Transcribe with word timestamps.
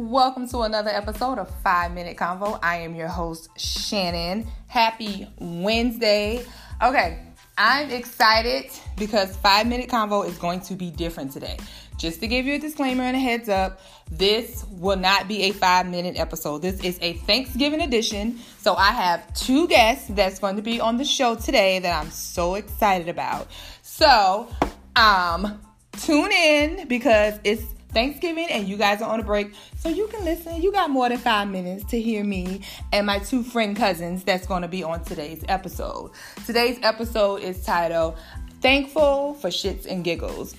Welcome 0.00 0.48
to 0.48 0.60
another 0.60 0.88
episode 0.88 1.36
of 1.38 1.50
Five 1.62 1.92
Minute 1.92 2.16
Convo. 2.16 2.58
I 2.62 2.76
am 2.76 2.94
your 2.94 3.06
host, 3.06 3.50
Shannon. 3.58 4.46
Happy 4.66 5.28
Wednesday. 5.38 6.42
Okay, 6.82 7.18
I'm 7.58 7.90
excited 7.90 8.70
because 8.96 9.36
Five 9.36 9.66
Minute 9.66 9.90
Convo 9.90 10.26
is 10.26 10.38
going 10.38 10.60
to 10.60 10.74
be 10.74 10.90
different 10.90 11.32
today. 11.32 11.58
Just 11.98 12.20
to 12.20 12.28
give 12.28 12.46
you 12.46 12.54
a 12.54 12.58
disclaimer 12.58 13.02
and 13.02 13.14
a 13.14 13.20
heads 13.20 13.50
up, 13.50 13.82
this 14.10 14.64
will 14.70 14.96
not 14.96 15.28
be 15.28 15.42
a 15.42 15.50
five 15.52 15.86
minute 15.86 16.18
episode. 16.18 16.62
This 16.62 16.80
is 16.82 16.98
a 17.02 17.12
Thanksgiving 17.12 17.82
edition. 17.82 18.38
So 18.56 18.76
I 18.76 18.92
have 18.92 19.34
two 19.34 19.68
guests 19.68 20.08
that's 20.08 20.38
going 20.38 20.56
to 20.56 20.62
be 20.62 20.80
on 20.80 20.96
the 20.96 21.04
show 21.04 21.34
today 21.34 21.78
that 21.78 22.02
I'm 22.02 22.10
so 22.10 22.54
excited 22.54 23.10
about. 23.10 23.48
So, 23.82 24.48
um, 24.96 25.60
tune 25.92 26.32
in 26.32 26.88
because 26.88 27.38
it's 27.44 27.64
Thanksgiving 27.92 28.46
and 28.50 28.68
you 28.68 28.76
guys 28.76 29.02
are 29.02 29.10
on 29.10 29.20
a 29.20 29.22
break, 29.22 29.52
so 29.78 29.88
you 29.88 30.06
can 30.08 30.24
listen. 30.24 30.60
You 30.62 30.72
got 30.72 30.90
more 30.90 31.08
than 31.08 31.18
five 31.18 31.48
minutes 31.48 31.84
to 31.90 32.00
hear 32.00 32.24
me 32.24 32.62
and 32.92 33.06
my 33.06 33.18
two 33.18 33.42
friend 33.42 33.76
cousins 33.76 34.24
that's 34.24 34.46
going 34.46 34.62
to 34.62 34.68
be 34.68 34.82
on 34.82 35.04
today's 35.04 35.44
episode. 35.48 36.12
Today's 36.46 36.78
episode 36.82 37.42
is 37.42 37.64
titled 37.64 38.16
Thankful 38.60 39.34
for 39.34 39.48
Shits 39.48 39.86
and 39.86 40.04
Giggles. 40.04 40.54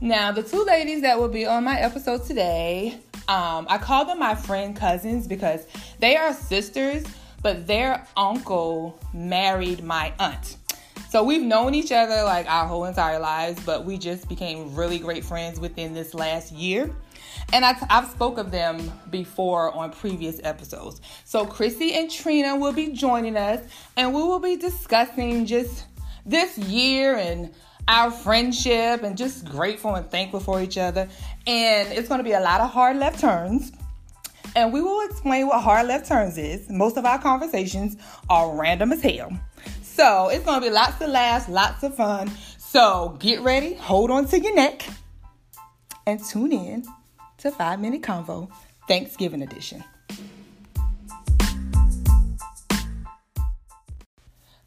Now, 0.00 0.32
the 0.32 0.42
two 0.42 0.64
ladies 0.64 1.02
that 1.02 1.18
will 1.18 1.28
be 1.28 1.46
on 1.46 1.64
my 1.64 1.78
episode 1.78 2.24
today, 2.24 2.98
um, 3.28 3.66
I 3.70 3.78
call 3.78 4.04
them 4.04 4.18
my 4.18 4.34
friend 4.34 4.76
cousins 4.76 5.26
because 5.26 5.66
they 5.98 6.16
are 6.16 6.34
sisters, 6.34 7.04
but 7.42 7.66
their 7.66 8.06
uncle 8.16 8.98
married 9.14 9.82
my 9.82 10.12
aunt. 10.18 10.56
So 11.14 11.22
we've 11.22 11.44
known 11.44 11.76
each 11.76 11.92
other 11.92 12.24
like 12.24 12.50
our 12.50 12.66
whole 12.66 12.86
entire 12.86 13.20
lives, 13.20 13.62
but 13.64 13.84
we 13.84 13.98
just 13.98 14.28
became 14.28 14.74
really 14.74 14.98
great 14.98 15.24
friends 15.24 15.60
within 15.60 15.94
this 15.94 16.12
last 16.12 16.50
year. 16.50 16.90
And 17.52 17.64
I, 17.64 17.74
have 17.88 18.10
spoke 18.10 18.36
of 18.36 18.50
them 18.50 18.90
before 19.10 19.72
on 19.72 19.92
previous 19.92 20.40
episodes. 20.42 21.00
So 21.24 21.46
Chrissy 21.46 21.94
and 21.94 22.10
Trina 22.10 22.56
will 22.56 22.72
be 22.72 22.88
joining 22.88 23.36
us, 23.36 23.64
and 23.96 24.12
we 24.12 24.22
will 24.22 24.40
be 24.40 24.56
discussing 24.56 25.46
just 25.46 25.86
this 26.26 26.58
year 26.58 27.14
and 27.14 27.54
our 27.86 28.10
friendship, 28.10 29.04
and 29.04 29.16
just 29.16 29.44
grateful 29.44 29.94
and 29.94 30.10
thankful 30.10 30.40
for 30.40 30.60
each 30.60 30.78
other. 30.78 31.08
And 31.46 31.92
it's 31.92 32.08
going 32.08 32.18
to 32.18 32.24
be 32.24 32.32
a 32.32 32.40
lot 32.40 32.60
of 32.60 32.70
hard 32.70 32.96
left 32.96 33.20
turns. 33.20 33.70
And 34.56 34.72
we 34.72 34.80
will 34.80 35.08
explain 35.08 35.46
what 35.46 35.62
hard 35.62 35.86
left 35.86 36.08
turns 36.08 36.36
is. 36.38 36.68
Most 36.68 36.96
of 36.96 37.04
our 37.04 37.20
conversations 37.20 37.96
are 38.28 38.60
random 38.60 38.90
as 38.90 39.00
hell. 39.00 39.30
So 39.94 40.28
it's 40.28 40.44
gonna 40.44 40.60
be 40.60 40.70
lots 40.70 41.00
of 41.00 41.10
laughs, 41.10 41.48
lots 41.48 41.84
of 41.84 41.94
fun. 41.94 42.28
So 42.58 43.16
get 43.20 43.42
ready, 43.42 43.74
hold 43.74 44.10
on 44.10 44.26
to 44.26 44.40
your 44.40 44.52
neck, 44.52 44.84
and 46.04 46.18
tune 46.20 46.50
in 46.50 46.84
to 47.38 47.52
Five 47.52 47.78
Minute 47.78 48.02
Convo 48.02 48.50
Thanksgiving 48.88 49.40
Edition. 49.40 49.84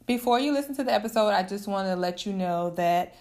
Before 0.06 0.40
you 0.40 0.52
listen 0.52 0.74
to 0.76 0.82
the 0.82 0.94
episode, 0.94 1.28
I 1.28 1.42
just 1.42 1.68
want 1.68 1.88
to 1.88 1.94
let 1.94 2.24
you 2.24 2.32
know 2.32 2.70
that 2.76 3.14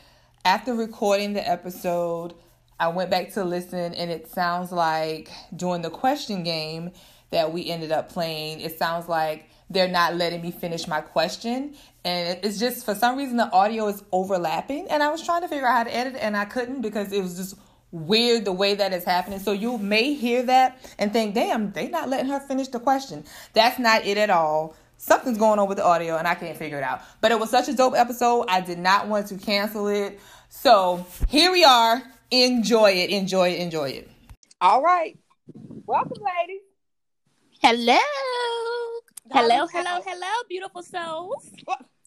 after 0.46 0.74
recording 0.74 1.34
the 1.34 1.46
episode, 1.46 2.36
I 2.80 2.88
went 2.88 3.10
back 3.10 3.34
to 3.34 3.44
listen, 3.44 3.94
and 3.94 4.10
it 4.10 4.30
sounds 4.30 4.72
like 4.72 5.30
during 5.54 5.82
the 5.82 5.90
question 5.90 6.44
game 6.44 6.92
that 7.32 7.52
we 7.52 7.70
ended 7.70 7.92
up 7.92 8.10
playing, 8.10 8.62
it 8.62 8.80
sounds 8.80 9.10
like 9.10 9.50
they're 9.70 9.90
not 9.90 10.16
letting 10.16 10.42
me 10.42 10.52
finish 10.52 10.88
my 10.88 11.02
question. 11.02 11.76
And 12.08 12.40
it's 12.42 12.58
just 12.58 12.86
for 12.86 12.96
some 12.96 13.18
reason 13.18 13.36
the 13.36 13.52
audio 13.52 13.90
is 13.90 14.02
overlapping. 14.14 14.88
And 14.90 15.04
I 15.04 15.12
was 15.12 15.22
trying 15.22 15.42
to 15.42 15.50
figure 15.50 15.68
out 15.68 15.76
how 15.76 15.84
to 15.84 15.94
edit 15.94 16.16
it 16.16 16.20
and 16.20 16.38
I 16.38 16.46
couldn't 16.46 16.82
because 16.82 17.12
it 17.12 17.22
was 17.22 17.36
just 17.36 17.56
weird 17.92 18.46
the 18.46 18.54
way 18.54 18.76
that 18.76 18.94
is 18.94 19.04
happening. 19.04 19.40
So 19.40 19.52
you 19.52 19.78
may 19.78 20.14
hear 20.14 20.42
that 20.44 20.80
and 20.98 21.12
think, 21.12 21.36
damn, 21.36 21.74
they 21.74 21.90
not 21.90 22.08
letting 22.08 22.28
her 22.28 22.40
finish 22.40 22.70
the 22.70 22.80
question. 22.80 23.26
That's 23.52 23.78
not 23.78 24.06
it 24.06 24.18
at 24.18 24.30
all. 24.30 24.74
Something's 24.96 25.38
going 25.38 25.60
on 25.60 25.68
with 25.68 25.80
the 25.80 25.84
audio 25.84 26.16
and 26.16 26.26
I 26.26 26.36
can't 26.36 26.58
figure 26.58 26.78
it 26.78 26.84
out. 26.84 27.02
But 27.20 27.34
it 27.34 27.40
was 27.42 27.50
such 27.50 27.68
a 27.68 27.74
dope 27.74 27.94
episode. 27.94 28.46
I 28.48 28.62
did 28.62 28.80
not 28.80 29.10
want 29.10 29.28
to 29.28 29.38
cancel 29.38 29.90
it. 29.90 30.18
So 30.48 31.06
here 31.28 31.52
we 31.52 31.66
are. 31.66 32.02
Enjoy 32.32 32.92
it, 32.92 33.10
enjoy 33.10 33.50
it, 33.50 33.60
enjoy 33.60 33.90
it. 33.90 34.10
All 34.62 34.82
right. 34.82 35.20
Welcome, 35.86 36.24
ladies. 36.24 36.62
Hello. 37.62 38.00
Hello, 39.30 39.68
hello, 39.68 40.02
hello, 40.06 40.34
beautiful 40.48 40.82
souls. 40.82 41.52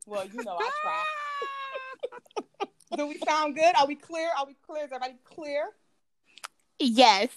Well, 0.06 0.26
you 0.26 0.42
know 0.44 0.56
I 0.58 0.70
try. 0.82 2.66
Do 2.96 3.06
we 3.06 3.18
sound 3.18 3.54
good? 3.54 3.74
Are 3.76 3.86
we 3.86 3.94
clear? 3.94 4.28
Are 4.38 4.46
we 4.46 4.56
clear? 4.66 4.84
Is 4.84 4.92
everybody 4.92 5.14
clear? 5.24 5.68
Yes. 6.78 7.28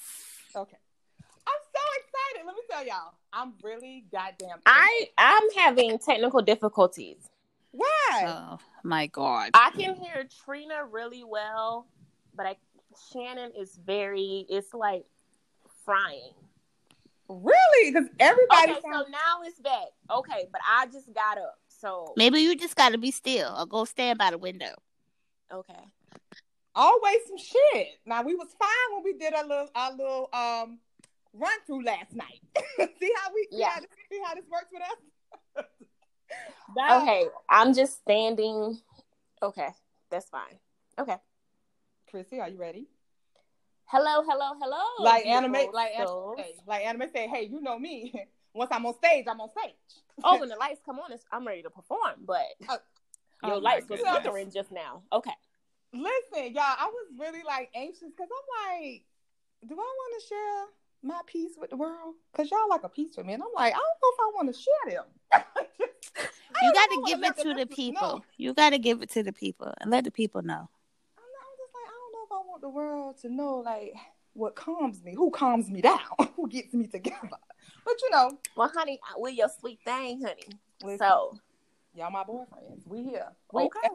Okay. 0.55 0.77
I'm 1.45 1.61
so 1.73 1.81
excited. 1.99 2.45
Let 2.47 2.55
me 2.55 2.61
tell 2.69 2.85
y'all. 2.85 3.13
I'm 3.31 3.53
really 3.63 4.05
goddamn. 4.11 4.59
I 4.65 5.07
I'm 5.17 5.43
having 5.57 5.99
technical 5.99 6.41
difficulties. 6.41 7.17
Why? 7.71 8.23
Oh 8.27 8.59
my 8.83 9.07
god. 9.07 9.51
I 9.53 9.71
can 9.71 9.95
hear 9.95 10.27
Trina 10.45 10.85
really 10.89 11.23
well, 11.23 11.87
but 12.35 12.45
I 12.45 12.55
Shannon 13.11 13.51
is 13.59 13.77
very. 13.85 14.45
It's 14.49 14.73
like 14.73 15.05
frying. 15.83 16.31
Really? 17.27 17.91
Because 17.91 18.09
everybody. 18.19 18.71
Okay, 18.73 18.81
sounds- 18.81 19.05
so 19.07 19.11
now 19.11 19.41
it's 19.43 19.59
back. 19.59 19.87
Okay, 20.09 20.47
but 20.51 20.61
I 20.67 20.85
just 20.87 21.13
got 21.13 21.37
up. 21.37 21.59
So 21.83 22.13
maybe 22.15 22.39
you 22.39 22.55
just 22.55 22.77
got 22.77 22.93
to 22.93 22.97
be 22.97 23.11
still 23.11 23.53
or 23.59 23.65
go 23.65 23.83
stand 23.83 24.17
by 24.17 24.31
the 24.31 24.37
window. 24.37 24.73
Okay. 25.53 25.83
Always 26.73 27.17
some 27.27 27.37
shit. 27.37 27.87
Now 28.05 28.23
we 28.23 28.35
was 28.35 28.47
fine 28.57 28.69
when 28.93 29.03
we 29.03 29.13
did 29.13 29.33
our 29.33 29.45
little 29.45 29.69
our 29.75 29.91
little 29.91 30.29
um 30.31 30.79
run 31.33 31.51
through 31.67 31.83
last 31.83 32.15
night. 32.15 32.39
see 32.77 33.11
how 33.17 33.33
we 33.33 33.47
yeah. 33.51 33.75
See 33.75 33.81
how, 33.81 33.87
see 34.09 34.21
how 34.25 34.35
this 34.35 34.45
works 34.49 34.71
with 34.71 34.81
us. 34.81 35.65
okay, 37.03 37.27
I'm 37.49 37.73
just 37.73 37.99
standing. 37.99 38.79
Okay, 39.41 39.69
that's 40.09 40.29
fine. 40.29 40.57
Okay. 40.97 41.17
Chrissy, 42.09 42.39
are 42.39 42.49
you 42.49 42.57
ready? 42.57 42.87
hello, 43.93 44.23
hello, 44.27 44.53
hello. 44.59 44.83
Like 44.99 45.25
anime, 45.25 45.53
like 45.71 45.91
anime, 45.95 46.35
like 46.65 46.85
anime 46.85 47.09
say, 47.13 47.27
hey, 47.27 47.47
you 47.51 47.61
know 47.61 47.77
me. 47.77 48.13
Once 48.53 48.69
I'm 48.71 48.85
on 48.85 48.93
stage, 48.95 49.25
I'm 49.27 49.41
on 49.41 49.49
stage. 49.49 49.73
oh, 50.23 50.39
when 50.39 50.49
the 50.53 50.55
lights 50.55 50.81
come 50.85 50.99
on, 50.99 51.09
I'm 51.31 51.47
ready 51.47 51.63
to 51.63 51.69
perform. 51.69 52.21
But 52.25 52.45
uh, 52.69 52.77
your 53.43 53.55
oh 53.55 53.59
lights 53.59 53.89
were 53.89 53.97
flickering 53.97 54.51
just 54.51 54.71
now. 54.71 55.01
Okay. 55.11 55.33
Listen, 55.91 56.53
y'all, 56.53 56.63
I 56.63 56.85
was 56.91 57.07
really 57.19 57.43
like 57.45 57.69
anxious 57.75 58.09
because 58.15 58.29
I'm 58.31 58.81
like, 58.81 59.03
do 59.67 59.75
I 59.75 59.77
want 59.77 60.21
to 60.21 60.27
share 60.27 60.65
my 61.03 61.21
piece 61.27 61.51
with 61.57 61.69
the 61.69 61.77
world? 61.77 62.15
Because 62.31 62.49
y'all 62.49 62.69
like 62.69 62.83
a 62.83 62.89
piece 62.89 63.15
with 63.15 63.25
me, 63.25 63.33
and 63.33 63.43
I'm 63.43 63.49
like, 63.55 63.73
I 63.73 63.77
don't 63.77 63.99
know 64.01 64.11
if 64.11 64.19
I 64.19 64.31
want 64.35 64.53
to 64.53 64.59
share 64.59 64.95
them. 64.95 65.05
you 66.63 66.73
got 66.73 66.89
to 66.89 67.03
give 67.05 67.23
it 67.23 67.37
to 67.43 67.53
the 67.53 67.65
people. 67.67 68.01
Know. 68.01 68.23
You 68.37 68.53
got 68.53 68.71
to 68.71 68.79
give 68.79 69.01
it 69.01 69.09
to 69.11 69.23
the 69.23 69.33
people 69.33 69.73
and 69.81 69.91
let 69.91 70.03
the 70.03 70.11
people 70.11 70.41
know 70.41 70.53
I'm, 70.53 71.23
I'm 71.23 71.55
just 71.57 71.73
like, 71.73 71.87
I 71.87 71.95
don't 71.99 72.11
know 72.13 72.25
if 72.25 72.31
I 72.31 72.47
want 72.47 72.61
the 72.61 72.69
world 72.69 73.17
to 73.21 73.29
know 73.29 73.57
like 73.57 73.93
what 74.33 74.55
calms 74.55 75.03
me, 75.03 75.13
who 75.15 75.29
calms 75.29 75.69
me 75.69 75.81
down, 75.81 75.99
who 76.35 76.47
gets 76.49 76.73
me 76.73 76.87
together. 76.87 77.37
But 77.85 77.95
you 78.01 78.09
know, 78.11 78.31
well, 78.55 78.71
honey, 78.73 78.99
we're 79.17 79.29
your 79.29 79.49
sweet 79.59 79.79
thing, 79.85 80.21
honey. 80.21 80.43
Listen, 80.83 80.99
so 80.99 81.37
y'all 81.95 82.11
my 82.11 82.23
boyfriends. 82.23 82.85
We 82.85 83.03
here. 83.03 83.27
Okay. 83.53 83.65
okay. 83.65 83.87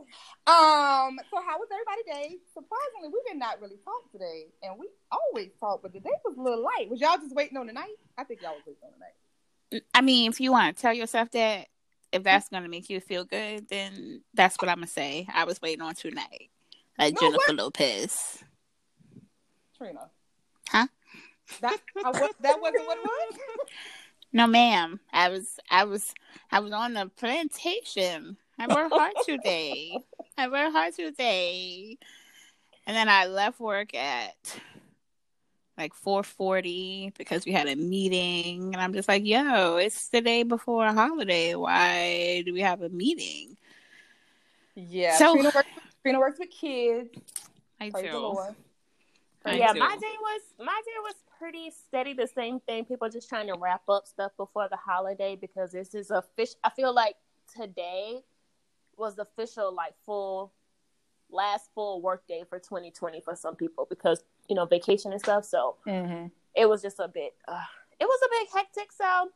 Um. 0.47 1.19
So 1.31 1.41
how 1.45 1.59
was 1.59 1.69
everybody 1.73 2.03
day? 2.07 2.37
Surprisingly, 2.53 3.09
we 3.09 3.23
did 3.29 3.39
not 3.39 3.61
really 3.61 3.79
talk 3.85 4.11
today, 4.13 4.47
and 4.63 4.79
we 4.79 4.89
always 5.11 5.51
talk, 5.59 5.83
but 5.83 5.93
the 5.93 6.01
day 6.01 6.11
was 6.25 6.37
a 6.37 6.43
little 6.43 6.63
light. 6.63 6.89
Was 6.91 7.01
y'all 7.01 7.19
just 7.19 7.35
waiting 7.35 7.57
on 7.57 7.67
the 7.67 7.73
night? 7.73 7.97
I 8.17 8.25
think 8.25 8.43
y'all 8.43 8.55
was 8.55 8.63
waiting 8.67 8.83
on 8.85 8.91
the 8.93 8.99
night. 8.99 9.83
I 9.95 10.01
mean, 10.01 10.31
if 10.31 10.41
you 10.41 10.53
want 10.53 10.75
to 10.75 10.81
tell 10.81 10.95
yourself 10.95 11.31
that, 11.33 11.67
if 12.13 12.23
that's 12.23 12.49
gonna 12.49 12.69
make 12.69 12.89
you 12.89 13.01
feel 13.01 13.25
good, 13.25 13.69
then 13.69 14.23
that's 14.35 14.57
what 14.61 14.69
I'm 14.69 14.79
gonna 14.79 14.87
say. 14.87 15.27
I 15.33 15.45
was 15.45 15.61
waiting 15.61 15.83
on 15.83 15.95
tonight 15.95 16.51
like 16.99 17.15
no, 17.15 17.21
Jennifer 17.21 17.45
what? 17.49 17.57
Lopez. 17.57 18.45
Trina. 19.77 20.11
Huh? 20.69 20.87
That 21.61 21.81
what, 22.03 22.15
that 22.41 22.61
wasn't 22.61 22.87
what 22.87 22.99
it 22.99 23.05
was. 23.05 23.39
No, 24.33 24.47
ma'am. 24.47 25.01
I 25.13 25.29
was 25.29 25.59
I 25.71 25.85
was 25.85 26.15
I 26.53 26.61
was 26.61 26.73
on 26.73 26.95
the 26.95 27.11
plantation. 27.17 28.37
I 28.59 28.67
worked 28.75 28.93
hard 28.95 29.15
today. 29.25 29.99
I 30.37 30.49
worked 30.49 30.73
hard 30.73 30.95
today. 30.95 31.99
And 32.87 32.97
then 32.97 33.09
I 33.09 33.27
left 33.27 33.61
work 33.61 33.95
at 33.95 34.35
like 35.77 35.95
4:40 35.95 37.17
because 37.17 37.47
we 37.47 37.53
had 37.53 37.69
a 37.69 37.77
meeting 37.77 38.75
and 38.75 38.83
I'm 38.83 38.93
just 38.93 39.09
like, 39.09 39.25
"Yo, 39.25 39.77
it's 39.77 40.09
the 40.09 40.21
day 40.21 40.43
before 40.43 40.87
a 40.87 40.93
holiday. 40.93 41.55
Why 41.55 42.43
do 42.45 42.53
we 42.53 42.61
have 42.61 42.83
a 42.83 42.89
meeting?" 42.89 43.57
Yeah. 44.75 45.17
So 45.17 45.35
Trina 45.35 45.53
works, 45.55 45.69
Trina 46.03 46.19
works 46.19 46.39
with 46.39 46.51
kids. 46.51 47.11
I 47.81 47.91
Praise 47.91 48.11
do. 48.11 48.39
Yeah, 49.53 49.73
my 49.73 49.97
day 49.97 50.17
was 50.21 50.41
my 50.59 50.81
day 50.85 50.99
was 51.03 51.15
pretty 51.39 51.71
steady. 51.71 52.13
The 52.15 52.27
same 52.27 52.61
thing. 52.61 52.85
People 52.85 53.09
just 53.09 53.29
trying 53.29 53.47
to 53.49 53.55
wrap 53.59 53.83
up 53.89 54.07
stuff 54.07 54.33
before 54.37 54.69
the 54.69 54.77
holiday 54.77 55.37
because 55.37 55.73
this 55.73 55.95
is 55.95 56.11
a 56.11 56.23
fish. 56.37 56.51
I 56.65 56.71
feel 56.71 56.95
like 56.95 57.17
today 57.55 58.21
was 58.97 59.17
the 59.17 59.23
official 59.23 59.73
like 59.75 59.95
full 60.05 60.53
last 61.31 61.71
full 61.75 62.01
work 62.01 62.27
day 62.27 62.45
for 62.49 62.59
2020 62.59 63.21
for 63.21 63.37
some 63.37 63.55
people 63.55 63.87
because 63.89 64.25
you 64.49 64.57
know 64.57 64.67
vacation 64.67 65.13
and 65.13 65.21
stuff. 65.21 65.45
So 65.45 65.77
mm-hmm. 65.87 66.27
it 66.55 66.69
was 66.69 66.83
just 66.83 66.99
a 66.99 67.09
bit. 67.09 67.35
Uh, 67.47 67.61
it 68.01 68.05
was 68.05 68.21
a 68.25 68.29
bit 68.31 68.49
hectic. 68.55 68.93
So. 68.93 69.31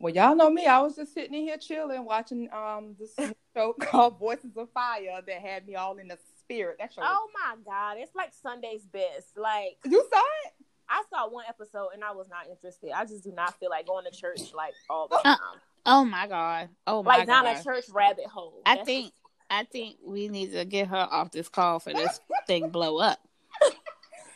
Well, 0.00 0.14
y'all 0.14 0.36
know 0.36 0.48
me. 0.48 0.66
I 0.66 0.80
was 0.80 0.94
just 0.94 1.12
sitting 1.12 1.34
in 1.34 1.42
here 1.42 1.56
chilling, 1.56 2.04
watching 2.04 2.48
um 2.52 2.94
this 2.98 3.14
show 3.54 3.72
called 3.72 4.18
Voices 4.18 4.56
of 4.56 4.70
Fire 4.70 5.20
that 5.26 5.40
had 5.40 5.66
me 5.66 5.74
all 5.74 5.96
in 5.98 6.08
the 6.08 6.18
spirit. 6.48 6.76
That 6.78 6.92
show. 6.92 7.02
Oh 7.04 7.28
my 7.34 7.56
god, 7.64 7.96
it's 7.98 8.14
like 8.14 8.32
Sunday's 8.32 8.84
best. 8.84 9.36
Like 9.36 9.78
you 9.84 10.04
saw 10.10 10.22
it. 10.46 10.52
I 10.90 11.02
saw 11.10 11.28
one 11.28 11.44
episode 11.48 11.88
and 11.92 12.02
I 12.02 12.12
was 12.12 12.28
not 12.28 12.48
interested. 12.50 12.90
I 12.96 13.04
just 13.04 13.22
do 13.22 13.32
not 13.32 13.58
feel 13.60 13.68
like 13.68 13.86
going 13.86 14.06
to 14.10 14.10
church 14.10 14.54
like 14.54 14.72
all 14.88 15.06
the 15.06 15.16
uh, 15.16 15.22
time. 15.22 15.38
oh 15.84 16.04
my 16.04 16.26
god! 16.26 16.70
Oh 16.86 17.02
my 17.02 17.18
like 17.18 17.26
god! 17.26 17.44
Like 17.44 17.56
down 17.56 17.60
a 17.60 17.64
church 17.64 17.84
rabbit 17.92 18.26
hole. 18.26 18.62
I 18.64 18.76
That's 18.76 18.86
think 18.86 19.06
just... 19.06 19.14
I 19.50 19.64
think 19.64 19.96
we 20.04 20.28
need 20.28 20.52
to 20.52 20.64
get 20.64 20.88
her 20.88 21.08
off 21.10 21.30
this 21.30 21.48
call 21.48 21.78
for 21.78 21.92
this 21.92 22.20
thing 22.46 22.70
blow 22.70 22.98
up. 22.98 23.20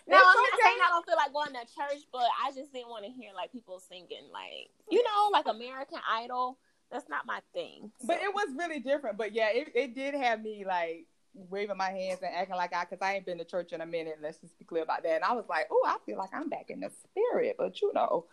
No, 0.06 0.17
I'm 0.17 0.25
not 0.25 0.61
saying 0.62 0.79
I 0.85 0.88
don't 0.91 1.06
feel 1.06 1.17
like 1.17 1.32
going 1.32 1.53
to 1.53 1.75
church, 1.75 2.03
but 2.12 2.26
I 2.44 2.50
just 2.50 2.73
didn't 2.73 2.88
want 2.88 3.05
to 3.05 3.11
hear 3.11 3.31
like 3.35 3.53
people 3.53 3.81
singing 3.81 4.29
like 4.32 4.70
you 4.91 5.03
know, 5.03 5.31
like 5.32 5.47
American 5.47 6.00
Idol. 6.11 6.59
That's 6.91 7.09
not 7.09 7.25
my 7.25 7.41
thing. 7.55 7.91
So. 8.00 8.09
But 8.09 8.20
it 8.23 8.35
was 8.35 8.49
really 8.59 8.81
different. 8.81 9.17
But 9.17 9.32
yeah, 9.32 9.49
it, 9.50 9.73
it 9.75 9.94
did 9.94 10.14
have 10.14 10.43
me 10.43 10.64
like 10.67 11.06
waving 11.34 11.76
my 11.76 11.90
hands 11.90 12.20
and 12.23 12.34
acting 12.34 12.56
like 12.56 12.75
I, 12.75 12.84
because 12.84 12.99
I 13.00 13.14
ain't 13.14 13.26
been 13.26 13.38
to 13.38 13.44
church 13.44 13.73
in 13.73 13.81
a 13.81 13.87
minute. 13.87 14.19
Let's 14.23 14.38
just 14.38 14.58
be 14.58 14.64
clear 14.64 14.82
about 14.82 15.02
that. 15.02 15.17
And 15.17 15.25
I 15.25 15.32
was 15.32 15.44
like, 15.49 15.69
oh, 15.70 15.84
I 15.87 15.96
feel 16.05 16.19
like 16.19 16.31
I'm 16.32 16.49
back 16.49 16.67
in 16.69 16.81
the 16.81 16.90
spirit. 16.90 17.56
But 17.58 17.81
you 17.81 17.93
know, 17.94 18.26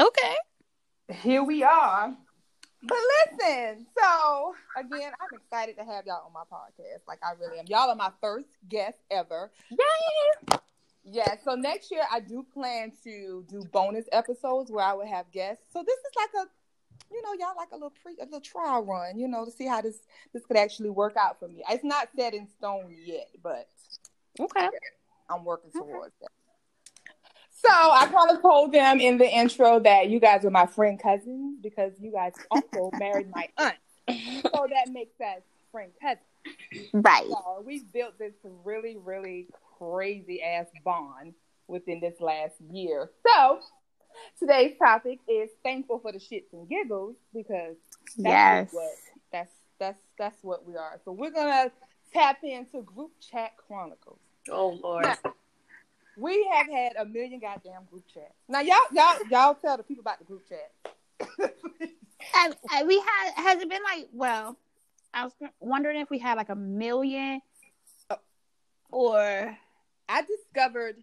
okay, 0.00 0.34
here 1.12 1.42
we 1.42 1.62
are. 1.62 2.16
But 2.82 2.98
listen, 3.38 3.86
so 3.98 4.54
again, 4.76 5.12
I'm 5.20 5.38
excited 5.38 5.76
to 5.78 5.84
have 5.84 6.06
y'all 6.06 6.26
on 6.26 6.32
my 6.32 6.42
podcast. 6.50 7.00
Like 7.08 7.18
I 7.22 7.32
really 7.40 7.58
am. 7.58 7.66
Y'all 7.66 7.90
are 7.90 7.96
my 7.96 8.12
first 8.20 8.48
guest 8.68 8.98
ever. 9.10 9.50
Yay! 9.70 10.58
Yeah, 11.08 11.36
so 11.44 11.54
next 11.54 11.90
year 11.90 12.02
I 12.10 12.20
do 12.20 12.44
plan 12.52 12.92
to 13.04 13.44
do 13.48 13.62
bonus 13.72 14.06
episodes 14.12 14.70
where 14.70 14.84
I 14.84 14.92
would 14.92 15.06
have 15.06 15.30
guests. 15.30 15.64
So 15.72 15.84
this 15.86 15.96
is 15.96 16.12
like 16.16 16.46
a 16.46 16.48
you 17.10 17.22
know, 17.22 17.32
y'all 17.32 17.56
like 17.56 17.70
a 17.72 17.74
little 17.74 17.92
pre 18.02 18.14
a 18.20 18.24
little 18.24 18.40
trial 18.40 18.84
run, 18.84 19.18
you 19.18 19.28
know, 19.28 19.44
to 19.44 19.50
see 19.50 19.66
how 19.66 19.80
this 19.80 19.98
this 20.32 20.44
could 20.46 20.56
actually 20.56 20.90
work 20.90 21.16
out 21.16 21.38
for 21.38 21.48
me. 21.48 21.62
It's 21.70 21.84
not 21.84 22.08
set 22.16 22.34
in 22.34 22.48
stone 22.58 22.94
yet, 23.04 23.28
but 23.42 23.68
okay. 24.40 24.68
I'm 25.28 25.44
working 25.44 25.70
towards 25.70 26.14
that. 26.20 26.28
So 27.50 27.70
I 27.72 28.06
kind 28.06 28.30
of 28.30 28.42
told 28.42 28.72
them 28.72 29.00
in 29.00 29.18
the 29.18 29.28
intro 29.28 29.80
that 29.80 30.08
you 30.08 30.20
guys 30.20 30.44
are 30.44 30.50
my 30.50 30.66
friend 30.66 31.00
cousins 31.02 31.58
because 31.62 31.92
you 31.98 32.12
guys 32.12 32.32
also 32.50 32.90
married 32.98 33.30
my 33.34 33.48
aunt. 33.58 33.76
So 34.08 34.66
that 34.70 34.88
makes 34.92 35.18
us 35.20 35.42
friend 35.72 35.90
cousins. 36.00 36.90
Right. 36.92 37.26
So 37.26 37.64
we 37.66 37.82
built 37.92 38.18
this 38.18 38.34
really, 38.64 38.96
really 38.96 39.48
crazy 39.78 40.42
ass 40.42 40.66
bond 40.84 41.34
within 41.66 41.98
this 42.00 42.20
last 42.20 42.54
year. 42.70 43.10
So 43.26 43.60
today's 44.38 44.76
topic 44.78 45.20
is 45.28 45.50
thankful 45.62 45.98
for 45.98 46.12
the 46.12 46.18
shits 46.18 46.52
and 46.52 46.68
giggles 46.68 47.16
because 47.34 47.76
that's 48.16 48.16
yes. 48.16 48.68
what 48.72 48.90
that's 49.32 49.52
that's 49.78 50.00
that's 50.18 50.38
what 50.42 50.66
we 50.66 50.76
are. 50.76 51.00
So 51.04 51.12
we're 51.12 51.30
gonna 51.30 51.70
tap 52.12 52.38
into 52.42 52.82
group 52.82 53.12
chat 53.20 53.52
chronicles. 53.56 54.18
Oh 54.50 54.78
Lord. 54.82 55.04
Now, 55.04 55.32
we 56.16 56.48
have 56.52 56.66
had 56.70 56.92
a 56.98 57.04
million 57.04 57.40
goddamn 57.40 57.82
group 57.90 58.04
chats. 58.12 58.34
Now 58.48 58.60
y'all 58.60 58.76
y'all 58.92 59.18
y'all 59.30 59.54
tell 59.54 59.76
the 59.76 59.82
people 59.82 60.00
about 60.00 60.18
the 60.18 60.24
group 60.24 60.42
chat. 60.48 60.72
and, 62.36 62.56
and 62.72 62.88
we 62.88 62.98
had 62.98 63.32
has 63.36 63.60
it 63.60 63.68
been 63.68 63.82
like 63.82 64.08
well, 64.12 64.56
I 65.12 65.24
was 65.24 65.32
wondering 65.60 66.00
if 66.00 66.10
we 66.10 66.18
had 66.18 66.36
like 66.36 66.48
a 66.48 66.56
million 66.56 67.40
oh. 68.10 68.16
or 68.90 69.56
I 70.08 70.22
discovered 70.22 70.96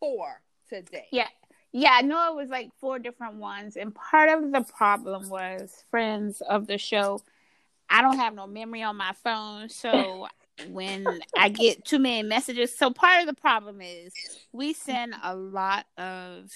four 0.00 0.40
today. 0.68 1.06
Yeah. 1.10 1.28
Yeah, 1.76 1.90
I 1.92 2.02
know 2.02 2.30
it 2.30 2.36
was 2.36 2.50
like 2.50 2.70
four 2.78 3.00
different 3.00 3.34
ones. 3.34 3.76
And 3.76 3.92
part 3.92 4.28
of 4.28 4.52
the 4.52 4.60
problem 4.60 5.28
was 5.28 5.84
friends 5.90 6.40
of 6.40 6.68
the 6.68 6.78
show. 6.78 7.20
I 7.90 8.00
don't 8.00 8.16
have 8.16 8.32
no 8.32 8.46
memory 8.46 8.84
on 8.84 8.96
my 8.96 9.12
phone. 9.24 9.68
So 9.68 10.28
when 10.68 11.20
I 11.36 11.48
get 11.48 11.84
too 11.84 11.98
many 11.98 12.22
messages, 12.22 12.78
so 12.78 12.92
part 12.92 13.22
of 13.22 13.26
the 13.26 13.34
problem 13.34 13.80
is 13.80 14.14
we 14.52 14.72
send 14.72 15.16
a 15.20 15.34
lot 15.34 15.86
of 15.98 16.52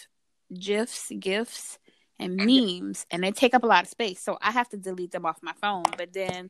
GIFs, 0.56 1.10
GIFs, 1.18 1.80
and 2.20 2.36
memes, 2.36 3.04
and 3.10 3.24
they 3.24 3.32
take 3.32 3.54
up 3.54 3.64
a 3.64 3.66
lot 3.66 3.82
of 3.82 3.90
space. 3.90 4.22
So 4.22 4.38
I 4.40 4.52
have 4.52 4.68
to 4.68 4.76
delete 4.76 5.10
them 5.10 5.26
off 5.26 5.42
my 5.42 5.54
phone. 5.60 5.82
But 5.96 6.12
then 6.12 6.48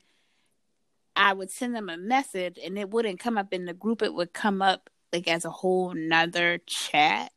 I 1.17 1.33
would 1.33 1.51
send 1.51 1.75
them 1.75 1.89
a 1.89 1.97
message 1.97 2.59
and 2.63 2.79
it 2.79 2.91
wouldn't 2.91 3.19
come 3.19 3.39
up 3.39 3.55
in 3.55 3.65
the 3.65 3.73
group, 3.73 4.03
it 4.03 4.13
would 4.13 4.35
come 4.35 4.61
up 4.61 4.91
like 5.11 5.27
as 5.27 5.47
a 5.47 5.51
whole 5.51 5.95
nother 5.95 6.59
chat. 6.67 7.33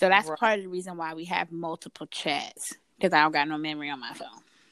So 0.00 0.08
that's 0.08 0.30
right. 0.30 0.38
part 0.38 0.58
of 0.58 0.64
the 0.64 0.70
reason 0.70 0.96
why 0.96 1.12
we 1.12 1.26
have 1.26 1.52
multiple 1.52 2.06
chats 2.06 2.74
because 2.96 3.12
I 3.12 3.22
don't 3.22 3.32
got 3.32 3.46
no 3.48 3.58
memory 3.58 3.90
on 3.90 4.00
my 4.00 4.14
phone. 4.14 4.28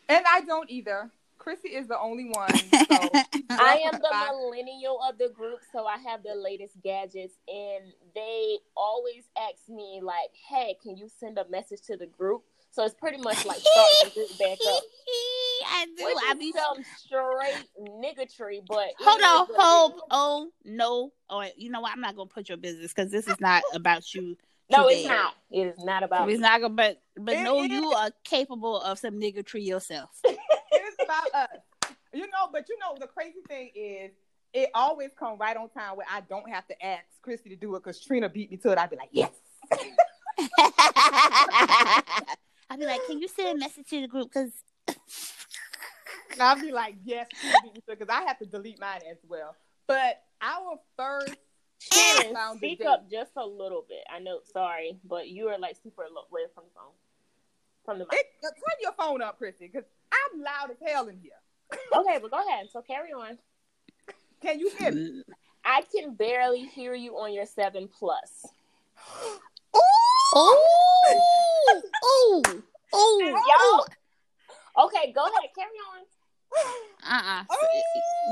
And 0.08 0.24
I 0.30 0.40
don't 0.40 0.70
either. 0.70 1.10
Chrissy 1.36 1.68
is 1.68 1.86
the 1.86 1.98
only 1.98 2.30
one. 2.30 2.48
So 2.88 3.12
I 3.50 3.82
am 3.84 4.00
the 4.00 4.08
millennial 4.32 5.00
of 5.06 5.18
the 5.18 5.28
group, 5.28 5.60
so 5.70 5.86
I 5.86 5.98
have 5.98 6.22
the 6.22 6.34
latest 6.34 6.80
gadgets, 6.82 7.34
and 7.46 7.92
they 8.14 8.56
always 8.74 9.24
ask 9.38 9.68
me 9.68 10.00
like, 10.02 10.30
"Hey, 10.48 10.76
can 10.82 10.96
you 10.96 11.08
send 11.08 11.38
a 11.38 11.46
message 11.48 11.82
to 11.82 11.96
the 11.96 12.06
group?" 12.06 12.42
So 12.70 12.84
it's 12.84 12.94
pretty 12.94 13.18
much 13.18 13.44
like 13.44 13.58
starting 13.58 13.96
the 14.04 14.10
group 14.10 14.30
back 14.38 14.58
up. 14.66 14.82
I 15.66 15.86
do. 15.96 16.04
Which 16.04 16.16
I 16.26 16.34
be 16.34 16.52
some 16.52 16.84
straight 16.96 17.68
niggatry, 17.80 18.60
but 18.66 18.88
hold 18.98 19.20
on, 19.22 19.46
hold. 19.58 20.02
Oh 20.10 20.50
no! 20.64 21.12
Oh, 21.30 21.44
you 21.56 21.70
know 21.70 21.80
what? 21.80 21.92
I'm 21.92 22.00
not 22.00 22.16
gonna 22.16 22.28
put 22.28 22.48
your 22.48 22.58
business 22.58 22.92
because 22.94 23.10
this 23.10 23.28
is 23.28 23.40
not 23.40 23.62
about 23.74 24.14
you. 24.14 24.36
No, 24.70 24.88
today. 24.88 25.00
it's 25.00 25.08
not. 25.08 25.34
It 25.50 25.66
is 25.66 25.78
not 25.84 26.02
about. 26.02 26.30
It's 26.30 26.40
not 26.40 26.60
gonna. 26.60 26.74
But 26.74 27.00
but 27.16 27.34
it, 27.34 27.42
no, 27.42 27.62
it, 27.62 27.70
you 27.70 27.92
are 27.92 28.10
capable 28.24 28.80
of 28.80 28.98
some 28.98 29.14
niggatry 29.14 29.64
yourself. 29.64 30.10
it 30.24 30.38
is 30.72 30.94
about 31.02 31.30
us. 31.34 31.92
You 32.12 32.26
know, 32.26 32.48
but 32.52 32.68
you 32.68 32.76
know 32.78 32.96
the 32.98 33.06
crazy 33.06 33.40
thing 33.48 33.70
is 33.74 34.10
it 34.52 34.70
always 34.74 35.10
come 35.18 35.38
right 35.38 35.56
on 35.56 35.68
time 35.70 35.96
where 35.96 36.06
I 36.10 36.20
don't 36.22 36.48
have 36.50 36.66
to 36.68 36.84
ask 36.84 37.04
Christy 37.22 37.50
to 37.50 37.56
do 37.56 37.74
it 37.76 37.84
because 37.84 38.00
Trina 38.00 38.28
beat 38.28 38.50
me 38.50 38.56
to 38.58 38.70
it. 38.72 38.78
I'd 38.78 38.90
be 38.90 38.96
like, 38.96 39.10
yes. 39.12 39.30
I'd 42.70 42.78
be 42.78 42.86
like, 42.86 43.00
can 43.06 43.20
you 43.20 43.28
send 43.28 43.56
a 43.56 43.60
message 43.60 43.86
to 43.88 44.00
the 44.02 44.08
group? 44.08 44.30
Because 44.32 44.52
I'll 46.40 46.60
be 46.60 46.72
like, 46.72 46.96
yes, 47.04 47.26
because 47.86 48.08
I 48.08 48.22
have 48.22 48.38
to 48.38 48.46
delete 48.46 48.80
mine 48.80 49.00
as 49.10 49.18
well. 49.28 49.54
But 49.86 50.22
our 50.40 50.78
first 50.96 51.36
Karen, 51.90 52.36
speak 52.56 52.84
up 52.84 53.10
just 53.10 53.32
a 53.36 53.46
little 53.46 53.84
bit. 53.88 54.04
I 54.12 54.18
know, 54.18 54.40
sorry, 54.52 54.98
but 55.04 55.28
you 55.28 55.48
are 55.48 55.58
like 55.58 55.76
super 55.82 56.02
low 56.14 56.22
away 56.30 56.42
from 56.54 56.64
the 56.64 56.70
phone. 56.74 56.92
From 57.84 57.98
the 57.98 58.04
mic. 58.04 58.20
It, 58.20 58.26
uh, 58.44 58.48
turn 58.48 58.76
your 58.82 58.92
phone 58.92 59.22
up, 59.22 59.38
Chrissy, 59.38 59.70
because 59.72 59.84
I'm 60.12 60.40
loud 60.40 60.70
as 60.70 60.76
hell 60.86 61.08
in 61.08 61.18
here. 61.18 61.32
okay, 61.96 62.18
but 62.20 62.30
go 62.30 62.46
ahead. 62.46 62.66
So 62.72 62.82
carry 62.82 63.12
on. 63.12 63.38
Can 64.42 64.58
you 64.58 64.70
hear 64.78 64.92
me? 64.92 65.22
I 65.64 65.82
can 65.94 66.14
barely 66.14 66.64
hear 66.64 66.94
you 66.94 67.14
on 67.14 67.32
your 67.32 67.46
seven 67.46 67.88
plus. 67.88 68.46
Oh, 70.34 70.66
oh! 71.08 71.82
oh, 72.04 72.42
oh, 72.92 73.86
y'all. 74.76 74.84
Okay, 74.86 75.10
go 75.12 75.22
ahead, 75.22 75.50
carry 75.56 75.70
on. 75.96 76.04
Uh-uh. 77.10 77.44
Oh, 77.50 77.66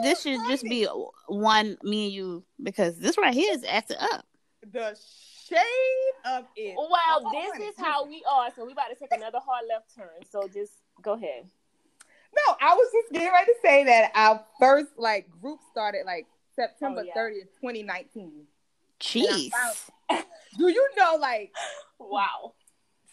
this 0.02 0.22
should 0.22 0.40
just 0.48 0.64
be 0.64 0.86
one 1.28 1.78
me 1.82 2.06
and 2.06 2.14
you 2.14 2.44
because 2.62 2.98
this 2.98 3.16
right 3.16 3.34
here 3.34 3.52
is 3.52 3.64
acting 3.64 3.96
up. 4.00 4.26
The 4.72 4.96
shade 5.48 5.56
of 6.24 6.44
it. 6.56 6.74
Well, 6.76 7.22
oh, 7.24 7.30
this 7.32 7.68
is 7.68 7.74
how 7.78 8.06
we 8.06 8.22
are. 8.30 8.50
So 8.54 8.66
we 8.66 8.72
about 8.72 8.88
to 8.88 8.96
take 8.96 9.12
another 9.12 9.38
hard 9.44 9.64
left 9.68 9.94
turn. 9.94 10.24
So 10.30 10.48
just 10.48 10.72
go 11.00 11.12
ahead. 11.12 11.44
No, 12.36 12.56
I 12.60 12.74
was 12.74 12.90
just 12.92 13.12
getting 13.12 13.32
ready 13.32 13.46
to 13.46 13.54
say 13.62 13.84
that 13.84 14.10
our 14.14 14.44
first 14.58 14.92
like 14.98 15.28
group 15.40 15.60
started 15.70 16.02
like 16.04 16.26
September 16.54 17.02
oh, 17.02 17.04
yeah. 17.04 17.16
30th, 17.16 17.52
2019. 17.60 18.46
Jeez. 19.00 19.50
Do 20.58 20.68
you 20.68 20.88
know, 20.96 21.16
like, 21.20 21.52
wow. 21.98 22.54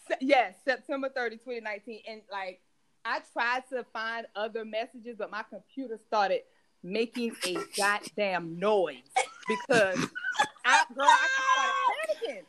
Se- 0.08 0.16
yes, 0.20 0.54
September 0.64 1.10
30, 1.14 1.36
2019. 1.36 2.00
And, 2.08 2.22
like, 2.32 2.60
I 3.04 3.20
tried 3.32 3.62
to 3.70 3.84
find 3.92 4.26
other 4.34 4.64
messages, 4.64 5.16
but 5.18 5.30
my 5.30 5.42
computer 5.42 5.98
started 6.06 6.40
making 6.82 7.34
a 7.46 7.56
goddamn 7.76 8.58
noise 8.58 8.96
because 9.48 9.98
I, 10.64 10.84
girl, 10.94 11.06
I 11.06 11.28
started 11.54 11.72
panicking. 11.90 12.42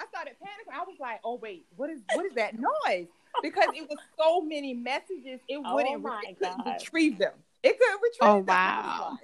I 0.00 0.06
started 0.06 0.34
panicking. 0.42 0.74
I 0.74 0.84
was 0.84 0.96
like, 1.00 1.20
oh, 1.24 1.36
wait, 1.36 1.66
what 1.76 1.90
is 1.90 2.00
what 2.14 2.26
is 2.26 2.34
that 2.34 2.54
noise? 2.54 3.06
Because 3.42 3.68
it 3.74 3.88
was 3.88 3.98
so 4.18 4.42
many 4.42 4.74
messages, 4.74 5.40
it 5.48 5.60
oh 5.64 5.74
wouldn't 5.74 6.04
it 6.04 6.48
retrieve 6.66 7.18
them. 7.18 7.32
It 7.62 7.78
couldn't 7.78 8.00
retrieve 8.02 8.30
oh, 8.30 8.36
them. 8.36 8.46
wow. 8.46 9.18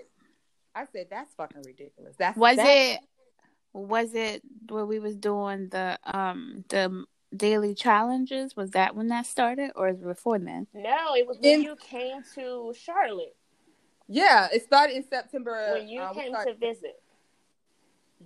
I 0.74 0.86
said, 0.92 1.08
that's 1.10 1.34
fucking 1.34 1.62
ridiculous. 1.64 2.14
That's 2.18 2.38
was 2.38 2.56
that's, 2.56 2.68
it 2.68 3.00
was 3.72 4.14
it 4.14 4.42
where 4.68 4.86
we 4.86 4.98
was 4.98 5.16
doing 5.16 5.68
the 5.68 5.98
um 6.04 6.64
the 6.68 7.04
daily 7.36 7.74
challenges? 7.74 8.56
Was 8.56 8.70
that 8.72 8.94
when 8.94 9.08
that 9.08 9.26
started, 9.26 9.70
or 9.76 9.88
is 9.88 10.00
it 10.00 10.04
before 10.04 10.38
then? 10.38 10.66
No, 10.74 11.14
it 11.14 11.26
was 11.26 11.38
when 11.40 11.60
in, 11.60 11.62
you 11.62 11.76
came 11.76 12.22
to 12.34 12.74
Charlotte. 12.78 13.36
Yeah, 14.06 14.48
it 14.52 14.62
started 14.64 14.96
in 14.96 15.04
September. 15.08 15.74
When 15.74 15.88
you 15.88 16.00
uh, 16.00 16.12
came 16.12 16.32
started, 16.32 16.60
to 16.60 16.66
visit. 16.66 17.02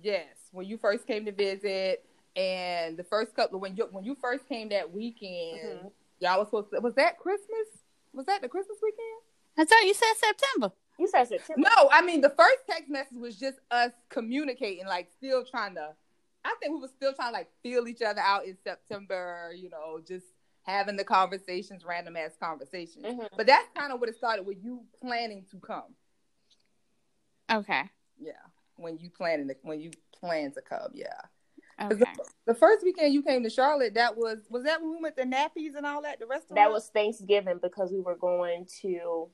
Yes, 0.01 0.27
when 0.51 0.65
you 0.65 0.77
first 0.77 1.05
came 1.05 1.25
to 1.25 1.31
visit, 1.31 2.05
and 2.35 2.97
the 2.97 3.03
first 3.03 3.35
couple 3.35 3.59
when 3.59 3.75
you 3.75 3.87
when 3.91 4.03
you 4.03 4.15
first 4.19 4.47
came 4.47 4.69
that 4.69 4.91
weekend, 4.91 5.59
mm-hmm. 5.59 5.87
y'all 6.19 6.39
was 6.39 6.47
supposed 6.47 6.71
to 6.71 6.79
was 6.79 6.95
that 6.95 7.19
Christmas? 7.19 7.67
Was 8.13 8.25
that 8.27 8.41
the 8.41 8.47
Christmas 8.49 8.77
weekend? 8.81 9.21
I 9.57 9.65
thought 9.65 9.85
you 9.85 9.93
said 9.93 10.13
September. 10.17 10.71
You 10.97 11.07
said 11.07 11.27
September. 11.27 11.69
No, 11.69 11.89
I 11.91 12.01
mean 12.01 12.21
the 12.21 12.29
first 12.29 12.59
text 12.69 12.89
message 12.89 13.17
was 13.17 13.37
just 13.37 13.57
us 13.69 13.91
communicating, 14.09 14.85
like 14.85 15.09
still 15.17 15.43
trying 15.43 15.75
to. 15.75 15.89
I 16.45 16.55
think 16.59 16.73
we 16.73 16.81
were 16.81 16.87
still 16.87 17.13
trying 17.13 17.29
to 17.29 17.33
like 17.33 17.49
feel 17.61 17.87
each 17.87 18.01
other 18.01 18.21
out 18.21 18.45
in 18.45 18.57
September. 18.63 19.51
You 19.55 19.69
know, 19.69 19.99
just 20.05 20.25
having 20.63 20.95
the 20.95 21.03
conversations, 21.03 21.83
random 21.85 22.15
ass 22.15 22.31
conversations. 22.41 23.05
Mm-hmm. 23.05 23.35
But 23.35 23.47
that's 23.47 23.67
kind 23.75 23.93
of 23.93 23.99
what 23.99 24.09
it 24.09 24.15
started 24.15 24.45
with 24.45 24.57
you 24.61 24.83
planning 25.01 25.45
to 25.51 25.57
come. 25.59 25.95
Okay. 27.51 27.83
Yeah, 28.19 28.33
when 28.75 28.97
you 28.97 29.09
planning 29.09 29.47
to, 29.49 29.55
when 29.63 29.79
you 29.79 29.91
plan 30.19 30.51
to 30.53 30.61
come, 30.61 30.91
yeah. 30.93 31.07
Okay. 31.81 31.95
The, 31.95 32.07
the, 32.45 32.53
first 32.53 32.83
weekend 32.83 33.13
you 33.13 33.23
came 33.23 33.43
to 33.43 33.49
Charlotte, 33.49 33.95
that 33.95 34.15
was 34.15 34.39
was 34.49 34.63
that 34.63 34.81
when 34.81 34.91
we 34.91 35.01
went 35.01 35.17
to 35.17 35.23
Nappies 35.23 35.75
and 35.75 35.85
all 35.85 36.03
that. 36.03 36.19
The 36.19 36.27
rest 36.27 36.49
of 36.49 36.55
that 36.55 36.71
was 36.71 36.89
Thanksgiving 36.89 37.59
because 37.61 37.91
we 37.91 37.99
were 37.99 38.15
going 38.15 38.67
to. 38.81 39.29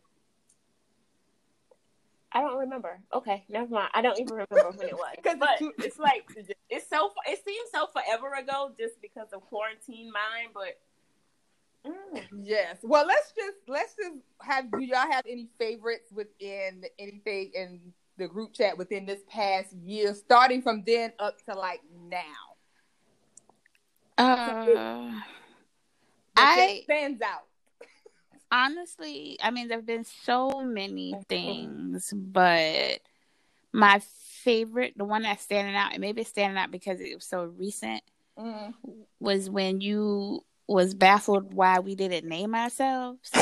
I 2.31 2.41
don't 2.41 2.59
remember. 2.59 2.99
Okay, 3.13 3.43
never 3.49 3.69
mind. 3.69 3.89
I 3.93 4.01
don't 4.01 4.19
even 4.19 4.33
remember 4.33 4.71
when 4.75 4.87
it 4.87 4.93
was. 4.93 5.15
but 5.23 5.49
it's, 5.59 5.85
it's 5.85 5.99
like 5.99 6.29
it's 6.69 6.89
so. 6.89 7.11
It 7.27 7.43
seems 7.43 7.69
so 7.73 7.87
forever 7.87 8.33
ago, 8.35 8.71
just 8.77 9.01
because 9.01 9.27
of 9.33 9.41
quarantine 9.41 10.11
mind. 10.11 10.49
But 10.53 10.77
Mm. 11.85 12.21
Yes. 12.43 12.77
Well, 12.83 13.05
let's 13.07 13.31
just 13.31 13.57
let's 13.67 13.95
just 13.95 14.17
have. 14.41 14.71
Do 14.71 14.81
y'all 14.81 15.09
have 15.09 15.25
any 15.27 15.47
favorites 15.57 16.11
within 16.11 16.83
anything 16.97 17.51
in 17.53 17.79
the 18.17 18.27
group 18.27 18.53
chat 18.53 18.77
within 18.77 19.05
this 19.05 19.21
past 19.29 19.73
year, 19.73 20.13
starting 20.13 20.61
from 20.61 20.83
then 20.85 21.13
up 21.19 21.37
to 21.45 21.57
like 21.57 21.81
now? 22.09 22.19
Uh, 24.17 25.13
I 26.35 26.81
stands 26.83 27.21
out. 27.21 27.45
Honestly, 28.51 29.37
I 29.43 29.51
mean, 29.51 29.67
there've 29.67 29.85
been 29.85 30.05
so 30.05 30.61
many 30.61 31.13
things, 31.27 32.11
but 32.15 32.99
my 33.71 34.01
favorite, 34.43 34.93
the 34.97 35.05
one 35.05 35.21
that's 35.21 35.43
standing 35.43 35.75
out, 35.75 35.91
and 35.93 36.01
maybe 36.01 36.21
it's 36.21 36.29
standing 36.29 36.57
out 36.57 36.71
because 36.71 36.99
it 36.99 37.13
was 37.13 37.25
so 37.25 37.43
recent, 37.43 38.01
mm. 38.37 38.73
was 39.19 39.49
when 39.49 39.81
you 39.81 40.43
was 40.67 40.93
baffled 40.93 41.53
why 41.53 41.79
we 41.79 41.95
didn't 41.95 42.27
name 42.27 42.55
ourselves. 42.55 43.31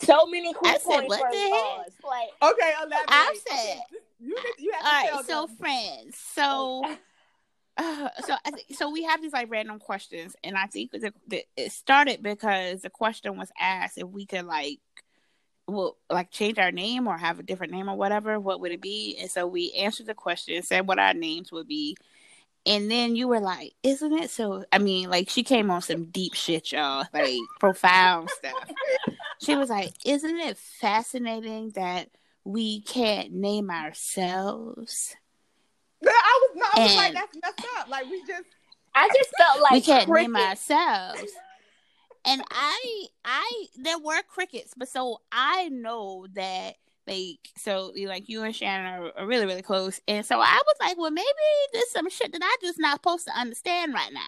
so 0.00 0.26
many 0.26 0.52
cool 0.52 0.68
I 0.68 0.78
said, 0.78 1.04
what 1.06 1.30
the 1.30 1.38
heck? 1.38 1.86
Like, 2.04 2.28
okay, 2.42 2.72
elaborate. 2.78 3.04
I 3.08 3.38
said, 3.48 3.80
you, 4.18 4.36
you 4.58 4.72
have 4.72 4.82
to 4.82 4.86
all 4.86 4.92
right. 4.92 5.24
So, 5.26 5.46
them. 5.46 5.56
friends, 5.56 6.16
so. 6.16 6.96
Uh, 7.80 8.08
so 8.26 8.34
so. 8.74 8.90
We 8.90 9.04
have 9.04 9.22
these 9.22 9.32
like 9.32 9.50
random 9.50 9.78
questions, 9.78 10.36
and 10.44 10.56
I 10.56 10.66
think 10.66 10.92
the, 10.92 11.12
the, 11.26 11.44
it 11.56 11.72
started 11.72 12.22
because 12.22 12.82
the 12.82 12.90
question 12.90 13.36
was 13.36 13.50
asked 13.58 13.98
if 13.98 14.06
we 14.06 14.26
could 14.26 14.44
like, 14.44 14.78
well, 15.66 15.96
like 16.10 16.30
change 16.30 16.58
our 16.58 16.72
name 16.72 17.06
or 17.06 17.16
have 17.16 17.38
a 17.38 17.42
different 17.42 17.72
name 17.72 17.88
or 17.88 17.96
whatever. 17.96 18.38
What 18.38 18.60
would 18.60 18.72
it 18.72 18.82
be? 18.82 19.16
And 19.18 19.30
so 19.30 19.46
we 19.46 19.72
answered 19.72 20.06
the 20.06 20.14
question, 20.14 20.62
said 20.62 20.86
what 20.86 20.98
our 20.98 21.14
names 21.14 21.50
would 21.50 21.66
be, 21.66 21.96
and 22.66 22.90
then 22.90 23.16
you 23.16 23.28
were 23.28 23.40
like, 23.40 23.72
"Isn't 23.82 24.12
it 24.12 24.30
so?" 24.30 24.64
I 24.72 24.78
mean, 24.78 25.08
like 25.08 25.30
she 25.30 25.42
came 25.42 25.70
on 25.70 25.80
some 25.80 26.06
deep 26.06 26.34
shit, 26.34 26.72
y'all, 26.72 27.06
like 27.14 27.38
profound 27.60 28.28
stuff. 28.30 28.70
She 29.40 29.56
was 29.56 29.70
like, 29.70 29.94
"Isn't 30.04 30.38
it 30.38 30.58
fascinating 30.58 31.70
that 31.70 32.10
we 32.44 32.82
can't 32.82 33.32
name 33.32 33.70
ourselves?" 33.70 35.16
Yeah, 36.60 36.80
I 36.80 36.84
was 36.84 36.94
not. 36.94 37.02
I 37.02 37.04
was 37.04 37.14
like, 37.14 37.14
"That's 37.14 37.36
messed 37.42 37.68
up." 37.78 37.88
Like 37.88 38.10
we 38.10 38.20
just, 38.26 38.48
I 38.94 39.08
just 39.14 39.30
felt 39.36 39.62
like 39.62 39.72
we 39.72 39.80
can't 39.80 40.08
cricket. 40.08 40.30
name 40.30 40.36
ourselves. 40.36 41.32
And 42.26 42.42
I, 42.50 43.06
I, 43.24 43.66
there 43.78 43.98
were 43.98 44.20
crickets, 44.28 44.74
but 44.76 44.88
so 44.88 45.22
I 45.32 45.68
know 45.70 46.26
that 46.34 46.74
like 47.06 47.38
so 47.56 47.92
like 47.96 48.28
you 48.28 48.42
and 48.42 48.54
Shannon 48.54 48.86
are, 48.86 49.12
are, 49.16 49.26
really 49.26 49.46
really 49.46 49.62
close, 49.62 50.00
and 50.06 50.24
so 50.24 50.38
I 50.38 50.60
was 50.66 50.76
like, 50.80 50.98
well, 50.98 51.10
maybe 51.10 51.26
there's 51.72 51.90
some 51.90 52.10
shit 52.10 52.32
that 52.32 52.42
I 52.42 52.56
just 52.60 52.78
not 52.78 52.98
supposed 52.98 53.26
to 53.26 53.32
understand 53.38 53.94
right 53.94 54.12
now, 54.12 54.20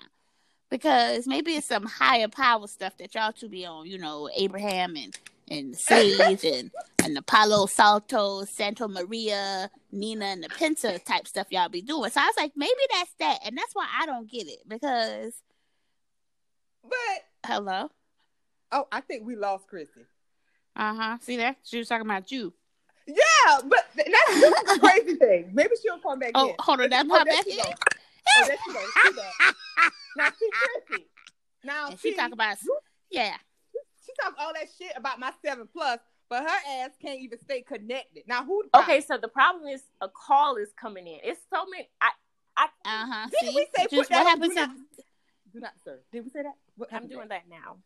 because 0.71 1.27
maybe 1.27 1.53
it's 1.53 1.67
some 1.67 1.85
higher 1.85 2.29
power 2.29 2.67
stuff 2.67 2.97
that 2.97 3.15
y'all 3.15 3.33
two 3.33 3.49
be 3.49 3.67
on, 3.67 3.87
you 3.87 3.99
know, 3.99 4.31
Abraham 4.35 4.97
and 4.97 5.17
and 5.53 5.77
Sage 5.77 6.45
and 6.45 6.71
and 7.05 7.17
the 7.17 7.21
Apollo 7.21 7.67
Salto, 7.67 8.45
Santa 8.45 8.89
Maria, 8.89 9.71
Nina 9.91 10.27
and 10.27 10.45
the 10.45 10.49
Pinta 10.49 10.99
type 11.01 11.27
stuff 11.27 11.49
y'all 11.51 11.69
be 11.69 11.83
doing. 11.83 12.11
So 12.11 12.21
I 12.21 12.27
was 12.27 12.37
like, 12.37 12.53
maybe 12.57 12.73
that's 12.93 13.13
that, 13.19 13.39
and 13.45 13.57
that's 13.57 13.75
why 13.75 13.87
I 14.01 14.07
don't 14.07 14.31
get 14.31 14.47
it 14.47 14.61
because. 14.67 15.35
But 16.83 17.47
hello. 17.47 17.91
Oh, 18.73 18.89
I 18.91 19.01
think 19.01 19.27
we 19.27 19.37
lost 19.37 19.69
Chrissy. 19.69 20.07
Uh 20.75 20.95
huh. 20.95 21.19
See 21.21 21.37
that? 21.37 21.57
She 21.65 21.79
was 21.79 21.89
talking 21.89 22.07
about 22.07 22.33
you. 22.33 22.53
Yeah, 23.07 23.61
but 23.65 23.85
that's, 23.97 24.41
the 24.41 24.79
crazy 24.81 25.17
thing. 25.17 25.51
Maybe 25.53 25.71
she'll 25.83 25.99
come 25.99 26.21
back 26.21 26.33
oh, 26.35 26.51
in. 26.51 26.55
hold 26.59 26.81
on, 26.81 26.91
that 26.91 27.09
pop 27.09 27.27
back 27.27 27.47
in. 27.47 27.59
Oh, 28.39 28.47
there 28.47 28.57
she 28.65 28.73
goes. 28.73 29.25
now 30.17 30.29
she 30.39 30.49
crazy. 30.87 31.07
Now 31.65 31.89
and 31.89 31.99
she, 31.99 32.11
she 32.11 32.17
talk 32.17 32.31
about 32.33 32.57
yeah. 33.11 33.35
She 34.13 34.23
talk 34.23 34.35
all 34.39 34.53
that 34.55 34.69
shit 34.79 34.93
about 34.97 35.19
my 35.19 35.33
seven 35.45 35.69
plus, 35.73 35.99
but 36.29 36.43
her 36.43 36.83
ass 36.83 36.91
can't 37.01 37.21
even 37.21 37.39
stay 37.41 37.63
connected. 37.63 38.25
Now 38.27 38.45
who? 38.45 38.65
Okay, 38.75 39.01
so 39.01 39.17
the 39.19 39.29
problem 39.29 39.69
is 39.69 39.83
a 40.01 40.09
call 40.09 40.57
is 40.57 40.73
coming 40.81 41.07
in. 41.07 41.19
It's 41.23 41.41
so 41.53 41.65
many. 41.71 41.89
I. 42.01 42.11
I 42.55 42.65
uh 42.65 42.69
huh. 42.85 43.29
Did 43.31 43.51
See, 43.51 43.57
we 43.57 43.67
say 43.75 43.87
just 43.91 44.11
what 44.11 44.27
happens? 44.27 44.55
to? 44.55 44.61
not, 44.61 44.71
do 45.55 45.61
not, 45.61 45.73
sir. 45.85 45.99
Did 46.13 46.25
we 46.25 46.31
say 46.31 46.43
that? 46.43 46.55
What 46.77 46.93
I'm 46.93 47.09
doing 47.09 47.29
that 47.29 47.45
now. 47.49 47.77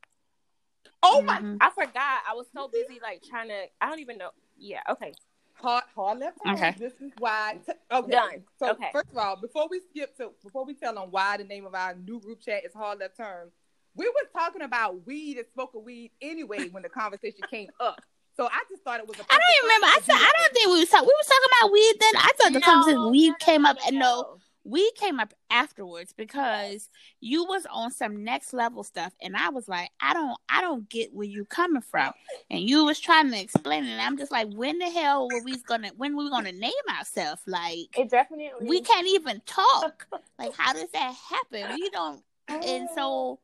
Oh 1.03 1.23
my! 1.23 1.39
Mm-hmm. 1.39 1.57
I 1.61 1.71
forgot. 1.71 2.23
I 2.29 2.35
was 2.35 2.47
so 2.55 2.69
busy 2.69 2.99
like 3.03 3.23
trying 3.23 3.49
to. 3.49 3.65
I 3.81 3.89
don't 3.89 4.01
even 4.01 4.19
know. 4.19 4.31
Yeah. 4.59 4.81
Okay. 4.91 5.13
Hard, 5.55 5.85
hard 5.95 6.19
left 6.19 6.39
turn. 6.45 6.55
Okay. 6.55 6.75
This 6.79 6.93
is 7.01 7.13
why. 7.19 7.59
T- 7.65 7.73
okay. 7.91 8.11
Done. 8.11 8.45
So 8.59 8.71
okay. 8.73 8.91
first 8.93 9.11
of 9.11 9.17
all, 9.17 9.37
before 9.37 9.69
we 9.71 9.81
skip 9.91 10.17
to 10.19 10.31
before 10.45 10.65
we 10.65 10.75
tell 10.75 10.95
them 10.95 11.11
why 11.11 11.37
the 11.37 11.45
name 11.45 11.65
of 11.65 11.75
our 11.75 11.95
new 11.95 12.21
group 12.21 12.41
chat 12.41 12.65
is 12.65 12.75
hard 12.75 12.99
left 12.99 13.17
turn, 13.17 13.51
we 13.97 14.07
were 14.07 14.29
talking 14.39 14.63
about 14.63 15.07
weed 15.07 15.39
and 15.39 15.47
smoking 15.53 15.85
weed 15.85 16.11
anyway 16.21 16.69
when 16.69 16.83
the 16.83 16.89
conversation 16.89 17.43
came 17.51 17.69
up. 17.81 18.01
So 18.37 18.45
I 18.47 18.61
just 18.71 18.83
thought 18.83 19.01
it 19.01 19.09
was. 19.09 19.17
I 19.19 19.23
don't 19.23 19.43
even 19.57 19.65
remember. 19.65 19.87
I 19.87 19.99
said 20.03 20.15
I 20.15 20.33
don't 20.37 20.53
think 20.53 20.67
we 20.69 20.81
was 20.81 20.89
talking. 20.91 21.09
We 21.09 21.15
was 21.17 21.27
talking 21.27 21.51
about 21.59 21.73
weed 21.73 21.95
then. 22.01 22.17
I 22.17 22.31
thought 22.37 22.53
the 22.53 22.61
no, 22.61 22.67
conversation 22.67 23.11
weed 23.11 23.31
no, 23.31 23.37
came 23.41 23.65
up 23.65 23.79
and 23.87 23.99
no 23.99 24.39
we 24.67 24.91
came 24.93 25.21
up 25.21 25.33
afterwards 25.51 26.13
because 26.13 26.91
you 27.21 27.45
was 27.45 27.67
on 27.73 27.91
some 27.91 28.25
next 28.25 28.53
level 28.53 28.83
stuff 28.83 29.15
and 29.23 29.37
i 29.37 29.49
was 29.49 29.69
like 29.69 29.91
i 30.01 30.13
don't 30.13 30.37
i 30.49 30.61
don't 30.61 30.89
get 30.89 31.15
where 31.15 31.27
you 31.27 31.45
coming 31.45 31.81
from 31.81 32.13
and 32.51 32.69
you 32.69 32.85
was 32.85 32.99
trying 32.99 33.31
to 33.31 33.41
explain 33.41 33.85
it 33.85 33.91
and 33.91 34.01
i'm 34.01 34.19
just 34.19 34.33
like 34.33 34.49
when 34.55 34.79
the 34.79 34.91
hell 34.91 35.29
were 35.33 35.43
we 35.45 35.57
gonna 35.69 35.91
when 35.97 36.17
we 36.17 36.25
we 36.25 36.31
gonna 36.31 36.53
name 36.53 36.73
ourselves 36.99 37.41
like 37.47 37.97
it 37.97 38.11
definitely 38.11 38.67
we 38.67 38.81
can't 38.81 39.07
even 39.07 39.41
talk 39.47 40.07
like 40.39 40.53
how 40.57 40.73
does 40.73 40.91
that 40.91 41.15
happen 41.15 41.73
we 41.75 41.89
don't 41.91 42.23
and 42.49 42.89
so 42.95 43.39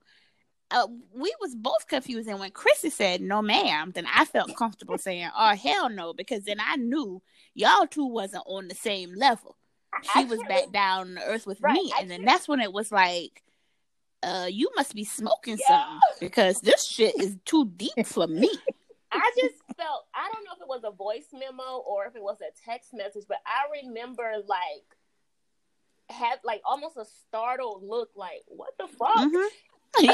uh, 0.73 0.87
we 1.15 1.35
was 1.41 1.55
both 1.55 1.87
confused 1.89 2.29
and 2.29 2.41
when 2.41 2.51
chrissy 2.51 2.91
said 2.91 3.21
no 3.21 3.43
ma'am 3.43 3.93
then 3.95 4.07
i 4.13 4.25
felt 4.25 4.55
comfortable 4.57 4.99
saying 4.99 5.29
oh 5.37 5.55
hell 5.55 5.89
no 5.89 6.13
because 6.13 6.45
then 6.45 6.59
i 6.61 6.77
knew 6.77 7.21
y'all 7.55 7.87
two 7.87 8.07
wasn't 8.07 8.43
on 8.47 8.69
the 8.69 8.75
same 8.75 9.15
level 9.15 9.57
she 10.15 10.25
was 10.25 10.41
back 10.49 10.73
down 10.73 11.15
to 11.15 11.23
earth 11.25 11.47
with 11.47 11.61
right, 11.61 11.75
me, 11.75 11.93
and 12.01 12.11
then 12.11 12.25
that's 12.25 12.49
when 12.49 12.61
it 12.61 12.73
was 12.73 12.91
like, 12.91 13.43
uh, 14.23 14.47
you 14.51 14.71
must 14.77 14.95
be 14.95 15.05
smoking 15.05 15.59
yeah. 15.59 15.85
something 15.85 16.01
because 16.21 16.61
this 16.61 16.87
shit 16.87 17.15
is 17.21 17.37
too 17.45 17.67
deep 17.77 18.07
for 18.07 18.27
me. 18.27 18.51
I 19.13 19.31
just 19.39 19.57
felt 19.77 20.07
I 20.15 20.31
don't 20.33 20.45
know 20.45 20.53
if 20.57 20.63
it 20.63 20.69
was 20.69 20.83
a 20.85 20.91
voice 20.91 21.27
memo 21.35 21.83
or 21.87 22.07
if 22.07 22.17
it 22.17 22.23
was 22.23 22.39
a 22.41 22.51
text 22.69 22.95
message, 22.95 23.25
but 23.29 23.39
I 23.45 23.83
remember 23.83 24.33
like 24.47 24.97
had 26.09 26.39
like 26.45 26.63
almost 26.65 26.97
a 26.97 27.05
startled 27.05 27.83
look, 27.85 28.11
like 28.17 28.43
what 28.47 28.73
the 28.79 28.87
fuck. 28.87 29.17
Mm-hmm. 29.17 29.49
Yeah. 30.01 30.13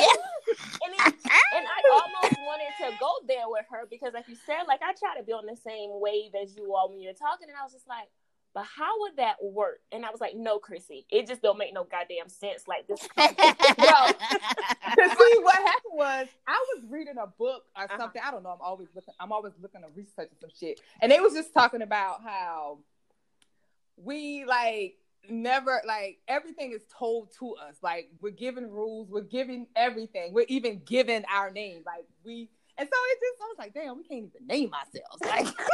and, 0.84 0.92
it, 0.94 1.14
and 1.54 1.66
I 1.66 1.78
almost 1.92 2.40
wanted 2.40 2.72
to 2.80 2.96
go 2.98 3.10
there 3.26 3.46
with 3.46 3.66
her 3.70 3.86
because, 3.88 4.14
like 4.14 4.28
you 4.28 4.36
said, 4.46 4.64
like 4.66 4.80
I 4.82 4.92
try 4.94 5.16
to 5.16 5.22
be 5.22 5.32
on 5.32 5.46
the 5.46 5.56
same 5.56 5.90
wave 6.00 6.32
as 6.40 6.56
you 6.56 6.74
all 6.74 6.90
when 6.90 7.00
you're 7.00 7.12
talking, 7.12 7.48
and 7.48 7.56
I 7.56 7.62
was 7.62 7.72
just 7.72 7.86
like, 7.86 8.08
but 8.54 8.64
how 8.64 9.00
would 9.00 9.16
that 9.16 9.36
work? 9.42 9.80
And 9.92 10.04
I 10.04 10.10
was 10.10 10.20
like, 10.20 10.34
no, 10.34 10.58
Chrissy, 10.58 11.06
it 11.10 11.26
just 11.26 11.42
don't 11.42 11.58
make 11.58 11.72
no 11.72 11.84
goddamn 11.84 12.28
sense. 12.28 12.66
Like 12.66 12.88
this. 12.88 13.06
well, 13.16 13.26
see, 14.08 15.38
what 15.42 15.56
happened 15.56 15.94
was 15.94 16.26
I 16.46 16.64
was 16.74 16.84
reading 16.88 17.16
a 17.22 17.26
book 17.26 17.64
or 17.76 17.84
uh-huh. 17.84 17.98
something. 17.98 18.22
I 18.24 18.30
don't 18.30 18.42
know. 18.42 18.50
I'm 18.50 18.60
always 18.60 18.88
looking. 18.94 19.14
I'm 19.20 19.32
always 19.32 19.52
looking 19.60 19.82
to 19.82 19.88
research 19.94 20.30
some 20.40 20.50
shit, 20.58 20.80
and 21.00 21.12
they 21.12 21.20
was 21.20 21.34
just 21.34 21.54
talking 21.54 21.82
about 21.82 22.22
how 22.24 22.78
we 23.96 24.44
like 24.44 24.96
never 25.28 25.82
like 25.86 26.18
everything 26.28 26.72
is 26.72 26.82
told 26.96 27.30
to 27.38 27.54
us. 27.54 27.76
Like 27.82 28.10
we're 28.20 28.30
given 28.30 28.70
rules, 28.70 29.08
we're 29.10 29.22
giving 29.22 29.66
everything, 29.76 30.32
we're 30.32 30.46
even 30.48 30.82
given 30.84 31.24
our 31.32 31.50
name. 31.50 31.82
Like 31.86 32.04
we, 32.24 32.50
and 32.76 32.88
so 32.88 32.96
it 33.10 33.18
just 33.20 33.42
I 33.42 33.46
was 33.48 33.56
like, 33.58 33.74
damn, 33.74 33.96
we 33.96 34.04
can't 34.04 34.30
even 34.34 34.46
name 34.46 34.72
ourselves. 34.72 35.20
Like. 35.24 35.54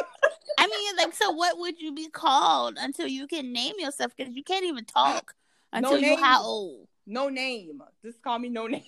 I 0.58 0.66
mean, 0.66 0.96
like, 0.96 1.14
so 1.14 1.30
what 1.30 1.58
would 1.58 1.80
you 1.80 1.92
be 1.92 2.08
called 2.08 2.76
until 2.78 3.06
you 3.06 3.26
can 3.26 3.52
name 3.52 3.74
yourself 3.78 4.12
because 4.16 4.34
you 4.34 4.42
can't 4.42 4.64
even 4.64 4.84
talk 4.84 5.34
until 5.72 6.00
no 6.00 6.12
you 6.12 6.16
how 6.16 6.42
old? 6.42 6.88
No 7.06 7.28
name. 7.28 7.82
Just 8.02 8.22
call 8.22 8.38
me 8.38 8.48
no 8.48 8.66
name. 8.66 8.82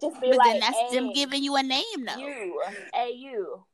Just 0.00 0.20
be 0.20 0.28
but 0.28 0.36
like, 0.36 0.52
then 0.52 0.60
that's 0.60 0.76
hey, 0.76 0.96
them 0.96 1.12
giving 1.12 1.42
you 1.42 1.56
a 1.56 1.62
name 1.62 1.82
now. 2.00 2.18
You, 2.18 2.60
hey, 2.92 3.12
you. 3.14 3.64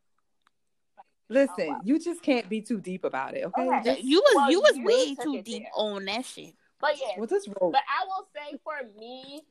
Listen, 1.31 1.55
oh, 1.61 1.69
wow. 1.69 1.81
you 1.85 2.01
just 2.01 2.23
can't 2.23 2.49
be 2.49 2.61
too 2.61 2.81
deep 2.81 3.05
about 3.05 3.35
it, 3.35 3.45
okay? 3.45 3.69
okay. 3.69 3.83
Just, 3.85 4.03
you 4.03 4.19
was 4.19 4.33
well, 4.35 4.51
you 4.51 4.61
was 4.61 4.77
you 4.77 4.85
way 4.85 5.15
too 5.15 5.41
deep 5.43 5.63
there. 5.63 5.71
on 5.77 6.05
that 6.07 6.25
shit. 6.25 6.55
But 6.81 6.97
yeah, 7.01 7.13
well, 7.17 7.29
this 7.29 7.47
road. 7.47 7.71
but 7.71 7.83
I 7.89 8.05
will 8.05 8.27
say 8.35 8.59
for 8.65 8.75
me, 8.99 9.43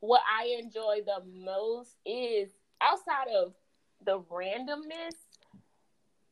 what 0.00 0.20
I 0.30 0.58
enjoy 0.60 0.98
the 1.06 1.22
most 1.26 1.96
is 2.04 2.50
outside 2.82 3.28
of 3.34 3.54
the 4.04 4.20
randomness 4.20 5.14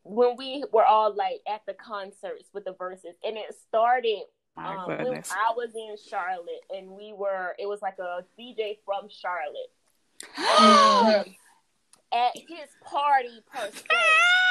when 0.02 0.36
we 0.36 0.62
were 0.72 0.84
all 0.84 1.14
like 1.14 1.40
at 1.48 1.62
the 1.66 1.72
concerts 1.72 2.50
with 2.52 2.66
the 2.66 2.74
verses, 2.74 3.14
and 3.24 3.38
it 3.38 3.54
started 3.66 4.24
um, 4.58 4.88
when 4.88 5.22
I 5.30 5.54
was 5.56 5.70
in 5.74 5.96
Charlotte, 6.10 6.66
and 6.68 6.90
we 6.90 7.14
were. 7.14 7.54
It 7.58 7.66
was 7.66 7.80
like 7.80 7.98
a 7.98 8.24
DJ 8.38 8.76
from 8.84 9.08
Charlotte. 9.08 9.72
at 12.12 12.36
his 12.36 12.68
party 12.84 13.42
per 13.50 13.70
se. 13.70 13.82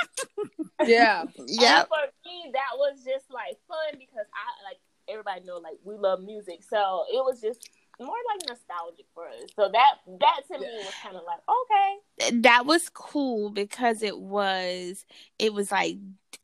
yeah, 0.85 1.23
yeah. 1.47 1.83
For 1.83 2.07
me, 2.25 2.51
that 2.53 2.77
was 2.77 3.03
just 3.03 3.25
like 3.29 3.57
fun 3.67 3.99
because 3.99 4.25
I 4.33 4.63
like 4.63 4.77
everybody 5.09 5.45
know 5.45 5.57
like 5.57 5.77
we 5.83 5.95
love 5.95 6.21
music, 6.21 6.63
so 6.67 7.05
it 7.11 7.23
was 7.23 7.41
just 7.41 7.69
more 7.99 8.15
like 8.33 8.49
nostalgic 8.49 9.05
for 9.13 9.27
us. 9.27 9.49
So 9.55 9.69
that 9.71 10.19
that 10.19 10.41
to 10.47 10.59
me 10.59 10.67
was 10.77 10.93
kind 11.03 11.15
of 11.15 11.23
like 11.25 11.39
okay. 11.49 12.39
That 12.41 12.65
was 12.65 12.89
cool 12.89 13.49
because 13.49 14.01
it 14.01 14.19
was 14.19 15.05
it 15.39 15.53
was 15.53 15.71
like 15.71 15.97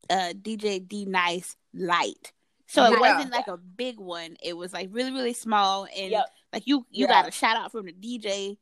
uh 0.09 0.33
DJ 0.33 0.87
D 0.87 1.05
Nice 1.05 1.55
light. 1.73 2.33
So 2.67 2.83
it 2.83 2.91
yeah. 2.91 2.99
wasn't 2.99 3.31
like 3.31 3.47
a 3.47 3.57
big 3.57 3.99
one. 3.99 4.35
It 4.43 4.55
was 4.55 4.73
like 4.73 4.89
really 4.91 5.11
really 5.11 5.33
small 5.33 5.87
and 5.97 6.11
yep. 6.11 6.25
like 6.53 6.63
you 6.67 6.85
you 6.91 7.07
yeah. 7.07 7.21
got 7.21 7.27
a 7.27 7.31
shout 7.31 7.57
out 7.57 7.71
from 7.71 7.85
the 7.85 7.93
DJ. 7.93 8.57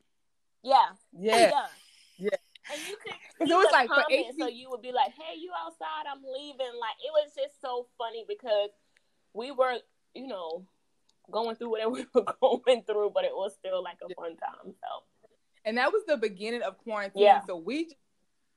Yeah. 0.62 0.86
Yeah. 1.12 1.38
Yeah. 1.38 1.66
yeah. 2.18 2.28
And 2.72 2.80
you 2.88 2.96
could 2.96 3.14
it 3.50 3.54
was 3.54 3.68
like 3.72 3.88
comments, 3.88 4.36
so 4.38 4.48
you 4.48 4.70
would 4.70 4.82
be 4.82 4.92
like, 4.92 5.12
"Hey, 5.12 5.38
you 5.38 5.50
outside? 5.64 6.04
I'm 6.10 6.22
leaving." 6.22 6.74
Like 6.80 6.98
it 7.04 7.12
was 7.12 7.32
just 7.36 7.60
so 7.60 7.86
funny 7.98 8.24
because 8.28 8.70
we 9.32 9.50
were, 9.50 9.76
you 10.14 10.26
know, 10.26 10.66
going 11.30 11.56
through 11.56 11.70
whatever 11.70 11.90
we 11.92 12.06
were 12.14 12.24
going 12.40 12.82
through, 12.82 13.10
but 13.14 13.24
it 13.24 13.32
was 13.34 13.52
still 13.58 13.82
like 13.82 13.98
a 14.02 14.14
fun 14.14 14.36
time. 14.36 14.74
So, 14.74 15.28
and 15.64 15.78
that 15.78 15.92
was 15.92 16.02
the 16.06 16.16
beginning 16.16 16.62
of 16.62 16.78
quarantine. 16.78 17.22
Yeah. 17.22 17.42
So 17.46 17.56
we 17.56 17.90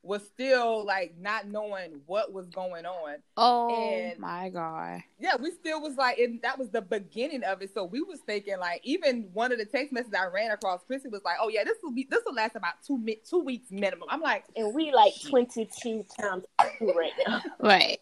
was 0.02 0.24
still 0.24 0.84
like 0.84 1.14
not 1.20 1.46
knowing 1.46 2.00
what 2.06 2.32
was 2.32 2.48
going 2.48 2.86
on. 2.86 3.16
Oh 3.36 3.68
and, 3.74 4.18
my 4.18 4.48
god! 4.48 5.02
Yeah, 5.18 5.36
we 5.36 5.50
still 5.50 5.80
was 5.80 5.96
like, 5.96 6.18
and 6.18 6.40
that 6.42 6.58
was 6.58 6.70
the 6.70 6.80
beginning 6.80 7.44
of 7.44 7.60
it. 7.62 7.72
So 7.74 7.84
we 7.84 8.00
was 8.00 8.20
thinking 8.20 8.58
like, 8.58 8.80
even 8.82 9.28
one 9.32 9.52
of 9.52 9.58
the 9.58 9.66
text 9.66 9.92
messages 9.92 10.14
I 10.18 10.26
ran 10.26 10.50
across, 10.50 10.80
Chrissy 10.86 11.08
was 11.08 11.22
like, 11.24 11.36
"Oh 11.40 11.48
yeah, 11.48 11.64
this 11.64 11.78
will 11.82 11.92
be 11.92 12.06
this 12.10 12.22
will 12.24 12.34
last 12.34 12.56
about 12.56 12.74
two 12.86 13.02
two 13.28 13.40
weeks 13.40 13.70
minimum." 13.70 14.08
I'm 14.10 14.20
like, 14.20 14.44
and 14.56 14.74
we 14.74 14.92
like 14.92 15.12
twenty 15.28 15.68
two 15.80 16.04
times 16.18 16.44
right 16.80 17.12
now. 17.26 17.42
Right. 17.60 17.98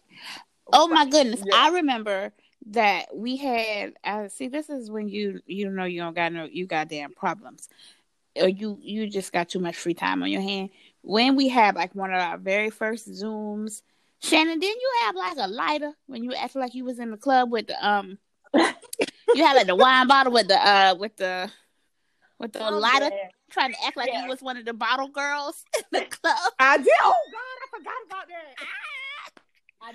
Oh 0.71 0.87
my 0.87 1.05
goodness! 1.05 1.41
Yeah. 1.45 1.55
I 1.55 1.69
remember 1.69 2.31
that 2.67 3.15
we 3.15 3.35
had 3.35 3.93
uh, 4.03 4.29
see 4.29 4.47
this 4.47 4.69
is 4.69 4.89
when 4.89 5.09
you 5.09 5.41
you 5.45 5.69
know 5.69 5.85
you 5.85 6.01
don't 6.01 6.15
got 6.15 6.31
no 6.31 6.45
you 6.45 6.65
goddamn 6.65 7.13
problems 7.13 7.67
or 8.35 8.47
you 8.47 8.77
you 8.81 9.09
just 9.09 9.31
got 9.33 9.49
too 9.49 9.59
much 9.59 9.75
free 9.75 9.93
time 9.93 10.21
on 10.23 10.29
your 10.29 10.41
hand 10.41 10.69
when 11.01 11.35
we 11.35 11.47
had 11.47 11.75
like 11.75 11.93
one 11.95 12.13
of 12.13 12.19
our 12.19 12.37
very 12.37 12.69
first 12.69 13.09
zooms 13.09 13.81
shannon 14.21 14.59
didn't 14.59 14.81
you 14.81 14.91
have 15.03 15.15
like 15.15 15.37
a 15.37 15.47
lighter 15.47 15.93
when 16.07 16.23
you 16.23 16.33
acted 16.33 16.59
like 16.59 16.75
you 16.75 16.83
was 16.83 16.99
in 16.99 17.11
the 17.11 17.17
club 17.17 17.51
with 17.51 17.67
the 17.67 17.87
um 17.87 18.17
you 18.53 19.45
had 19.45 19.55
like 19.55 19.67
the 19.67 19.75
wine 19.75 20.07
bottle 20.07 20.33
with 20.33 20.47
the 20.47 20.55
uh 20.55 20.95
with 20.97 21.15
the 21.17 21.49
with 22.39 22.53
the 22.53 22.65
oh, 22.65 22.79
lighter? 22.79 23.11
Trying 23.51 23.73
to 23.73 23.85
act 23.85 23.97
like 23.97 24.09
yeah. 24.11 24.23
you 24.23 24.29
was 24.29 24.41
one 24.41 24.57
of 24.57 24.65
the 24.65 24.73
bottle 24.73 25.09
girls 25.09 25.63
in 25.77 25.83
the 25.91 26.05
club? 26.09 26.37
I 26.57 26.77
did. 26.77 26.87
Oh 27.03 27.13
god 27.31 27.39
i 27.39 27.77
forgot 27.77 27.93
about 28.07 28.27
that. 28.27 28.55
I 28.57 28.98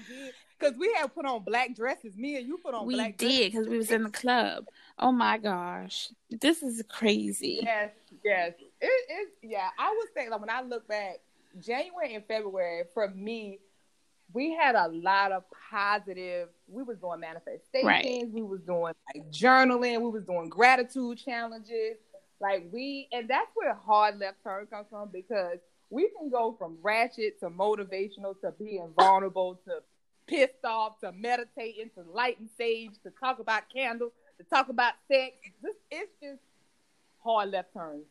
did 0.08 0.34
because 0.58 0.76
we 0.78 0.92
had 0.98 1.14
put 1.14 1.26
on 1.26 1.42
black 1.44 1.74
dresses. 1.74 2.16
Me 2.16 2.36
and 2.36 2.46
you 2.46 2.58
put 2.58 2.74
on 2.74 2.86
we 2.86 2.94
black. 2.94 3.20
We 3.20 3.28
did 3.28 3.52
because 3.52 3.68
we 3.68 3.76
was 3.76 3.90
in 3.90 4.04
the 4.04 4.10
club. 4.10 4.66
Oh 4.98 5.12
my 5.12 5.38
gosh, 5.38 6.10
this 6.30 6.62
is 6.62 6.82
crazy. 6.88 7.60
Yes, 7.62 7.90
yes, 8.24 8.52
it 8.80 8.86
is. 8.86 9.28
Yeah, 9.42 9.68
I 9.78 9.94
would 9.96 10.08
say 10.16 10.28
like 10.28 10.40
when 10.40 10.50
I 10.50 10.62
look 10.62 10.86
back, 10.88 11.20
January 11.60 12.14
and 12.14 12.24
February 12.26 12.84
for 12.92 13.08
me, 13.08 13.58
we 14.32 14.52
had 14.52 14.74
a 14.74 14.88
lot 14.88 15.32
of 15.32 15.44
positive. 15.70 16.48
We 16.68 16.82
was 16.82 16.98
doing 16.98 17.20
manifestations. 17.20 17.84
Right. 17.84 18.24
We 18.30 18.42
was 18.42 18.60
doing 18.62 18.94
like 19.14 19.30
journaling. 19.30 20.00
We 20.00 20.10
was 20.10 20.24
doing 20.24 20.48
gratitude 20.48 21.18
challenges. 21.18 21.96
Like 22.40 22.68
we, 22.72 23.08
and 23.12 23.28
that's 23.28 23.50
where 23.54 23.74
hard 23.74 24.18
left 24.18 24.42
turn 24.42 24.66
comes 24.66 24.86
from 24.90 25.08
because 25.12 25.58
we 25.94 26.10
can 26.18 26.28
go 26.28 26.56
from 26.58 26.76
ratchet 26.82 27.38
to 27.38 27.48
motivational 27.48 28.38
to 28.40 28.50
being 28.58 28.88
vulnerable 28.98 29.60
to 29.64 29.78
pissed 30.26 30.64
off 30.64 30.98
to 31.00 31.12
meditating 31.12 31.90
to 31.94 32.02
lighting 32.12 32.48
sage 32.58 32.90
to 33.04 33.10
talk 33.10 33.38
about 33.38 33.62
candles 33.72 34.10
to 34.38 34.44
talk 34.44 34.68
about 34.68 34.94
sex. 35.06 35.36
This 35.62 35.76
it's 35.92 36.10
just 36.20 36.40
hard 37.22 37.50
left 37.50 37.72
turns. 37.72 38.06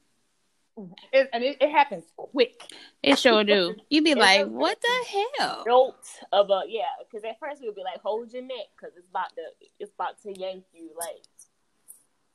It, 1.11 1.29
and 1.33 1.43
it, 1.43 1.57
it, 1.61 1.69
happens 1.69 2.03
quick. 2.17 2.63
It 3.03 3.19
sure 3.19 3.43
do. 3.43 3.75
You'd 3.91 4.05
be 4.05 4.15
like, 4.15 4.47
"What 4.47 4.79
the 4.81 5.37
hell?" 5.39 5.63
Note 5.67 5.95
of 6.31 6.49
a 6.49 6.63
yeah, 6.67 6.83
because 6.99 7.23
at 7.23 7.39
first 7.39 7.61
we 7.61 7.67
would 7.67 7.75
be 7.75 7.83
like, 7.83 8.01
"Hold 8.01 8.33
your 8.33 8.41
neck," 8.41 8.69
because 8.75 8.97
it's 8.97 9.07
about 9.07 9.35
to 9.35 9.41
it's 9.79 9.91
about 9.93 10.19
to 10.23 10.33
yank 10.39 10.63
you. 10.73 10.89
Like 10.97 11.21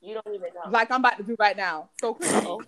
you 0.01 0.15
don't 0.15 0.35
even 0.35 0.51
know. 0.55 0.71
Like 0.71 0.91
I'm 0.91 1.01
about 1.01 1.17
to 1.17 1.25
do 1.25 1.35
right 1.39 1.57
now. 1.57 1.89
So 2.01 2.15
cool. 2.21 2.63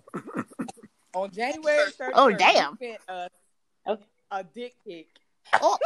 On 1.13 1.31
January 1.31 1.91
31st, 1.99 2.11
oh 2.13 2.31
damn, 2.31 2.77
sent 2.77 2.99
us 3.09 3.29
okay. 3.87 4.03
a 4.31 4.43
dick 4.43 4.75
pic 4.85 5.07
oh. 5.61 5.77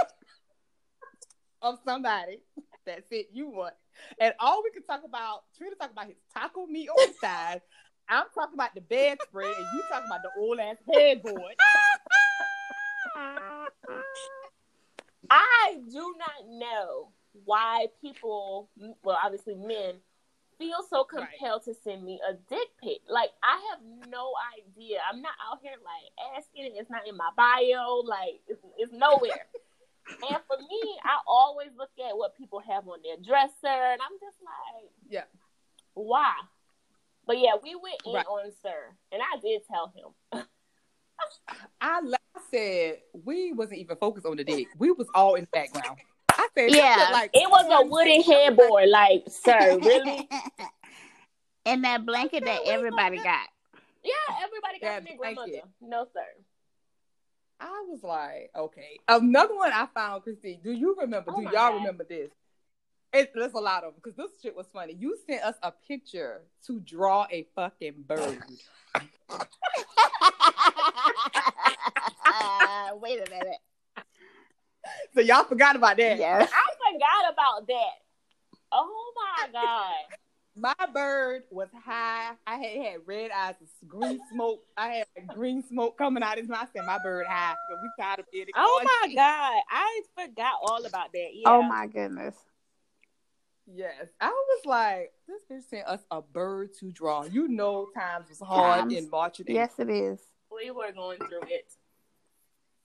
of 1.62 1.80
somebody 1.86 2.42
that 2.86 3.04
said 3.10 3.26
you 3.34 3.50
want, 3.50 3.74
and 4.20 4.34
all 4.40 4.64
we 4.64 4.72
could 4.72 4.86
talk 4.86 5.02
about, 5.04 5.44
Trina 5.58 5.76
talk 5.76 5.92
about 5.92 6.08
his 6.08 6.18
taco 6.34 6.66
meat 6.66 6.90
on 6.90 7.08
the 7.08 7.14
side. 7.20 7.62
I'm 8.08 8.26
talking 8.36 8.54
about 8.54 8.76
the 8.76 8.82
bedspread, 8.82 9.48
and 9.48 9.66
you 9.74 9.84
talking 9.90 10.08
about 10.08 10.22
the 10.22 10.30
old 10.40 10.60
ass 10.60 10.78
headboard. 10.94 11.56
I 15.30 15.78
do 15.92 16.16
not 16.20 16.48
know 16.48 17.10
why 17.46 17.88
people, 18.02 18.70
well, 19.04 19.18
obviously 19.24 19.56
men, 19.56 19.96
feel 20.58 20.84
so 20.90 21.04
compelled 21.04 21.64
right. 21.68 21.76
to 21.76 21.82
send 21.84 22.04
me 22.04 22.20
a 22.28 22.34
dick 22.34 22.70
pic. 22.82 23.00
Like 23.10 23.30
I 23.44 23.62
have 23.72 24.10
no 24.10 24.34
idea. 24.58 25.00
I'm 25.12 25.22
not 25.22 25.34
out 25.52 25.60
here 25.62 25.76
like 25.84 26.38
asking. 26.38 26.74
It's 26.76 26.90
not 26.90 27.08
in 27.08 27.18
my 27.18 27.30
bio. 27.36 28.02
Like 28.06 28.42
it's, 28.48 28.62
it's 28.78 28.94
nowhere. 28.94 29.48
and 30.30 30.38
for 30.48 30.58
me, 30.58 30.82
I 31.04 31.20
always 31.28 31.70
look 31.78 31.92
at 32.00 32.18
what 32.18 32.38
people 32.38 32.60
have 32.60 32.88
on 32.88 33.00
their 33.04 33.18
dresser, 33.18 33.52
and 33.64 34.00
I'm 34.02 34.18
just 34.20 34.38
like, 34.42 34.92
yeah, 35.10 35.26
why? 35.94 36.34
But 37.26 37.40
yeah, 37.40 37.54
we 37.62 37.76
went 37.76 38.02
in 38.06 38.14
right. 38.14 38.26
on 38.26 38.52
Sir, 38.62 38.94
and 39.12 39.22
I 39.22 39.40
did 39.40 39.62
tell 39.68 39.94
him. 39.96 40.44
I, 41.82 42.02
I 42.02 42.42
said 42.52 42.98
we 43.24 43.54
wasn't 43.54 43.80
even 43.80 43.96
focused 43.98 44.26
on 44.26 44.38
the 44.38 44.44
dick. 44.44 44.68
We 44.78 44.92
was 44.92 45.08
all 45.16 45.36
in 45.36 45.46
the 45.46 45.50
background. 45.52 45.98
I 46.58 46.62
said, 46.62 46.76
yeah, 46.76 47.10
like 47.12 47.32
it 47.34 47.50
was 47.50 47.66
a 47.70 47.86
wooden 47.88 48.22
headboard, 48.22 48.90
like, 48.90 49.24
sir, 49.28 49.80
really? 49.84 50.28
and 51.66 51.84
that 51.84 52.06
blanket 52.06 52.46
that 52.46 52.62
everybody 52.66 53.18
got. 53.18 53.48
Yeah, 54.04 54.14
everybody 54.44 54.80
got 54.80 55.04
their 55.04 55.18
grandmother. 55.18 55.68
No, 55.82 56.06
sir. 56.14 56.22
I 57.60 57.86
was 57.88 58.04
like, 58.04 58.52
okay. 58.56 59.00
Another 59.08 59.56
one 59.56 59.72
I 59.72 59.88
found, 59.94 60.24
Christine. 60.24 60.60
Do 60.64 60.72
you 60.72 60.96
remember? 61.00 61.32
Oh 61.32 61.38
do 61.38 61.44
y'all 61.44 61.52
God. 61.52 61.76
remember 61.76 62.04
this? 62.04 62.30
It, 63.14 63.32
there's 63.34 63.54
a 63.54 63.60
lot 63.60 63.84
of 63.84 63.94
them 63.94 64.02
because 64.04 64.18
this 64.18 64.42
shit 64.42 64.56
was 64.56 64.68
funny. 64.74 64.94
You 65.00 65.18
sent 65.26 65.44
us 65.44 65.56
a 65.64 65.72
picture 65.72 66.42
to 66.68 66.80
draw 66.82 67.26
a 67.32 67.48
fucking 67.56 68.04
bird. 68.06 68.44
wait 73.00 73.20
a 73.20 73.30
minute. 73.30 73.60
So 75.14 75.22
y'all 75.22 75.44
forgot 75.46 75.76
about 75.76 75.98
that. 75.98 76.18
Yes. 76.18 76.50
I 76.54 76.92
forgot 76.92 77.34
about 77.34 77.68
that. 77.68 77.94
Oh 78.72 79.14
my 79.16 79.48
god. 79.52 80.18
My 80.58 80.86
bird 80.94 81.44
was 81.52 81.68
high. 81.86 82.32
I 82.48 82.56
had, 82.56 82.82
had 82.82 82.96
red 83.06 83.30
eyes, 83.32 83.56
green 83.88 84.20
smoke. 84.32 84.64
I 84.78 85.04
had 85.18 85.28
green 85.28 85.62
smoke 85.68 85.98
coming 85.98 86.24
out 86.24 86.34
of 86.34 86.40
his 86.40 86.50
mouth. 86.50 86.70
I 86.70 86.80
said, 86.80 86.86
"My 86.86 86.98
bird 87.04 87.26
high." 87.28 87.56
So 87.70 87.78
we 87.82 88.04
tired 88.04 88.20
of 88.20 88.26
it. 88.32 88.50
Oh 88.56 88.82
my 88.84 89.14
god! 89.14 89.62
I 89.70 90.02
forgot 90.18 90.54
all 90.64 90.86
about 90.86 91.12
that. 91.12 91.28
Yeah. 91.34 91.50
Oh 91.50 91.62
my 91.62 91.88
goodness. 91.88 92.36
Yes, 93.68 94.08
I 94.22 94.30
was 94.30 94.66
like, 94.66 95.12
this 95.28 95.42
bitch 95.52 95.68
sent 95.70 95.88
us 95.88 96.02
a 96.12 96.22
bird 96.22 96.70
to 96.80 96.92
draw. 96.92 97.24
You 97.26 97.48
know, 97.48 97.88
times 97.98 98.30
was 98.30 98.40
hard 98.40 98.82
times. 98.82 98.94
in 98.94 99.10
March. 99.10 99.42
Yes, 99.48 99.74
it 99.80 99.90
is. 99.90 100.20
We 100.52 100.72
were 100.72 100.92
going 100.94 101.18
through 101.18 101.48
it. 101.50 101.74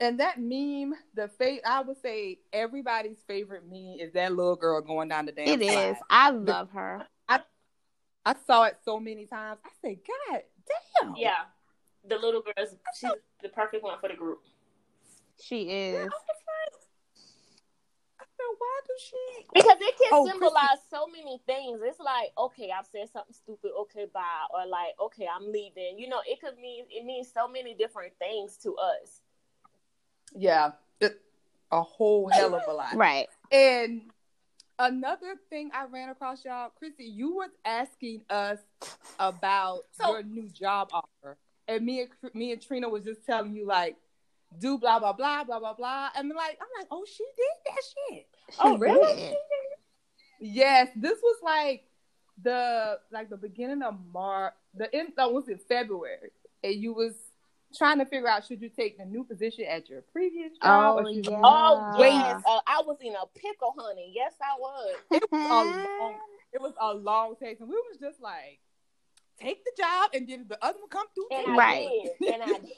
And 0.00 0.18
that 0.18 0.40
meme, 0.40 0.94
the 1.14 1.28
fa- 1.28 1.66
I 1.68 1.82
would 1.82 2.00
say 2.00 2.38
everybody's 2.52 3.18
favorite 3.28 3.64
meme 3.70 3.96
is 4.00 4.12
that 4.14 4.34
little 4.34 4.56
girl 4.56 4.80
going 4.80 5.08
down 5.08 5.26
the 5.26 5.32
damn. 5.32 5.60
It 5.60 5.60
slide. 5.60 5.90
is. 5.90 5.96
I 6.08 6.30
love 6.30 6.70
her. 6.70 7.06
I 7.28 7.40
I 8.24 8.34
saw 8.46 8.64
it 8.64 8.78
so 8.84 8.98
many 8.98 9.26
times. 9.26 9.60
I 9.64 9.68
said, 9.82 9.96
God 10.06 10.42
damn. 11.02 11.16
Yeah, 11.16 11.44
the 12.08 12.16
little 12.16 12.40
girl 12.40 12.54
is 12.58 12.74
she's 12.98 13.10
the 13.42 13.50
perfect 13.50 13.84
one 13.84 13.98
for 14.00 14.08
the 14.08 14.16
group. 14.16 14.40
She 15.38 15.62
is. 15.62 16.10
why 18.58 18.80
does 18.86 19.02
she? 19.02 19.44
Because 19.54 19.76
it 19.80 19.94
can 19.98 20.10
oh, 20.12 20.26
symbolize 20.26 20.80
so 20.90 21.06
many 21.06 21.40
things. 21.46 21.80
It's 21.82 22.00
like, 22.00 22.32
okay, 22.36 22.70
I've 22.76 22.86
said 22.86 23.08
something 23.12 23.34
stupid. 23.34 23.70
Okay, 23.82 24.06
bye. 24.12 24.46
Or 24.52 24.66
like, 24.66 24.94
okay, 25.00 25.26
I'm 25.26 25.50
leaving. 25.50 25.98
You 25.98 26.08
know, 26.08 26.20
it 26.26 26.40
could 26.40 26.58
mean 26.58 26.84
it 26.90 27.04
means 27.04 27.30
so 27.32 27.48
many 27.48 27.74
different 27.74 28.12
things 28.18 28.56
to 28.58 28.76
us. 28.76 29.20
Yeah, 30.36 30.72
it, 31.00 31.20
a 31.70 31.82
whole 31.82 32.28
hell 32.28 32.54
of 32.54 32.62
a 32.68 32.72
lot. 32.72 32.94
right. 32.94 33.26
And 33.52 34.02
another 34.78 35.36
thing 35.50 35.70
I 35.74 35.84
ran 35.86 36.08
across, 36.08 36.44
y'all, 36.44 36.70
Chrissy, 36.78 37.04
you 37.04 37.34
was 37.34 37.50
asking 37.64 38.22
us 38.30 38.58
about 39.18 39.82
so, 39.92 40.12
your 40.12 40.22
new 40.22 40.48
job 40.48 40.90
offer, 40.92 41.36
and 41.68 41.84
me 41.84 42.02
and 42.02 42.34
me 42.34 42.52
and 42.52 42.62
Trina 42.62 42.88
was 42.88 43.04
just 43.04 43.24
telling 43.26 43.54
you 43.54 43.66
like, 43.66 43.96
do 44.58 44.78
blah 44.78 44.98
blah 44.98 45.12
blah 45.12 45.44
blah 45.44 45.58
blah 45.58 45.74
blah, 45.74 46.08
and 46.16 46.28
like 46.30 46.58
I'm 46.60 46.68
like, 46.78 46.88
oh, 46.90 47.04
she 47.06 47.24
did 47.36 47.74
that 47.74 47.82
shit. 48.14 48.26
Oh, 48.58 48.78
really? 48.78 49.34
yes, 50.40 50.88
this 50.96 51.18
was 51.22 51.36
like 51.42 51.84
the 52.42 52.98
like 53.12 53.30
the 53.30 53.36
beginning 53.36 53.82
of 53.82 53.96
March. 54.12 54.54
The 54.74 54.92
end 54.94 55.12
that 55.16 55.32
was 55.32 55.48
in 55.48 55.58
February, 55.58 56.30
and 56.62 56.74
you 56.74 56.92
was 56.92 57.14
trying 57.76 57.98
to 57.98 58.04
figure 58.04 58.28
out 58.28 58.46
should 58.46 58.60
you 58.60 58.68
take 58.68 58.98
the 58.98 59.04
new 59.04 59.24
position 59.24 59.64
at 59.68 59.88
your 59.88 60.02
previous 60.12 60.52
job? 60.62 61.04
Oh, 61.04 61.08
yeah. 61.08 61.40
oh 61.42 61.94
yes, 61.98 62.42
uh, 62.46 62.60
I 62.66 62.82
was 62.86 62.98
in 63.00 63.14
a 63.14 63.26
pickle, 63.38 63.74
honey. 63.78 64.12
Yes, 64.14 64.32
I 64.40 64.58
was. 64.58 64.94
It 65.10 65.22
was 65.30 65.42
a 65.42 65.48
long, 66.00 66.14
it 66.52 66.60
was 66.60 66.74
a 66.80 66.94
long 66.94 67.34
take, 67.42 67.60
and 67.60 67.68
we 67.68 67.74
was 67.74 67.98
just 68.00 68.20
like, 68.20 68.60
take 69.40 69.64
the 69.64 69.72
job, 69.78 70.10
and 70.14 70.28
then 70.28 70.46
the 70.48 70.62
other 70.64 70.78
one 70.78 70.88
come 70.88 71.06
through. 71.14 71.38
And 71.38 71.56
right, 71.56 71.88
did. 72.20 72.34
and 72.34 72.42
I 72.42 72.46
did. 72.58 72.72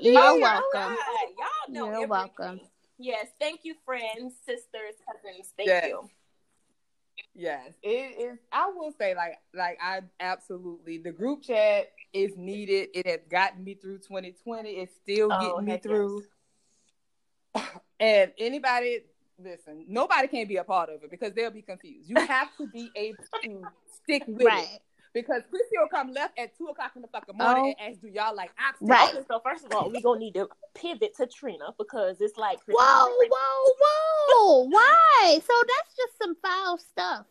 you 0.00 0.16
are 0.18 0.38
welcome. 0.38 0.96
Y'all 1.38 1.68
know 1.68 1.98
You're 1.98 2.08
welcome. 2.08 2.60
Yes, 2.98 3.26
thank 3.40 3.60
you, 3.64 3.74
friends, 3.84 4.34
sisters, 4.46 4.94
cousins. 5.04 5.52
Thank 5.56 5.68
yes. 5.68 5.88
you. 5.88 6.08
Yes, 7.34 7.72
it 7.82 8.20
is. 8.20 8.38
I 8.52 8.70
will 8.74 8.92
say, 8.98 9.14
like, 9.14 9.38
like 9.52 9.78
I 9.82 10.00
absolutely 10.20 10.98
the 10.98 11.10
group 11.10 11.42
chat 11.42 11.90
is 12.14 12.36
needed. 12.36 12.88
It 12.94 13.06
has 13.06 13.20
gotten 13.28 13.64
me 13.64 13.74
through 13.74 13.98
2020. 13.98 14.70
It's 14.70 14.94
still 15.02 15.28
oh, 15.32 15.40
getting 15.40 15.64
me 15.64 15.78
through. 15.78 16.22
Yes. 17.54 17.64
And 18.00 18.32
anybody, 18.38 19.00
listen, 19.38 19.86
nobody 19.88 20.26
can 20.26 20.48
be 20.48 20.56
a 20.56 20.64
part 20.64 20.90
of 20.90 21.04
it 21.04 21.10
because 21.10 21.32
they'll 21.32 21.52
be 21.52 21.62
confused. 21.62 22.10
You 22.10 22.16
have 22.16 22.48
to 22.58 22.66
be 22.66 22.90
able 22.96 23.22
to 23.42 23.62
stick 24.02 24.24
with 24.26 24.44
right. 24.44 24.64
it 24.64 24.80
because 25.14 25.42
Chrissy 25.48 25.78
will 25.78 25.88
come 25.88 26.12
left 26.12 26.38
at 26.38 26.58
two 26.58 26.66
o'clock 26.66 26.92
in 26.96 27.02
the 27.02 27.08
fucking 27.08 27.38
morning 27.38 27.74
oh. 27.78 27.82
and 27.82 27.92
ask, 27.92 28.02
"Do 28.02 28.08
y'all 28.08 28.34
like 28.34 28.50
oxtail?" 28.60 28.88
Right. 28.88 29.14
So 29.28 29.40
first 29.40 29.64
of 29.64 29.72
all, 29.72 29.90
we 29.90 30.02
gonna 30.02 30.18
need 30.18 30.34
to 30.34 30.48
pivot 30.74 31.16
to 31.16 31.26
Trina 31.26 31.72
because 31.78 32.20
it's 32.20 32.36
like, 32.36 32.58
whoa, 32.66 33.08
whoa, 33.08 33.74
whoa, 33.80 34.62
why? 34.68 35.38
So 35.38 35.54
that's 35.62 35.96
just 35.96 36.18
some 36.20 36.36
foul 36.42 36.78
stuff. 36.78 37.26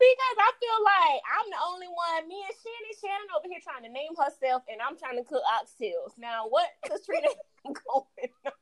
Because 0.00 0.36
I 0.40 0.50
feel 0.56 0.78
like 0.80 1.20
I'm 1.28 1.48
the 1.52 1.60
only 1.68 1.88
one. 1.92 2.26
Me 2.26 2.40
and 2.40 2.56
Shannon, 2.56 2.96
Shannon 2.96 3.28
over 3.36 3.48
here 3.52 3.60
trying 3.60 3.84
to 3.84 3.92
name 3.92 4.16
herself, 4.16 4.62
and 4.72 4.80
I'm 4.80 4.96
trying 4.96 5.20
to 5.20 5.28
cook 5.28 5.44
oxtails. 5.44 6.16
Now, 6.16 6.48
what 6.48 6.66
Trina 7.04 7.28
going 7.64 8.32
on? 8.46 8.52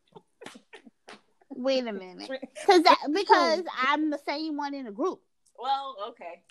Wait 1.50 1.86
a 1.86 1.92
minute, 1.92 2.30
because 2.54 2.82
because 3.12 3.62
I'm 3.82 4.10
the 4.10 4.18
same 4.26 4.56
one 4.56 4.74
in 4.74 4.84
the 4.86 4.92
group. 4.92 5.20
Well, 5.58 5.96
okay. 6.10 6.42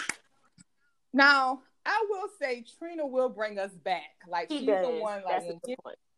Now 1.13 1.62
I 1.86 2.06
will 2.10 2.28
say 2.39 2.65
Trina 2.78 3.08
will 3.08 3.30
bring 3.30 3.58
us 3.58 3.71
back. 3.71 4.19
Like 4.28 4.50
she 4.50 4.60
she's 4.60 4.67
does. 4.67 4.86
the 4.86 5.00
one 5.00 5.23
like 5.23 5.43
when 5.43 5.60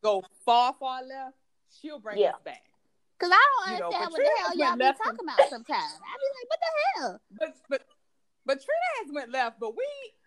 go 0.03 0.23
far, 0.43 0.73
far 0.79 1.03
left, 1.03 1.37
she'll 1.79 1.99
bring 1.99 2.17
yeah. 2.17 2.31
us 2.31 2.41
back. 2.43 2.63
Cause 3.19 3.29
I 3.31 3.45
don't 3.67 3.73
understand 3.73 3.93
you 3.93 3.99
know, 3.99 4.09
what 4.09 4.15
Trina 4.15 4.29
the 4.29 4.63
hell 4.63 4.69
y'all 4.69 4.77
be 4.77 4.97
talking 4.97 5.19
about 5.23 5.49
sometimes. 5.49 5.93
I 6.01 6.15
be 6.17 6.27
like, 6.35 6.49
what 6.49 6.59
the 6.59 6.99
hell? 6.99 7.21
But 7.37 7.55
but 7.69 7.81
but 8.49 8.55
Trina 8.55 9.05
has 9.05 9.13
went 9.13 9.31
left, 9.31 9.59
but 9.59 9.77
we 9.77 9.85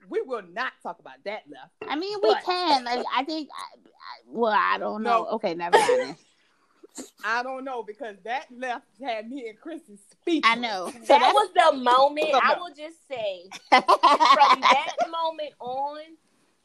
we 0.08 0.22
will 0.22 0.44
not 0.52 0.74
talk 0.80 1.00
about 1.00 1.16
that 1.24 1.42
left. 1.50 1.72
I 1.90 1.96
mean, 1.96 2.16
we 2.22 2.28
but, 2.28 2.44
can. 2.44 2.84
Like, 2.84 3.04
I 3.12 3.24
think. 3.24 3.48
I, 3.50 3.78
I, 3.78 4.22
well, 4.28 4.56
I 4.56 4.78
don't 4.78 5.02
know. 5.02 5.24
No. 5.24 5.30
Okay, 5.30 5.54
never 5.54 5.76
mind. 5.76 6.14
I 7.24 7.42
don't 7.42 7.64
know 7.64 7.82
because 7.82 8.14
that 8.24 8.46
left 8.56 8.86
had 9.04 9.28
me 9.28 9.48
and 9.48 9.58
Chrissy 9.58 9.98
speak. 10.08 10.44
I 10.46 10.54
know. 10.54 10.92
So 10.92 10.98
that 11.18 11.32
was 11.34 11.50
the 11.52 11.76
moment. 11.78 12.28
I 12.32 12.54
will 12.60 12.72
just 12.72 13.08
say 13.08 13.48
from 13.70 14.60
that 14.60 14.92
moment 15.10 15.54
on 15.58 15.98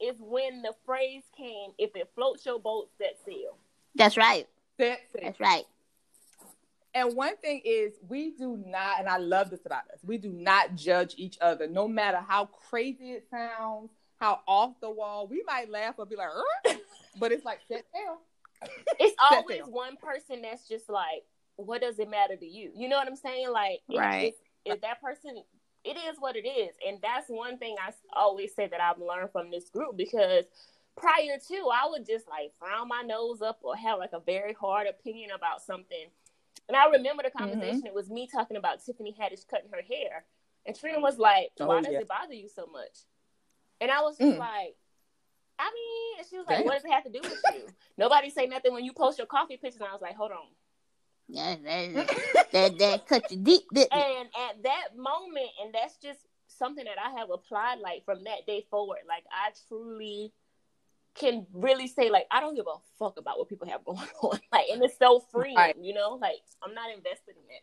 is 0.00 0.14
when 0.20 0.62
the 0.62 0.74
phrase 0.86 1.24
came: 1.36 1.72
"If 1.76 1.96
it 1.96 2.08
floats 2.14 2.46
your 2.46 2.60
boat, 2.60 2.88
set 2.98 3.16
sail." 3.26 3.56
That's 3.96 4.16
right. 4.16 4.46
Set 4.76 5.00
sail. 5.12 5.22
That's 5.24 5.40
right. 5.40 5.64
And 6.98 7.14
one 7.16 7.36
thing 7.36 7.60
is, 7.64 7.92
we 8.08 8.32
do 8.32 8.62
not, 8.66 8.98
and 8.98 9.08
I 9.08 9.18
love 9.18 9.50
this 9.50 9.64
about 9.64 9.82
us. 9.92 10.00
We 10.02 10.18
do 10.18 10.30
not 10.30 10.74
judge 10.74 11.14
each 11.16 11.38
other, 11.40 11.68
no 11.68 11.86
matter 11.86 12.18
how 12.26 12.46
crazy 12.46 13.12
it 13.12 13.26
sounds, 13.30 13.90
how 14.18 14.40
off 14.48 14.72
the 14.80 14.90
wall. 14.90 15.28
We 15.28 15.44
might 15.46 15.70
laugh 15.70 15.94
or 15.98 16.06
be 16.06 16.16
like, 16.16 16.28
uh, 16.66 16.74
but 17.20 17.30
it's 17.30 17.44
like 17.44 17.60
set 17.68 17.84
sail 17.94 18.18
it's 18.98 19.14
always 19.30 19.62
one 19.66 19.96
person 19.96 20.42
that's 20.42 20.66
just 20.66 20.88
like, 20.88 21.24
what 21.56 21.80
does 21.80 21.98
it 21.98 22.10
matter 22.10 22.36
to 22.36 22.46
you? 22.46 22.70
You 22.74 22.88
know 22.88 22.96
what 22.96 23.06
I'm 23.06 23.16
saying? 23.16 23.50
Like, 23.50 23.80
right? 23.94 24.34
If 24.64 24.80
that 24.80 25.00
person, 25.00 25.42
it 25.84 25.96
is 25.96 26.16
what 26.18 26.36
it 26.36 26.46
is, 26.46 26.74
and 26.86 26.98
that's 27.02 27.28
one 27.28 27.58
thing 27.58 27.76
I 27.80 27.92
always 28.12 28.54
say 28.54 28.66
that 28.66 28.80
I've 28.80 28.98
learned 28.98 29.30
from 29.30 29.50
this 29.50 29.70
group 29.70 29.96
because 29.96 30.44
prior 30.96 31.38
to, 31.48 31.68
I 31.72 31.88
would 31.90 32.06
just 32.06 32.28
like 32.28 32.52
frown 32.58 32.88
my 32.88 33.02
nose 33.02 33.40
up 33.40 33.60
or 33.62 33.76
have 33.76 33.98
like 33.98 34.12
a 34.12 34.20
very 34.20 34.52
hard 34.52 34.86
opinion 34.86 35.30
about 35.34 35.62
something. 35.62 36.06
And 36.68 36.76
I 36.76 36.88
remember 36.90 37.22
the 37.22 37.30
conversation. 37.30 37.78
Mm-hmm. 37.78 37.86
It 37.86 37.94
was 37.94 38.10
me 38.10 38.28
talking 38.30 38.56
about 38.56 38.84
Tiffany 38.84 39.16
Haddish 39.18 39.48
cutting 39.48 39.70
her 39.72 39.82
hair, 39.82 40.24
and 40.66 40.78
Trina 40.78 41.00
was 41.00 41.18
like, 41.18 41.50
"Why 41.56 41.78
oh, 41.78 41.80
does 41.80 41.92
yeah. 41.92 42.00
it 42.00 42.08
bother 42.08 42.34
you 42.34 42.48
so 42.48 42.66
much?" 42.70 42.98
And 43.80 43.90
I 43.90 44.02
was 44.02 44.18
just 44.18 44.36
mm. 44.36 44.38
like, 44.38 44.76
I 45.58 45.70
mean, 45.72 46.24
she 46.28 46.36
was 46.36 46.46
like, 46.46 46.58
Damn. 46.58 46.66
"What 46.66 46.74
does 46.74 46.84
it 46.84 46.92
have 46.92 47.04
to 47.04 47.10
do 47.10 47.20
with 47.22 47.42
you?" 47.54 47.66
Nobody 47.96 48.30
say 48.30 48.46
nothing 48.46 48.72
when 48.74 48.84
you 48.84 48.92
post 48.92 49.18
your 49.18 49.26
coffee 49.26 49.56
pictures. 49.56 49.80
And 49.80 49.88
I 49.88 49.92
was 49.92 50.02
like, 50.02 50.16
"Hold 50.16 50.32
on." 50.32 50.46
Yeah, 51.28 51.56
that, 51.64 52.48
that, 52.52 52.78
that 52.78 53.06
cut 53.06 53.30
you 53.30 53.38
deep, 53.38 53.64
And 53.72 54.28
at 54.48 54.62
that 54.62 54.96
moment, 54.96 55.50
and 55.62 55.74
that's 55.74 55.96
just 55.96 56.20
something 56.48 56.84
that 56.84 56.96
I 56.98 57.18
have 57.18 57.30
applied. 57.30 57.78
Like 57.80 58.04
from 58.04 58.24
that 58.24 58.46
day 58.46 58.66
forward, 58.70 59.00
like 59.08 59.24
I 59.30 59.52
truly 59.68 60.32
can 61.18 61.46
really 61.52 61.88
say, 61.88 62.10
like 62.10 62.26
I 62.30 62.40
don't 62.40 62.54
give 62.54 62.66
a 62.66 62.78
fuck 62.98 63.18
about 63.18 63.38
what 63.38 63.48
people 63.48 63.68
have 63.68 63.84
going 63.84 63.98
on. 64.22 64.38
Like, 64.52 64.66
and 64.72 64.82
it's 64.82 64.98
so 64.98 65.20
free, 65.32 65.54
right. 65.56 65.76
you 65.80 65.94
know. 65.94 66.18
Like 66.20 66.42
I'm 66.62 66.74
not 66.74 66.90
invested 66.94 67.34
in 67.36 67.50
it. 67.50 67.62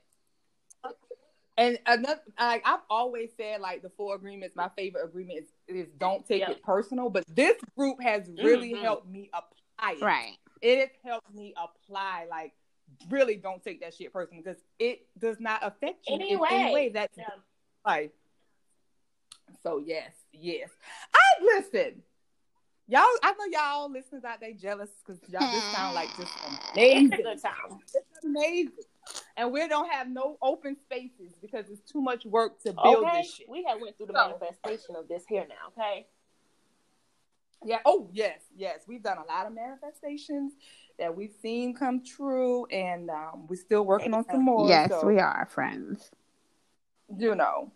And 1.58 1.80
another, 1.86 2.20
like 2.38 2.64
I've 2.66 2.82
always 2.90 3.30
said, 3.38 3.62
like 3.62 3.82
the 3.82 3.90
four 3.90 4.16
agreements, 4.16 4.56
my 4.56 4.70
favorite 4.76 5.06
agreement 5.06 5.40
is, 5.40 5.76
is 5.76 5.88
don't 5.98 6.26
take 6.26 6.42
yep. 6.42 6.50
it 6.50 6.64
personal. 6.64 7.10
But 7.10 7.24
this 7.34 7.56
group 7.78 8.02
has 8.02 8.30
really 8.44 8.74
mm-hmm. 8.74 8.84
helped 8.84 9.08
me 9.08 9.30
apply 9.34 9.94
it. 9.94 10.02
Right. 10.02 10.34
It 10.62 10.80
has 10.80 10.90
helped 11.04 11.34
me 11.34 11.54
apply, 11.56 12.26
like, 12.30 12.54
really 13.10 13.36
don't 13.36 13.64
take 13.64 13.82
that 13.82 13.94
shit 13.94 14.12
personal 14.12 14.42
because 14.44 14.62
it 14.80 15.08
does 15.18 15.38
not 15.40 15.62
affect 15.64 16.06
you 16.08 16.16
anyway. 16.16 16.48
in 16.52 16.56
any 16.56 16.74
way. 16.74 16.90
That's 16.90 17.18
yeah. 17.18 17.26
like, 17.86 18.14
so 19.64 19.78
yes, 19.78 20.12
yes. 20.34 20.70
I 21.14 21.44
listen. 21.44 22.02
Y'all, 22.88 23.02
I 23.24 23.34
know 23.34 23.46
y'all 23.52 23.92
listeners 23.92 24.24
out 24.24 24.40
there 24.40 24.54
jealous 24.54 24.90
because 25.06 25.20
y'all 25.30 25.52
this 25.52 25.64
sound 25.74 25.96
like 25.96 26.16
just 26.18 26.32
amazing. 26.74 27.14
It's 27.14 27.24
good 27.24 27.42
time. 27.42 27.80
It's 27.94 28.24
amazing 28.24 28.72
and 29.38 29.52
we 29.52 29.68
don't 29.68 29.92
have 29.92 30.08
no 30.08 30.38
open 30.42 30.76
spaces 30.76 31.34
because 31.42 31.70
it's 31.70 31.92
too 31.92 32.02
much 32.02 32.26
work 32.26 32.62
to 32.64 32.74
build 32.74 33.06
okay. 33.06 33.22
this 33.22 33.36
shit. 33.36 33.50
We 33.50 33.64
have 33.64 33.82
went 33.82 33.98
through 33.98 34.08
the 34.08 34.14
so, 34.14 34.28
manifestation 34.28 34.96
of 34.96 35.08
this 35.08 35.24
here 35.28 35.46
now, 35.48 35.70
okay? 35.70 36.08
Yeah. 37.64 37.80
Oh 37.86 38.10
yes, 38.14 38.42
yes. 38.56 38.82
We've 38.88 39.02
done 39.02 39.18
a 39.18 39.26
lot 39.26 39.48
of 39.48 39.54
manifestations 39.54 40.54
that 41.00 41.16
we've 41.16 41.34
seen 41.42 41.74
come 41.74 42.04
true, 42.04 42.66
and 42.68 43.10
um, 43.10 43.48
we're 43.48 43.56
still 43.56 43.86
working 43.86 44.14
on 44.14 44.26
some 44.30 44.46
more. 44.46 44.68
Yes, 44.68 44.90
so, 44.90 45.06
we 45.06 45.20
are 45.20 45.48
friends. 45.50 46.12
You 47.18 47.36
know. 47.36 47.72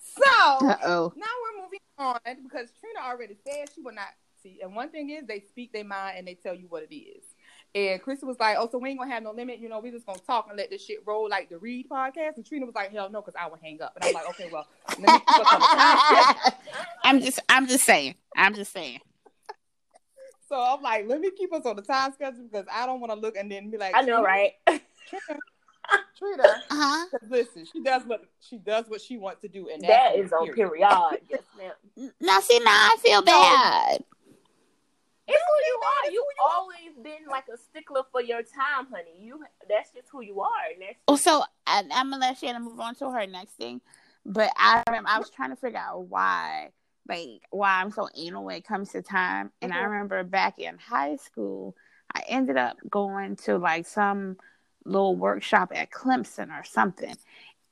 So 0.00 0.22
Uh-oh. 0.66 1.12
now 1.16 1.26
we're 1.42 1.62
moving 1.62 1.80
on 1.98 2.18
because 2.42 2.70
Trina 2.80 3.06
already 3.06 3.36
said 3.46 3.68
she 3.74 3.82
will 3.82 3.94
not 3.94 4.08
see. 4.42 4.60
And 4.62 4.74
one 4.74 4.90
thing 4.90 5.10
is, 5.10 5.26
they 5.26 5.40
speak 5.40 5.72
their 5.72 5.84
mind 5.84 6.18
and 6.18 6.26
they 6.26 6.34
tell 6.34 6.54
you 6.54 6.66
what 6.68 6.82
it 6.82 6.94
is. 6.94 7.22
And 7.74 8.00
Chris 8.00 8.22
was 8.22 8.38
like, 8.40 8.56
"Oh, 8.58 8.68
so 8.70 8.78
we 8.78 8.90
ain't 8.90 8.98
gonna 8.98 9.12
have 9.12 9.22
no 9.22 9.32
limit. 9.32 9.58
You 9.58 9.68
know, 9.68 9.78
we 9.78 9.90
just 9.90 10.06
gonna 10.06 10.18
talk 10.26 10.46
and 10.48 10.56
let 10.56 10.70
this 10.70 10.84
shit 10.84 11.00
roll 11.06 11.28
like 11.28 11.50
the 11.50 11.58
Read 11.58 11.88
podcast." 11.88 12.36
And 12.36 12.46
Trina 12.46 12.64
was 12.64 12.74
like, 12.74 12.92
"Hell 12.92 13.10
no, 13.10 13.20
because 13.20 13.38
I 13.38 13.48
would 13.48 13.60
hang 13.60 13.82
up." 13.82 13.94
And 13.96 14.04
I'm 14.04 14.14
like, 14.14 14.28
"Okay, 14.30 14.48
well, 14.50 14.66
I'm 17.04 17.20
just, 17.20 17.40
I'm 17.48 17.66
just 17.66 17.84
saying, 17.84 18.14
I'm 18.36 18.54
just 18.54 18.72
saying." 18.72 19.00
So 20.48 20.58
I'm 20.58 20.80
like, 20.82 21.06
let 21.06 21.20
me 21.20 21.30
keep 21.30 21.52
us 21.52 21.66
on 21.66 21.76
the 21.76 21.82
time 21.82 22.12
schedule 22.14 22.44
because 22.50 22.64
I 22.72 22.86
don't 22.86 23.00
want 23.00 23.12
to 23.12 23.18
look 23.18 23.36
and 23.36 23.52
then 23.52 23.68
be 23.68 23.76
like, 23.76 23.94
I 23.94 24.00
know, 24.00 24.22
right? 24.22 24.52
Trina, 24.66 26.42
her. 26.42 26.62
Uh-huh. 26.70 27.06
Listen, 27.28 27.66
she 27.70 27.82
does 27.82 28.02
what 28.04 28.24
she 28.40 28.58
does 28.58 28.86
what 28.88 29.00
she 29.00 29.18
wants 29.18 29.42
to 29.42 29.48
do, 29.48 29.68
and 29.68 29.82
that 29.82 30.16
is 30.16 30.32
on 30.32 30.52
period. 30.52 30.88
yes, 31.28 31.42
ma'am. 31.56 32.12
Now, 32.20 32.40
see, 32.40 32.58
now 32.60 32.70
I 32.70 32.96
feel 33.00 33.22
bad. 33.22 34.04
It's 35.28 35.44
who 35.44 35.56
you 35.66 35.80
are. 35.84 36.10
You've 36.10 36.24
always 36.50 37.04
been 37.04 37.28
like 37.28 37.44
a 37.52 37.58
stickler 37.58 38.02
for 38.10 38.22
your 38.22 38.42
time, 38.42 38.86
honey. 38.90 39.14
You 39.20 39.44
that's 39.68 39.92
just 39.92 40.08
who 40.10 40.22
you 40.22 40.40
are. 40.40 40.48
And 40.72 40.80
that's 40.80 40.96
well, 41.06 41.18
so 41.18 41.44
I, 41.66 41.84
I'm 41.92 42.10
gonna 42.10 42.18
let 42.18 42.38
Shannon 42.38 42.64
move 42.64 42.80
on 42.80 42.94
to 42.96 43.10
her 43.10 43.26
next 43.26 43.52
thing. 43.52 43.82
But 44.24 44.50
I 44.56 44.82
remember 44.86 45.10
I 45.10 45.18
was 45.18 45.30
trying 45.30 45.50
to 45.50 45.56
figure 45.56 45.78
out 45.78 46.06
why, 46.06 46.70
like, 47.08 47.42
why 47.50 47.80
I'm 47.80 47.90
so 47.90 48.08
anal 48.16 48.44
when 48.44 48.56
it 48.56 48.66
comes 48.66 48.92
to 48.92 49.02
time. 49.02 49.50
And 49.60 49.72
mm-hmm. 49.72 49.80
I 49.80 49.84
remember 49.84 50.22
back 50.24 50.58
in 50.58 50.78
high 50.78 51.16
school, 51.16 51.76
I 52.14 52.22
ended 52.26 52.56
up 52.56 52.78
going 52.88 53.36
to 53.36 53.58
like 53.58 53.86
some 53.86 54.36
little 54.84 55.14
workshop 55.14 55.72
at 55.74 55.90
Clemson 55.90 56.50
or 56.58 56.64
something. 56.64 57.14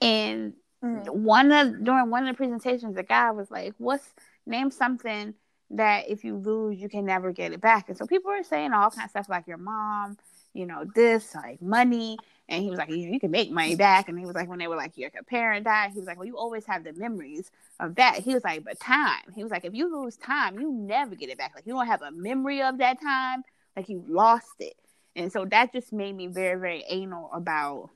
And 0.00 0.54
mm-hmm. 0.84 1.08
one 1.10 1.52
of 1.52 1.84
during 1.84 2.10
one 2.10 2.26
of 2.26 2.34
the 2.34 2.36
presentations, 2.36 2.96
the 2.96 3.02
guy 3.02 3.30
was 3.30 3.50
like, 3.50 3.74
"What's 3.78 4.14
name 4.46 4.70
something 4.70 5.34
that 5.70 6.08
if 6.08 6.24
you 6.24 6.36
lose, 6.36 6.78
you 6.78 6.88
can 6.88 7.04
never 7.04 7.32
get 7.32 7.52
it 7.52 7.60
back?" 7.60 7.88
And 7.88 7.96
so 7.96 8.06
people 8.06 8.30
were 8.30 8.42
saying 8.42 8.72
all 8.72 8.90
kinds 8.90 9.06
of 9.06 9.10
stuff 9.10 9.28
like 9.28 9.46
your 9.46 9.58
mom, 9.58 10.16
you 10.52 10.66
know, 10.66 10.84
this 10.94 11.34
like 11.34 11.60
money. 11.62 12.18
And 12.48 12.62
he 12.62 12.70
was 12.70 12.78
like, 12.78 12.90
you, 12.90 12.98
you 12.98 13.18
can 13.18 13.32
make 13.32 13.50
money 13.50 13.74
back. 13.74 14.08
And 14.08 14.16
he 14.16 14.24
was 14.24 14.36
like, 14.36 14.48
when 14.48 14.60
they 14.60 14.68
were 14.68 14.76
like, 14.76 14.96
your 14.96 15.10
parent 15.28 15.64
died, 15.64 15.90
he 15.92 15.98
was 15.98 16.06
like, 16.06 16.16
well, 16.16 16.26
you 16.26 16.36
always 16.36 16.64
have 16.66 16.84
the 16.84 16.92
memories 16.92 17.50
of 17.80 17.96
that. 17.96 18.20
He 18.20 18.34
was 18.34 18.44
like, 18.44 18.62
but 18.62 18.78
time. 18.78 19.32
He 19.34 19.42
was 19.42 19.50
like, 19.50 19.64
if 19.64 19.74
you 19.74 19.92
lose 19.92 20.16
time, 20.16 20.58
you 20.60 20.70
never 20.72 21.16
get 21.16 21.28
it 21.28 21.38
back. 21.38 21.52
Like 21.56 21.66
you 21.66 21.74
don't 21.74 21.86
have 21.86 22.02
a 22.02 22.12
memory 22.12 22.62
of 22.62 22.78
that 22.78 23.00
time. 23.00 23.42
Like 23.76 23.88
you 23.88 24.04
lost 24.08 24.54
it. 24.60 24.74
And 25.16 25.32
so 25.32 25.44
that 25.46 25.72
just 25.72 25.92
made 25.92 26.14
me 26.14 26.28
very, 26.28 26.60
very 26.60 26.84
anal 26.88 27.30
about 27.32 27.90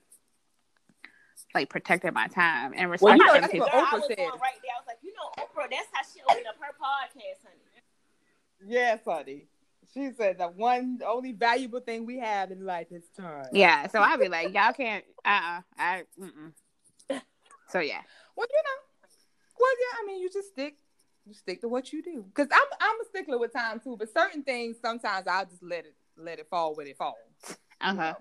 like 1.55 1.69
protecting 1.69 2.13
my 2.13 2.27
time 2.29 2.73
and 2.77 2.91
respecting 2.91 3.19
well, 3.27 3.37
you 3.37 3.41
know, 3.43 3.49
people. 3.49 3.69
Oprah 3.69 3.93
I 3.93 3.95
was 3.95 4.05
said. 4.07 4.19
right 4.19 4.19
there. 4.19 4.27
I 4.27 4.81
was 4.81 4.87
like, 4.87 4.97
you 5.00 5.00
know, 5.00 5.00
Oprah, 5.41 5.71
that's 5.71 5.89
how 5.93 6.03
she 6.13 6.21
opened 6.29 6.47
up 6.47 6.57
her 6.61 6.75
podcast, 6.75 7.43
honey. 7.45 7.81
Yes, 8.67 9.01
honey. 9.05 9.47
She 9.93 10.11
said 10.17 10.39
the 10.39 10.47
one 10.47 11.01
only 11.07 11.33
valuable 11.33 11.81
thing 11.81 12.07
we 12.07 12.19
have 12.19 12.51
in 12.51 12.65
life 12.65 12.89
is 12.93 13.03
time. 13.17 13.47
Yeah, 13.53 13.89
so 13.89 14.01
I'd 14.01 14.21
be 14.21 14.29
like, 14.29 14.55
y'all 14.55 14.73
can't. 14.73 15.05
Uh, 15.25 15.29
uh-uh, 15.29 15.61
I. 15.79 16.03
Mm-mm. 16.21 16.53
So 17.69 17.81
yeah. 17.81 18.01
Well, 18.37 18.47
you 18.51 18.63
know. 18.65 19.09
Well, 19.59 19.71
yeah. 19.81 20.03
I 20.03 20.07
mean, 20.07 20.21
you 20.21 20.31
just 20.31 20.49
stick. 20.49 20.77
You 21.27 21.35
stick 21.35 21.61
to 21.61 21.69
what 21.69 21.93
you 21.93 22.03
do. 22.03 22.25
Cause 22.35 22.49
I'm 22.53 22.67
I'm 22.81 23.01
a 23.01 23.05
stickler 23.05 23.39
with 23.39 23.53
time 23.53 23.81
too. 23.81 23.97
But 23.97 24.13
certain 24.13 24.43
things, 24.43 24.77
sometimes 24.83 25.27
I'll 25.27 25.45
just 25.45 25.63
let 25.63 25.85
it 25.85 25.95
let 26.17 26.39
it 26.39 26.49
fall 26.49 26.75
where 26.75 26.87
it 26.87 26.97
falls. 26.97 27.17
Uh 27.81 27.95
huh. 27.95 28.15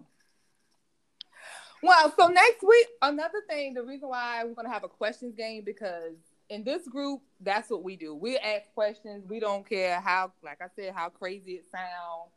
Well, 1.81 2.13
so 2.17 2.27
next 2.27 2.61
week, 2.61 2.87
another 3.01 3.41
thing, 3.49 3.73
the 3.73 3.83
reason 3.83 4.09
why 4.09 4.43
we're 4.43 4.53
gonna 4.53 4.71
have 4.71 4.83
a 4.83 4.89
questions 4.89 5.33
game 5.35 5.63
because 5.65 6.15
in 6.49 6.63
this 6.63 6.87
group, 6.87 7.21
that's 7.39 7.69
what 7.69 7.83
we 7.83 7.95
do. 7.95 8.15
We 8.15 8.37
ask 8.37 8.71
questions. 8.73 9.23
We 9.27 9.39
don't 9.39 9.67
care 9.67 9.99
how, 9.99 10.33
like 10.43 10.59
I 10.61 10.67
said, 10.75 10.93
how 10.95 11.09
crazy 11.09 11.53
it 11.53 11.65
sounds, 11.71 12.31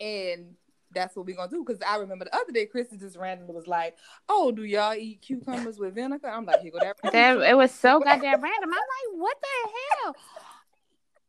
and 0.00 0.54
that's 0.92 1.16
what 1.16 1.26
we're 1.26 1.36
gonna 1.36 1.50
do. 1.50 1.64
Because 1.64 1.82
I 1.86 1.96
remember 1.96 2.24
the 2.26 2.36
other 2.36 2.52
day, 2.52 2.66
Christy 2.66 2.96
just 2.96 3.16
randomly 3.16 3.54
was 3.54 3.66
like, 3.66 3.96
"Oh, 4.28 4.52
do 4.52 4.62
y'all 4.62 4.94
eat 4.94 5.20
cucumbers 5.20 5.78
with 5.78 5.94
vinegar?" 5.94 6.28
I'm 6.28 6.46
like, 6.46 6.60
"Here 6.60 6.70
go 6.70 6.78
that." 6.78 6.96
that 7.12 7.38
it 7.50 7.56
was 7.56 7.72
so 7.72 8.00
goddamn 8.00 8.40
random. 8.40 8.70
I'm 8.70 8.70
like, 8.70 9.20
"What 9.20 9.36
the 9.40 9.70
hell? 10.04 10.16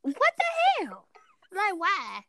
What 0.01 0.15
the 0.15 0.85
hell? 0.85 1.07
Like, 1.51 1.79
why?" 1.79 2.21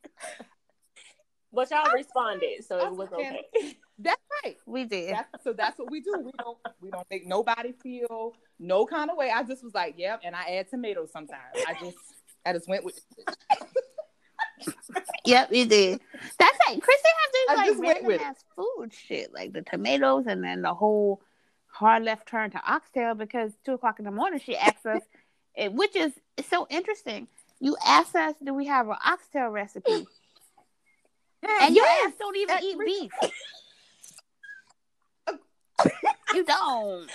But 1.52 1.70
y'all 1.70 1.92
responded, 1.92 2.64
so 2.64 2.78
it 2.78 2.94
was 2.94 3.12
okay. 3.12 3.76
That's 3.98 4.22
right. 4.44 4.56
We 4.66 4.84
did. 4.84 5.14
That's, 5.14 5.44
so 5.44 5.52
that's 5.52 5.78
what 5.78 5.90
we 5.90 6.00
do. 6.00 6.14
We 6.24 6.32
don't 6.38 6.58
we 6.80 6.90
don't 6.90 7.06
make 7.10 7.26
nobody 7.26 7.72
feel 7.72 8.34
no 8.58 8.86
kind 8.86 9.10
of 9.10 9.16
way. 9.16 9.30
I 9.34 9.42
just 9.42 9.64
was 9.64 9.74
like, 9.74 9.94
yep, 9.98 10.20
and 10.24 10.36
I 10.36 10.56
add 10.56 10.70
tomatoes 10.70 11.10
sometimes. 11.12 11.40
I 11.66 11.74
just 11.74 11.98
I 12.46 12.52
just 12.52 12.68
went 12.68 12.84
with 12.84 13.00
Yep, 15.24 15.52
you 15.52 15.66
did. 15.66 16.00
That's 16.38 16.58
like 16.68 16.80
Chrissy 16.80 17.02
has 17.04 17.32
this 17.32 17.78
like 17.80 18.02
random 18.02 18.20
ass 18.20 18.44
food 18.56 18.92
shit, 18.94 19.32
like 19.34 19.52
the 19.52 19.62
tomatoes 19.62 20.24
and 20.26 20.42
then 20.42 20.62
the 20.62 20.74
whole 20.74 21.20
hard 21.66 22.04
left 22.04 22.28
turn 22.28 22.50
to 22.52 22.60
oxtail 22.66 23.14
because 23.14 23.52
two 23.64 23.74
o'clock 23.74 23.98
in 23.98 24.04
the 24.04 24.10
morning 24.10 24.40
she 24.40 24.56
asks 24.56 24.86
us, 24.86 25.02
which 25.70 25.96
is 25.96 26.12
so 26.48 26.66
interesting. 26.70 27.28
You 27.60 27.76
asked 27.84 28.14
us, 28.14 28.34
do 28.42 28.54
we 28.54 28.66
have 28.66 28.88
an 28.88 28.96
oxtail 29.04 29.48
recipe? 29.48 30.06
and 31.60 31.74
your 31.74 31.84
ass 32.04 32.12
don't 32.18 32.36
even 32.36 32.58
eat 32.62 32.78
beef. 32.84 33.12
you 36.34 36.44
don't. 36.44 37.08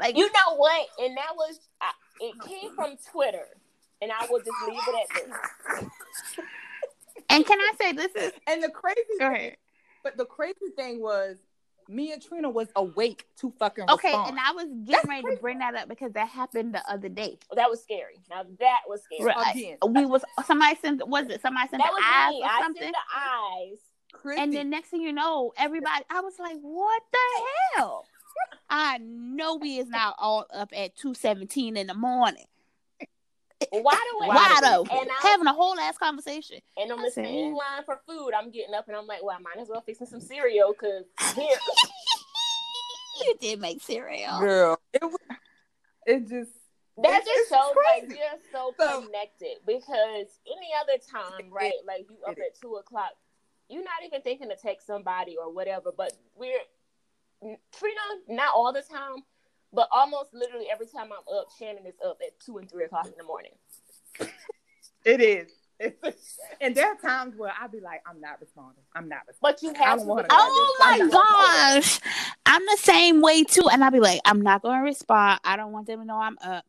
Like 0.00 0.16
you 0.16 0.26
know 0.26 0.56
what? 0.56 0.88
And 0.98 1.16
that 1.16 1.34
was 1.36 1.60
I, 1.80 1.90
it 2.20 2.34
came 2.46 2.74
from 2.74 2.96
Twitter, 3.12 3.46
and 4.02 4.10
I 4.12 4.26
will 4.30 4.38
just 4.38 4.50
leave 4.68 4.78
it 4.88 4.94
at 4.94 5.28
this. 5.28 6.38
and 7.30 7.46
can 7.46 7.58
I 7.58 7.72
say 7.80 7.92
this 7.92 8.14
is 8.14 8.32
and 8.46 8.62
the 8.62 8.68
crazy 8.70 9.00
go 9.18 9.32
ahead. 9.32 9.56
But 10.02 10.16
the 10.18 10.26
crazy 10.26 10.70
thing 10.76 11.00
was 11.00 11.38
me 11.88 12.12
and 12.12 12.22
Trina 12.22 12.48
was 12.48 12.68
awake 12.76 13.26
to 13.40 13.52
fucking 13.58 13.84
okay, 13.90 14.08
respond. 14.08 14.30
and 14.30 14.38
I 14.40 14.52
was 14.52 14.64
getting 14.64 14.84
That's 14.86 15.06
ready 15.08 15.22
crazy. 15.22 15.36
to 15.36 15.42
bring 15.42 15.58
that 15.58 15.74
up 15.74 15.88
because 15.88 16.12
that 16.12 16.28
happened 16.28 16.74
the 16.74 16.82
other 16.90 17.08
day. 17.08 17.38
Oh, 17.50 17.56
that 17.56 17.68
was 17.70 17.82
scary. 17.82 18.20
Now 18.30 18.44
that 18.60 18.80
was 18.88 19.02
scary. 19.02 19.24
Right. 19.24 19.76
We 19.86 20.06
was 20.06 20.22
somebody 20.46 20.76
sent 20.80 21.06
was 21.06 21.28
it 21.28 21.42
somebody 21.42 21.68
sent 21.68 21.82
that 21.82 21.92
the 21.96 22.04
eyes 22.04 22.30
me. 22.32 22.42
or 22.42 22.46
I 22.46 22.60
something? 22.62 22.82
Sent 22.82 22.94
the 22.94 23.18
eyes. 23.18 24.38
And 24.38 24.52
then 24.54 24.70
next 24.70 24.88
thing 24.90 25.02
you 25.02 25.12
know, 25.12 25.52
everybody 25.58 26.04
I 26.08 26.20
was 26.20 26.34
like, 26.38 26.56
what 26.60 27.02
the 27.12 27.18
hell? 27.76 28.06
I 28.68 28.98
know 28.98 29.56
we 29.56 29.78
is 29.78 29.88
not 29.88 30.16
all 30.18 30.46
up 30.52 30.70
at 30.74 30.96
two 30.96 31.14
seventeen 31.14 31.76
in 31.76 31.86
the 31.86 31.94
morning. 31.94 32.46
Wide 33.72 33.96
awake. 34.16 34.28
Wide 34.28 34.64
open. 34.64 34.96
And 34.98 35.10
having 35.22 35.46
a 35.46 35.52
whole 35.52 35.78
ass 35.78 35.96
conversation. 35.98 36.58
And 36.76 36.92
on 36.92 37.02
the 37.02 37.10
same 37.10 37.54
line 37.54 37.84
for 37.84 38.00
food, 38.06 38.32
I'm 38.36 38.50
getting 38.50 38.74
up 38.74 38.88
and 38.88 38.96
I'm 38.96 39.06
like, 39.06 39.22
well, 39.22 39.36
I 39.38 39.40
might 39.40 39.60
as 39.60 39.68
well 39.68 39.80
fix 39.80 39.98
some 39.98 40.20
cereal 40.20 40.72
because 40.72 41.04
here. 41.34 41.56
you 43.20 43.34
did 43.40 43.60
make 43.60 43.82
cereal. 43.82 44.38
Girl. 44.40 44.80
It, 44.92 45.02
was, 45.02 45.16
it 46.06 46.28
just. 46.28 46.50
That 47.02 47.24
just 47.24 47.50
shows 47.50 47.74
crazy. 47.74 48.06
like 48.06 48.18
you're 48.18 48.40
so, 48.52 48.72
so, 48.78 49.02
connected 49.02 49.56
because 49.66 50.38
any 50.46 50.70
other 50.80 50.98
time, 51.10 51.50
right? 51.50 51.72
It, 51.72 51.86
like 51.86 52.06
you 52.08 52.16
up 52.26 52.38
at 52.38 52.60
two 52.60 52.76
o'clock, 52.76 53.10
you're 53.68 53.82
not 53.82 54.04
even 54.06 54.22
thinking 54.22 54.48
to 54.48 54.56
text 54.56 54.86
somebody 54.86 55.36
or 55.36 55.52
whatever. 55.52 55.90
But 55.96 56.12
we're 56.36 56.60
Trina, 57.42 58.00
not 58.28 58.52
all 58.54 58.72
the 58.72 58.82
time, 58.82 59.16
but 59.72 59.88
almost 59.92 60.32
literally 60.32 60.66
every 60.72 60.86
time 60.86 61.06
I'm 61.12 61.36
up, 61.36 61.48
Shannon 61.58 61.86
is 61.86 61.94
up 62.04 62.18
at 62.24 62.38
two 62.40 62.58
and 62.58 62.70
three 62.70 62.84
o'clock 62.84 63.06
in 63.06 63.14
the 63.18 63.24
morning. 63.24 63.52
It 65.04 65.20
is. 65.20 65.50
It's, 65.80 66.38
and 66.60 66.74
there 66.74 66.86
are 66.86 66.96
times 66.96 67.34
where 67.36 67.52
I'll 67.60 67.68
be 67.68 67.80
like, 67.80 68.02
I'm 68.06 68.20
not 68.20 68.40
responding. 68.40 68.84
I'm 68.94 69.08
not 69.08 69.22
responding. 69.26 69.58
But 69.58 69.62
you 69.62 69.74
have 69.74 69.98
to. 69.98 70.26
Oh 70.30 70.76
my 70.80 71.08
gosh. 71.10 72.00
I'm 72.46 72.62
the 72.62 72.78
same 72.78 73.20
way 73.20 73.44
too. 73.44 73.68
And 73.70 73.82
I'll 73.84 73.90
be 73.90 74.00
like, 74.00 74.20
I'm 74.24 74.40
not 74.40 74.62
going 74.62 74.78
to 74.78 74.84
respond. 74.84 75.40
I 75.44 75.56
don't 75.56 75.72
want 75.72 75.86
them 75.86 76.00
to 76.00 76.04
know 76.04 76.18
I'm 76.18 76.38
up. 76.42 76.64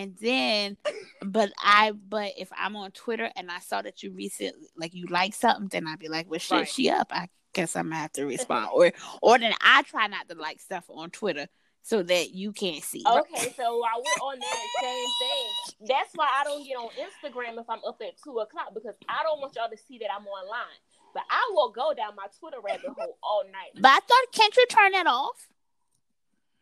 And 0.00 0.16
then, 0.18 0.78
but 1.22 1.52
I, 1.58 1.92
but 1.92 2.32
if 2.38 2.50
I'm 2.56 2.74
on 2.74 2.90
Twitter 2.92 3.30
and 3.36 3.50
I 3.50 3.58
saw 3.58 3.82
that 3.82 4.02
you 4.02 4.12
recently, 4.12 4.68
like 4.76 4.94
you 4.94 5.06
like 5.08 5.34
something, 5.34 5.68
then 5.68 5.86
I'd 5.86 5.98
be 5.98 6.08
like, 6.08 6.30
well, 6.30 6.40
shit, 6.40 6.58
right. 6.58 6.68
she 6.68 6.88
up. 6.88 7.08
I 7.10 7.28
guess 7.52 7.76
I'm 7.76 7.90
gonna 7.90 7.96
have 7.96 8.12
to 8.12 8.24
respond. 8.26 8.70
or, 8.72 8.92
or 9.20 9.38
then 9.38 9.52
I 9.60 9.82
try 9.82 10.06
not 10.06 10.26
to 10.30 10.36
like 10.36 10.58
stuff 10.58 10.84
on 10.88 11.10
Twitter 11.10 11.48
so 11.82 12.02
that 12.02 12.30
you 12.32 12.52
can't 12.52 12.82
see. 12.82 13.02
Okay, 13.06 13.52
so 13.54 13.76
while 13.76 13.98
we're 13.98 14.26
on 14.26 14.38
that 14.38 14.66
same 14.80 15.06
thing, 15.20 15.86
that's 15.86 16.10
why 16.14 16.28
I 16.40 16.44
don't 16.44 16.66
get 16.66 16.76
on 16.76 16.88
Instagram 16.90 17.60
if 17.60 17.68
I'm 17.68 17.80
up 17.86 18.00
at 18.00 18.14
two 18.24 18.38
o'clock 18.38 18.72
because 18.72 18.94
I 19.06 19.22
don't 19.22 19.40
want 19.40 19.54
y'all 19.56 19.68
to 19.68 19.76
see 19.76 19.98
that 19.98 20.08
I'm 20.16 20.26
online. 20.26 20.80
But 21.12 21.24
I 21.28 21.50
will 21.52 21.72
go 21.72 21.92
down 21.92 22.14
my 22.16 22.26
Twitter 22.38 22.58
rabbit 22.62 22.90
hole 22.96 23.18
all 23.22 23.44
night. 23.44 23.72
But 23.74 23.88
I 23.88 24.00
thought, 24.00 24.32
can't 24.32 24.56
you 24.56 24.66
turn 24.70 24.92
that 24.92 25.06
off? 25.06 25.48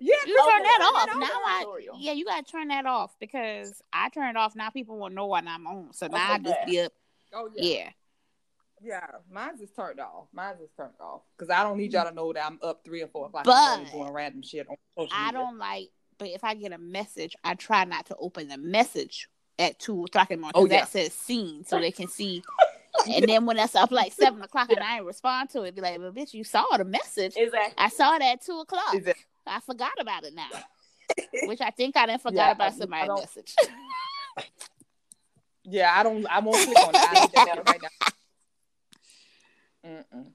Yeah, 0.01 0.15
you 0.27 0.37
turn 0.37 0.63
that 0.63 0.93
off. 0.95 1.19
Now 1.19 1.27
I, 1.27 1.65
yeah, 1.99 2.13
you 2.13 2.25
gotta 2.25 2.45
turn 2.45 2.69
that 2.69 2.87
off 2.87 3.17
because 3.19 3.83
I 3.93 4.09
turn 4.11 4.29
it 4.31 4.37
off. 4.37 4.55
Now 4.55 4.71
people 4.71 4.99
will 4.99 5.11
know 5.11 5.27
when 5.27 5.49
I'm 5.49 5.67
on. 5.67 5.93
So 5.93 6.07
oh, 6.07 6.15
now 6.15 6.35
okay. 6.35 6.35
I 6.35 6.39
just 6.39 6.67
be 6.67 6.81
up. 6.81 6.93
Oh 7.33 7.51
yeah. 7.55 7.65
Yeah. 7.65 7.91
Yeah, 8.81 9.07
mine's 9.33 9.59
just 9.59 9.75
turned 9.75 9.99
off. 9.99 10.27
Mine's 10.33 10.61
just 10.61 10.77
turned 10.77 10.93
off 11.01 11.23
because 11.37 11.51
I 11.51 11.65
don't 11.65 11.79
need 11.79 11.93
y'all 11.93 12.09
to 12.09 12.15
know 12.15 12.33
that 12.33 12.47
I'm 12.47 12.61
up 12.63 12.85
three 12.85 13.03
or 13.03 13.09
four 13.09 13.27
o'clock 13.27 13.45
but 13.45 13.91
doing 13.91 14.13
random 14.13 14.43
shit 14.43 14.69
on 14.69 14.77
social 14.97 15.11
I 15.13 15.33
don't 15.33 15.59
like. 15.59 15.89
But 16.17 16.29
if 16.29 16.45
I 16.45 16.55
get 16.55 16.73
a 16.73 16.79
message, 16.79 17.35
I 17.43 17.55
try 17.55 17.85
not 17.85 18.07
to 18.07 18.17
open 18.17 18.47
the 18.47 18.57
message 18.57 19.29
at 19.59 19.79
two 19.79 20.05
o'clock 20.05 20.31
in 20.31 20.39
the 20.39 20.43
morning. 20.43 20.53
Oh 20.55 20.67
yeah, 20.67 20.81
that 20.81 20.89
says 20.89 21.13
seen, 21.13 21.65
so 21.65 21.81
they 21.81 21.91
can 21.91 22.09
see. 22.09 22.43
and 23.09 23.25
then 23.29 23.47
when 23.47 23.57
that's 23.57 23.75
up 23.75 23.91
like 23.91 24.13
seven 24.13 24.43
o'clock 24.43 24.71
and 24.71 24.81
I 24.81 24.97
ain't 24.97 25.05
respond 25.05 25.51
to 25.51 25.63
it, 25.63 25.75
be 25.75 25.81
like, 25.81 25.99
"Well, 25.99 26.13
bitch, 26.13 26.35
you 26.35 26.45
saw 26.45 26.65
the 26.77 26.85
message. 26.85 27.35
Exactly. 27.37 27.75
I 27.77 27.89
saw 27.89 28.15
it 28.17 28.23
at 28.23 28.43
two 28.43 28.59
o'clock. 28.59 28.95
Exactly. 28.95 29.25
I 29.49 29.61
forgot 29.61 29.93
about 30.01 30.25
it 30.25 30.35
now." 30.35 30.49
Which 31.47 31.61
I 31.61 31.71
think 31.71 31.97
I 31.97 32.07
didn't 32.07 32.23
forgot 32.23 32.35
yeah, 32.35 32.51
about 32.53 32.75
somebody's 32.75 33.09
message. 33.09 33.55
yeah, 35.65 35.93
I 35.95 36.03
don't. 36.03 36.27
I 36.27 36.41
won't 36.41 36.65
click 36.65 36.79
on 36.79 36.93
that. 36.93 37.29
I 37.37 37.71
right 37.71 37.83
now. 37.83 37.89
Mm-mm. 39.87 40.27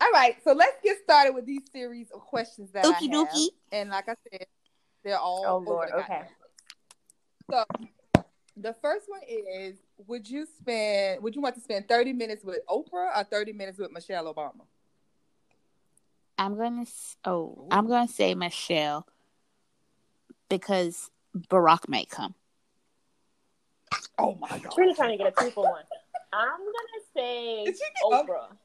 All 0.00 0.10
right, 0.12 0.36
so 0.44 0.52
let's 0.52 0.76
get 0.82 0.98
started 1.02 1.34
with 1.34 1.44
these 1.44 1.62
series 1.72 2.10
of 2.12 2.20
questions 2.20 2.70
that 2.72 2.84
Ookie 2.84 3.12
I 3.12 3.16
have. 3.16 3.28
Dookie. 3.28 3.48
And 3.72 3.90
like 3.90 4.08
I 4.08 4.14
said, 4.30 4.46
they're 5.04 5.18
all 5.18 5.44
oh 5.46 5.58
Lord, 5.58 5.90
okay. 5.92 6.22
So 7.50 7.64
the 8.56 8.74
first 8.80 9.06
one 9.08 9.20
is: 9.28 9.76
Would 10.06 10.28
you 10.28 10.46
spend? 10.46 11.22
Would 11.22 11.34
you 11.34 11.42
want 11.42 11.56
to 11.56 11.60
spend 11.60 11.88
thirty 11.88 12.12
minutes 12.12 12.44
with 12.44 12.58
Oprah 12.68 13.16
or 13.16 13.24
thirty 13.24 13.52
minutes 13.52 13.78
with 13.78 13.90
Michelle 13.90 14.32
Obama? 14.32 14.62
I'm 16.38 16.56
gonna. 16.56 16.86
Oh, 17.24 17.66
I'm 17.70 17.88
gonna 17.88 18.08
say 18.08 18.34
Michelle 18.34 19.06
because 20.48 21.10
Barack 21.36 21.88
may 21.88 22.04
come. 22.04 22.34
Oh 24.18 24.36
my 24.40 24.48
god! 24.58 24.72
Really 24.76 24.94
trying 24.94 25.18
to 25.18 25.24
get 25.24 25.36
a 25.36 25.42
two 25.42 25.50
for 25.50 25.64
one. 25.64 25.82
I'm 26.32 26.60
gonna 26.60 27.04
say 27.14 27.74
Oprah. 28.04 28.56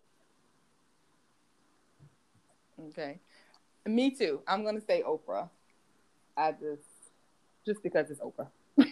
Okay. 2.89 3.19
Me 3.85 4.11
too. 4.11 4.41
I'm 4.47 4.63
gonna 4.63 4.81
say 4.81 5.03
Oprah. 5.05 5.49
I 6.37 6.51
just 6.51 6.83
just 7.65 7.81
because 7.81 8.09
it's 8.11 8.19
Oprah. 8.19 8.47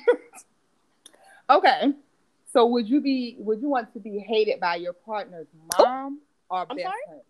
okay. 1.49 1.93
So 2.51 2.65
would 2.65 2.89
you 2.89 2.99
be 2.99 3.35
would 3.39 3.61
you 3.61 3.69
want 3.69 3.93
to 3.93 3.99
be 3.99 4.19
hated 4.19 4.59
by 4.59 4.75
your 4.75 4.93
partner's 4.93 5.47
oh. 5.77 5.83
mom 5.83 6.19
or 6.49 6.65
I'm 6.69 6.75
best 6.75 6.87
sorry? 6.87 7.01
friend? 7.07 7.21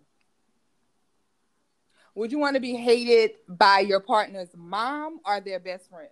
Would 2.16 2.32
you 2.32 2.40
want 2.40 2.56
to 2.56 2.60
be 2.60 2.76
hated 2.76 3.32
by 3.48 3.80
your 3.80 4.02
partner's 4.02 4.50
mom 4.56 5.20
or 5.26 5.40
their 5.40 5.60
best 5.60 5.90
friend? 5.90 6.10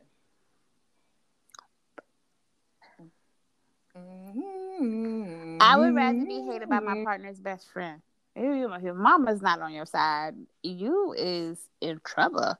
Mm-hmm. 3.97 5.57
I 5.59 5.77
would 5.77 5.93
rather 5.93 6.25
be 6.25 6.41
hated 6.41 6.69
by 6.69 6.79
my 6.79 7.03
partner's 7.03 7.39
best 7.39 7.69
friend. 7.69 8.01
If 8.35 8.83
your 8.83 8.93
mama's 8.93 9.41
not 9.41 9.59
on 9.61 9.73
your 9.73 9.85
side, 9.85 10.35
you 10.63 11.13
is 11.17 11.57
in 11.81 11.99
trouble. 12.05 12.57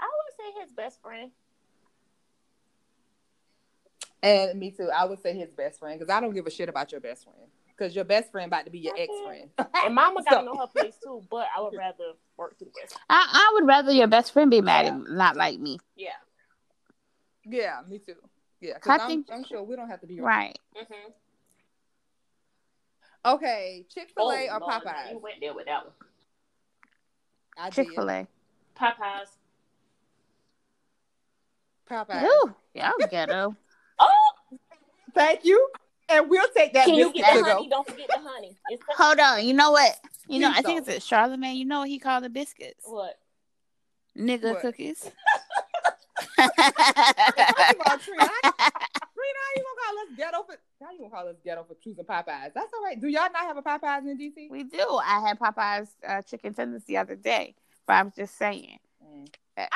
I 0.00 0.08
would 0.08 0.34
say 0.38 0.60
his 0.62 0.72
best 0.72 1.02
friend. 1.02 1.30
And 4.22 4.58
me 4.58 4.70
too. 4.70 4.88
I 4.88 5.04
would 5.04 5.20
say 5.20 5.36
his 5.36 5.50
best 5.50 5.80
friend 5.80 5.98
because 5.98 6.10
I 6.10 6.20
don't 6.20 6.32
give 6.32 6.46
a 6.46 6.50
shit 6.50 6.70
about 6.70 6.92
your 6.92 7.00
best 7.02 7.24
friend 7.24 7.50
because 7.82 7.96
your 7.96 8.04
best 8.04 8.30
friend 8.30 8.46
about 8.46 8.64
to 8.64 8.70
be 8.70 8.78
your 8.78 8.94
ex 8.96 9.12
friend. 9.26 9.50
and 9.84 9.94
mama 9.94 10.22
gotta 10.22 10.36
so. 10.36 10.44
know 10.44 10.56
her 10.60 10.68
place 10.68 10.96
too, 11.02 11.22
but 11.30 11.48
I 11.56 11.60
would 11.60 11.76
rather 11.76 12.12
work 12.36 12.56
through 12.58 12.70
this. 12.80 12.92
I, 13.10 13.28
I 13.32 13.50
would 13.54 13.66
rather 13.66 13.90
your 13.90 14.06
best 14.06 14.32
friend 14.32 14.50
be 14.50 14.60
mad 14.60 14.86
yeah. 14.86 14.92
and 14.92 15.04
not 15.16 15.36
like 15.36 15.58
me. 15.58 15.78
Yeah. 15.96 16.10
Yeah, 17.44 17.80
me 17.88 17.98
too. 17.98 18.14
Yeah, 18.60 18.74
because 18.74 19.00
I'm, 19.00 19.08
think... 19.08 19.26
I'm 19.32 19.44
sure 19.44 19.64
we 19.64 19.74
don't 19.74 19.88
have 19.88 20.00
to 20.02 20.06
be 20.06 20.20
right. 20.20 20.56
Mm-hmm. 20.76 21.10
Okay, 23.24 23.84
Chick 23.92 24.10
Fil 24.14 24.30
A 24.30 24.48
oh, 24.48 24.56
or 24.56 24.60
Lord, 24.60 24.72
Popeyes? 24.72 25.10
You 25.10 25.18
went 25.18 25.36
there 25.40 25.54
with 25.54 25.66
that 25.66 25.82
one. 27.56 27.70
Chick 27.72 27.88
Fil 27.94 28.10
A. 28.10 28.26
Popeyes. 28.78 29.28
Popeyes. 31.90 32.22
Ooh, 32.24 32.54
y'all 32.74 32.92
ghetto. 33.10 33.56
oh, 33.98 34.32
thank 35.14 35.44
you. 35.44 35.68
And 36.08 36.28
we'll 36.28 36.48
take 36.54 36.72
that. 36.74 36.86
Can 36.86 36.94
you 36.94 37.12
get 37.12 37.34
the 37.34 37.44
honey? 37.44 37.68
Go. 37.68 37.70
Don't 37.70 37.88
forget 37.88 38.08
the 38.08 38.20
honey. 38.20 38.56
Hold 38.96 39.18
on. 39.18 39.44
You 39.46 39.54
know 39.54 39.70
what? 39.70 39.92
You 40.28 40.40
know, 40.40 40.50
I 40.54 40.62
think 40.62 40.86
it's 40.86 41.10
a 41.10 41.14
Charlamagne. 41.14 41.56
You 41.56 41.64
know 41.64 41.80
what 41.80 41.88
he 41.88 41.98
called 41.98 42.24
the 42.24 42.30
biscuits? 42.30 42.84
What? 42.84 43.18
Nigga 44.16 44.52
what? 44.52 44.60
cookies. 44.60 45.10
you 49.56 49.62
gonna 49.62 49.80
call 49.84 49.98
us 49.98 50.16
ghetto 50.16 50.42
for? 50.44 50.56
How 50.84 50.92
you 50.92 50.98
gonna 50.98 51.10
call 51.10 51.28
us 51.28 51.36
ghetto 51.44 51.64
for 51.64 51.74
choosing 51.82 52.04
Popeyes? 52.04 52.52
That's 52.54 52.72
all 52.74 52.84
right. 52.84 53.00
Do 53.00 53.08
y'all 53.08 53.28
not 53.32 53.42
have 53.42 53.56
a 53.56 53.62
Popeyes 53.62 54.02
in 54.02 54.18
DC? 54.18 54.50
We 54.50 54.64
do. 54.64 55.00
I 55.04 55.20
had 55.26 55.38
Popeyes 55.38 55.88
uh, 56.06 56.22
chicken 56.22 56.54
tenders 56.54 56.84
the 56.84 56.98
other 56.98 57.16
day, 57.16 57.54
but 57.86 57.94
I 57.94 58.02
was 58.02 58.14
just 58.14 58.36
saying. 58.36 58.78
Mm. 59.04 59.28
That 59.56 59.70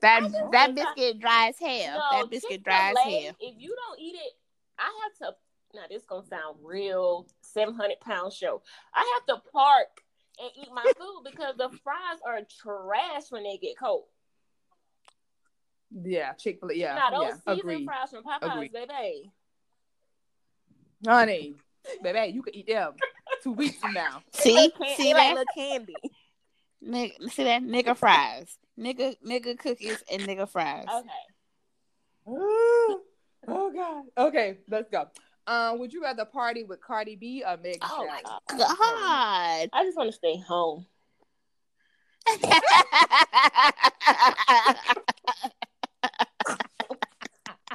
that, 0.00 0.50
that 0.52 0.74
biscuit 0.74 1.20
dry 1.20 1.48
as 1.48 1.58
hell. 1.58 1.98
No, 2.12 2.18
that 2.18 2.30
biscuit 2.30 2.64
dry 2.64 2.90
as 2.90 2.96
hell. 2.98 3.36
If 3.40 3.54
you 3.58 3.76
don't 3.76 4.00
eat 4.00 4.16
it, 4.16 4.32
I 4.78 4.90
have 5.02 5.28
to. 5.28 5.36
Now 5.74 5.82
this 5.88 6.04
gonna 6.04 6.26
sound 6.26 6.56
real 6.62 7.26
seven 7.42 7.74
hundred 7.74 8.00
pound 8.00 8.32
show. 8.32 8.62
I 8.94 9.18
have 9.18 9.26
to 9.36 9.50
park 9.50 10.02
and 10.40 10.50
eat 10.56 10.68
my 10.72 10.84
food 10.98 11.22
because 11.30 11.56
the 11.56 11.68
fries 11.84 12.18
are 12.26 12.40
trash 12.60 13.30
when 13.30 13.44
they 13.44 13.56
get 13.56 13.78
cold. 13.78 14.04
Yeah, 16.04 16.32
Chick 16.32 16.60
Fil 16.60 16.70
A. 16.70 16.74
Yeah, 16.74 16.94
now 16.94 17.10
those 17.10 17.28
yeah, 17.46 17.54
seasoned 17.54 17.60
agreed. 17.60 17.84
fries 17.84 18.10
from 18.10 18.24
Popeyes, 18.24 18.54
agreed. 18.54 18.72
baby. 18.72 19.32
Honey, 21.06 21.54
baby, 22.02 22.32
you 22.32 22.42
can 22.42 22.54
eat 22.54 22.66
them 22.66 22.94
two 23.42 23.52
weeks 23.52 23.76
from 23.76 23.94
now. 23.94 24.22
See, 24.32 24.72
see 24.96 25.12
that 25.12 25.34
little 25.34 25.44
candy. 25.56 25.96
Nigga, 26.86 27.30
see 27.30 27.44
that 27.44 27.62
nigga 27.62 27.96
fries, 27.96 28.56
nigga, 28.78 29.14
nigga 29.26 29.58
cookies, 29.58 30.02
and 30.10 30.22
nigga 30.22 30.48
fries. 30.48 30.86
Okay. 30.88 31.08
oh 32.26 33.00
God. 33.48 34.04
Okay, 34.16 34.58
let's 34.70 34.88
go. 34.90 35.06
Um, 35.50 35.80
would 35.80 35.92
you 35.92 36.00
rather 36.00 36.24
party 36.24 36.62
with 36.62 36.80
Cardi 36.80 37.16
B 37.16 37.42
or 37.44 37.56
Meg? 37.56 37.78
Oh 37.82 38.06
my 38.06 38.22
God! 38.56 39.68
I 39.72 39.84
just 39.84 39.96
want 39.96 40.08
to 40.08 40.12
stay 40.12 40.38
home. 40.38 40.86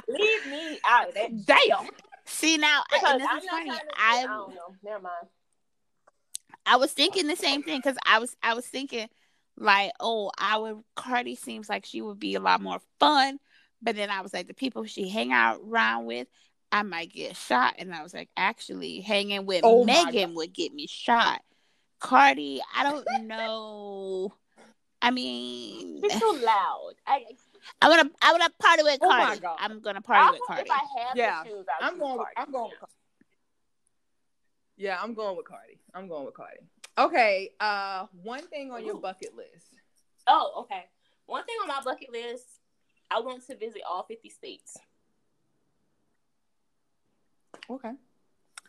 Leave 0.08 0.46
me 0.46 0.78
out 0.88 1.08
of 1.08 1.14
that. 1.14 1.44
Damn. 1.44 1.90
See 2.24 2.56
now, 2.56 2.82
because 2.90 3.18
this 3.18 3.28
I'm 3.30 3.38
is 3.38 3.44
funny. 3.44 3.70
I, 3.70 3.80
I 3.98 4.22
don't 4.22 4.54
know. 4.54 4.74
Never 4.82 5.02
mind. 5.02 5.26
I 6.64 6.76
was 6.76 6.92
thinking 6.92 7.26
the 7.26 7.36
same 7.36 7.62
thing 7.62 7.78
because 7.78 7.98
I 8.06 8.20
was 8.20 8.34
I 8.42 8.54
was 8.54 8.66
thinking 8.66 9.06
like, 9.58 9.92
oh, 10.00 10.30
our 10.40 10.82
Cardi 10.94 11.34
seems 11.34 11.68
like 11.68 11.84
she 11.84 12.00
would 12.00 12.18
be 12.18 12.36
a 12.36 12.40
lot 12.40 12.62
more 12.62 12.80
fun, 12.98 13.38
but 13.82 13.96
then 13.96 14.08
I 14.08 14.22
was 14.22 14.32
like, 14.32 14.48
the 14.48 14.54
people 14.54 14.86
she 14.86 15.10
hang 15.10 15.30
out 15.30 15.60
around 15.62 16.06
with, 16.06 16.26
I 16.76 16.82
might 16.82 17.10
get 17.10 17.36
shot, 17.36 17.76
and 17.78 17.94
I 17.94 18.02
was 18.02 18.12
like, 18.12 18.28
actually, 18.36 19.00
hanging 19.00 19.46
with 19.46 19.62
oh 19.64 19.84
Megan 19.84 20.34
would 20.34 20.52
get 20.52 20.74
me 20.74 20.86
shot. 20.86 21.40
Cardi, 22.00 22.60
I 22.74 22.82
don't 22.82 23.26
know. 23.26 24.34
I 25.00 25.10
mean, 25.10 26.02
she's 26.02 26.20
too 26.20 26.38
loud. 26.44 26.92
I 27.06 27.24
I'm 27.80 27.90
gonna 27.90 28.10
I'm 28.20 28.38
gonna 28.38 28.52
party 28.60 28.82
with 28.82 28.98
oh 29.00 29.08
Cardi. 29.08 29.40
I'm 29.58 29.80
gonna 29.80 30.02
party 30.02 30.26
I'll, 30.26 30.32
with 30.32 30.42
Cardi. 30.46 30.62
If 30.62 30.70
I 30.70 31.00
have 31.00 31.16
yeah, 31.16 31.42
to 31.44 31.48
choose, 31.48 31.64
i 31.80 31.88
am 31.88 31.98
going. 31.98 32.18
With, 32.18 32.26
I'm 32.36 32.52
going. 32.52 32.70
With, 32.78 32.90
yeah, 34.76 34.98
I'm 35.02 35.14
going 35.14 35.34
with 35.38 35.46
Cardi. 35.46 35.78
I'm 35.94 36.08
going 36.08 36.26
with 36.26 36.34
Cardi. 36.34 36.58
Okay. 36.98 37.52
Uh, 37.58 38.04
one 38.22 38.46
thing 38.48 38.70
on 38.70 38.82
Ooh. 38.82 38.86
your 38.86 39.00
bucket 39.00 39.34
list. 39.34 39.68
Oh, 40.26 40.52
okay. 40.64 40.84
One 41.24 41.44
thing 41.46 41.56
on 41.62 41.68
my 41.68 41.80
bucket 41.82 42.12
list. 42.12 42.44
I 43.10 43.20
want 43.20 43.46
to 43.46 43.56
visit 43.56 43.80
all 43.88 44.04
50 44.04 44.28
states. 44.28 44.76
Okay. 47.70 47.92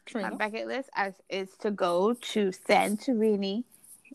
Trina. 0.06 0.32
My 0.32 0.36
bucket 0.38 0.68
list 0.68 0.90
is 1.30 1.50
to 1.60 1.72
go 1.72 2.14
to 2.14 2.52
Santorini 2.68 3.64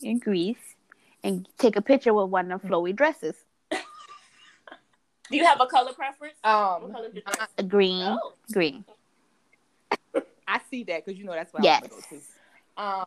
in 0.00 0.18
Greece 0.18 0.76
and 1.22 1.48
take 1.58 1.76
a 1.76 1.82
picture 1.82 2.14
with 2.14 2.30
one 2.30 2.50
of 2.50 2.62
flowy 2.62 2.94
dresses. 2.94 3.36
Do 3.70 3.78
you 5.36 5.44
have 5.44 5.60
a 5.60 5.66
color 5.66 5.92
preference? 5.92 6.34
Um, 6.44 6.96
uh, 7.58 7.62
green. 7.62 8.04
Oh. 8.04 8.32
Green. 8.52 8.84
I 10.48 10.60
see 10.70 10.84
that 10.84 11.04
because 11.04 11.18
you 11.18 11.24
know 11.24 11.32
that's 11.32 11.52
what 11.52 11.62
yes. 11.62 11.82
I 11.84 11.88
want 11.88 12.04
to 12.04 12.10
go 12.10 12.16
to. 12.16 12.82
Um, 12.82 13.04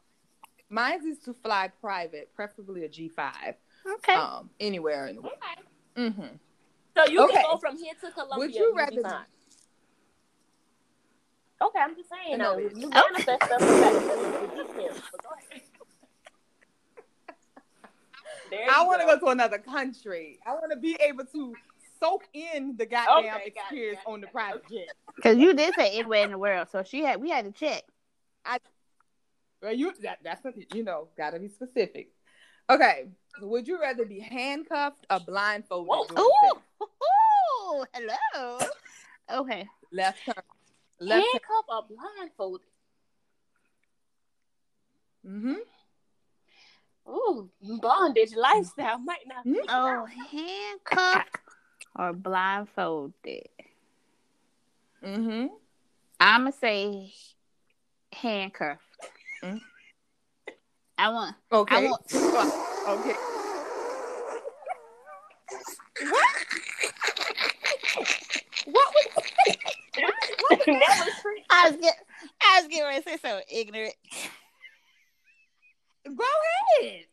mine 0.70 1.08
is 1.08 1.20
to 1.20 1.34
fly 1.34 1.70
private, 1.82 2.34
preferably 2.36 2.86
a 2.86 2.90
G 2.90 3.10
five. 3.10 3.56
Okay. 3.98 4.14
Um, 4.14 4.50
anywhere 4.60 5.08
in 5.08 5.18
the 5.18 5.22
world. 5.22 5.36
Okay. 5.96 6.10
Mm-hmm. 6.10 6.36
So 6.96 7.12
you 7.12 7.24
okay. 7.26 7.34
can 7.34 7.44
go 7.52 7.58
from 7.58 7.78
here 7.78 7.94
to 8.02 8.12
Colombia. 8.12 8.38
Would 8.38 8.56
you 8.56 8.74
rather? 8.76 9.26
Okay, 11.66 11.80
I'm 11.80 11.96
just 11.96 12.10
saying. 12.10 12.38
No, 12.38 12.58
you 12.58 12.70
manifest 12.90 13.46
stuff. 13.46 13.62
I 18.70 18.86
want 18.86 19.02
to 19.02 19.08
go 19.08 19.20
to 19.20 19.28
another 19.28 19.58
country. 19.58 20.40
I 20.46 20.54
want 20.54 20.72
to 20.72 20.78
be 20.78 20.98
able 21.02 21.26
to 21.26 21.54
soak 22.00 22.24
in 22.34 22.76
the 22.78 22.86
goddamn 22.86 23.36
okay, 23.36 23.48
experience 23.48 24.00
on 24.06 24.22
the 24.22 24.28
private 24.28 24.64
jet. 24.70 24.90
Because 25.16 25.38
you 25.38 25.54
did 25.54 25.74
say 25.76 25.98
anywhere 25.98 26.24
in 26.24 26.32
the 26.32 26.38
world, 26.38 26.68
so 26.72 26.84
she 26.84 27.04
had 27.04 27.22
we 27.22 27.30
had 27.30 27.46
to 27.46 27.52
check. 27.52 27.84
I 28.46 28.60
well, 29.62 29.74
you 29.74 29.94
that 30.02 30.20
that's 30.24 30.46
you 30.74 30.84
know 30.84 31.10
gotta 31.18 31.40
be 31.40 31.48
specific. 31.48 32.12
Okay, 32.70 33.08
would 33.42 33.68
you 33.68 33.82
rather 33.82 34.06
be 34.06 34.20
handcuffed 34.20 35.06
or 35.10 35.20
blindfolded? 35.20 36.20
Ooh, 36.20 36.62
ooh, 36.84 37.86
hello. 37.94 38.60
Okay, 39.32 39.68
left 39.92 40.20
turn. 40.26 40.36
Left 41.00 41.26
handcuffed 41.32 41.70
or 41.70 41.84
blindfolded? 41.90 42.68
Mm-hmm. 45.28 45.56
Ooh, 47.08 47.50
bondage 47.62 48.36
lifestyle 48.36 49.00
might 49.00 49.28
not. 49.28 49.46
Mm-hmm. 49.46 49.66
Oh, 49.70 50.08
handcuffed 50.32 51.38
or 51.98 52.14
blindfolded. 52.14 53.50
Mm-hmm. 55.04 55.48
I'ma 56.20 56.52
say 56.52 57.14
handcuffed. 58.12 58.82
Mm-hmm. 59.44 59.58
I 60.98 61.10
want. 61.10 61.36
Okay. 61.52 61.76
I 61.76 61.90
want. 61.90 62.02
okay. 62.90 63.16
What? 66.10 66.26
What 68.66 68.94
was 68.94 69.25
what? 70.50 70.68
was 70.68 71.14
free. 71.22 71.44
I 71.50 71.70
was 71.70 71.80
get, 71.80 71.96
I 72.42 72.62
was 72.62 72.68
getting 72.70 72.84
ready 72.84 73.02
to 73.02 73.10
say 73.10 73.18
so 73.22 73.42
ignorant. 73.52 73.96
Go 76.06 76.24
ahead. 76.82 77.06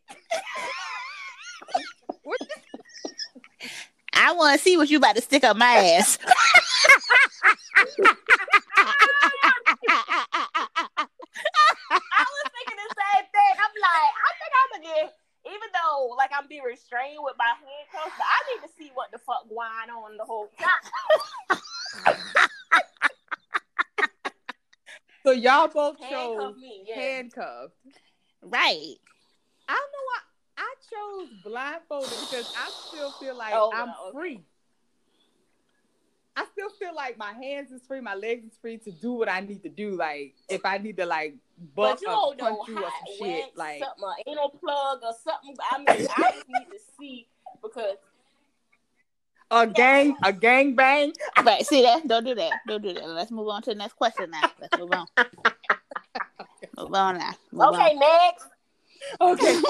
I 4.15 4.33
want 4.33 4.59
to 4.59 4.63
see 4.63 4.77
what 4.77 4.91
you 4.91 4.99
about 4.99 5.17
to 5.17 5.23
stick 5.23 5.45
up 5.45 5.57
my 5.57 5.67
ass. 5.67 6.19
I 6.27 6.37
was 12.29 12.47
thinking 12.53 12.79
the 12.79 12.95
same 12.95 13.27
thing. 13.33 13.55
I'm 13.57 13.75
like, 13.81 14.13
I 14.15 14.31
think 14.39 14.53
I'm 14.53 14.69
gonna 14.73 14.85
get, 14.95 15.17
even 15.47 15.69
though 15.73 16.15
like 16.17 16.31
I'm 16.37 16.47
being 16.49 16.63
restrained 16.63 17.19
with 17.21 17.35
my 17.39 17.55
handcuffs, 17.57 18.17
but 18.17 18.27
I 18.27 18.39
need 18.53 18.61
to 18.67 18.73
see 18.79 18.91
what 18.95 19.11
the 19.11 19.19
fuck 19.19 19.49
going 19.49 19.91
on 19.91 20.17
the 20.19 20.25
whole 20.25 20.51
time. 20.61 21.59
so 25.25 25.31
y'all 25.33 25.69
both 25.69 25.99
Handcuff 26.01 26.11
chose 26.11 26.57
me, 26.57 26.85
yeah. 26.87 26.95
handcuffed. 26.95 27.75
right. 28.43 28.97
I 29.69 29.73
don't 29.73 29.93
know 29.93 30.07
why 30.07 30.21
I 30.59 30.75
chose 30.91 31.29
blindfolded 31.45 32.11
because 32.21 32.47
I 32.57 32.71
still 32.89 33.11
feel 33.13 33.37
like 33.37 33.53
Oh, 33.55 33.71
I'm 33.75 33.89
okay. 33.89 34.13
free. 34.13 34.41
I 36.35 36.47
still 36.53 36.71
feel 36.71 36.95
like 36.95 37.19
my 37.19 37.33
hands 37.35 37.71
is 37.73 37.83
free, 37.87 38.01
my 38.01 38.15
legs 38.15 38.47
is 38.47 38.57
free 38.59 38.79
to 38.79 38.91
do 38.91 39.13
what 39.13 39.29
I 39.29 39.41
need 39.41 39.63
to 39.65 39.69
do. 39.69 39.97
Like 39.97 40.35
if 40.49 40.65
I 40.65 40.79
need 40.79 40.97
to 40.97 41.07
like 41.07 41.35
But 41.77 42.01
you 42.01 42.09
or 42.09 42.13
don't 42.13 42.39
know 42.39 42.45
punch 42.57 42.69
you 42.69 42.79
or 42.79 42.81
hot, 42.83 42.93
some 43.19 43.29
shit, 43.29 43.45
like 43.57 43.81
something, 43.81 44.05
an 44.27 44.33
anal 44.33 44.49
plug 44.49 45.01
or 45.03 45.13
something. 45.23 45.55
I 45.71 45.79
mean, 45.79 46.07
I 46.17 46.33
just 46.35 46.49
need 46.49 46.67
to 46.73 46.79
see 46.99 47.29
because 47.63 47.97
a 49.53 49.67
gang, 49.67 50.17
a 50.25 50.33
gang 50.33 50.75
bang. 50.75 51.13
Right. 51.45 51.65
See 51.67 51.83
that? 51.83 52.07
Don't 52.09 52.25
do 52.25 52.35
that. 52.35 52.53
Don't 52.67 52.83
do 52.83 52.93
that. 52.95 53.09
Let's 53.09 53.31
move 53.31 53.49
on 53.49 53.63
to 53.63 53.71
the 53.71 53.77
next 53.77 53.95
question 53.95 54.31
now. 54.31 54.51
Let's 54.61 54.79
move 54.79 54.91
on. 54.93 55.07
move 56.79 56.95
on 56.95 57.19
now. 57.19 57.33
Move 57.53 57.75
okay, 57.75 57.95
next. 57.95 58.47
Okay, 59.21 59.61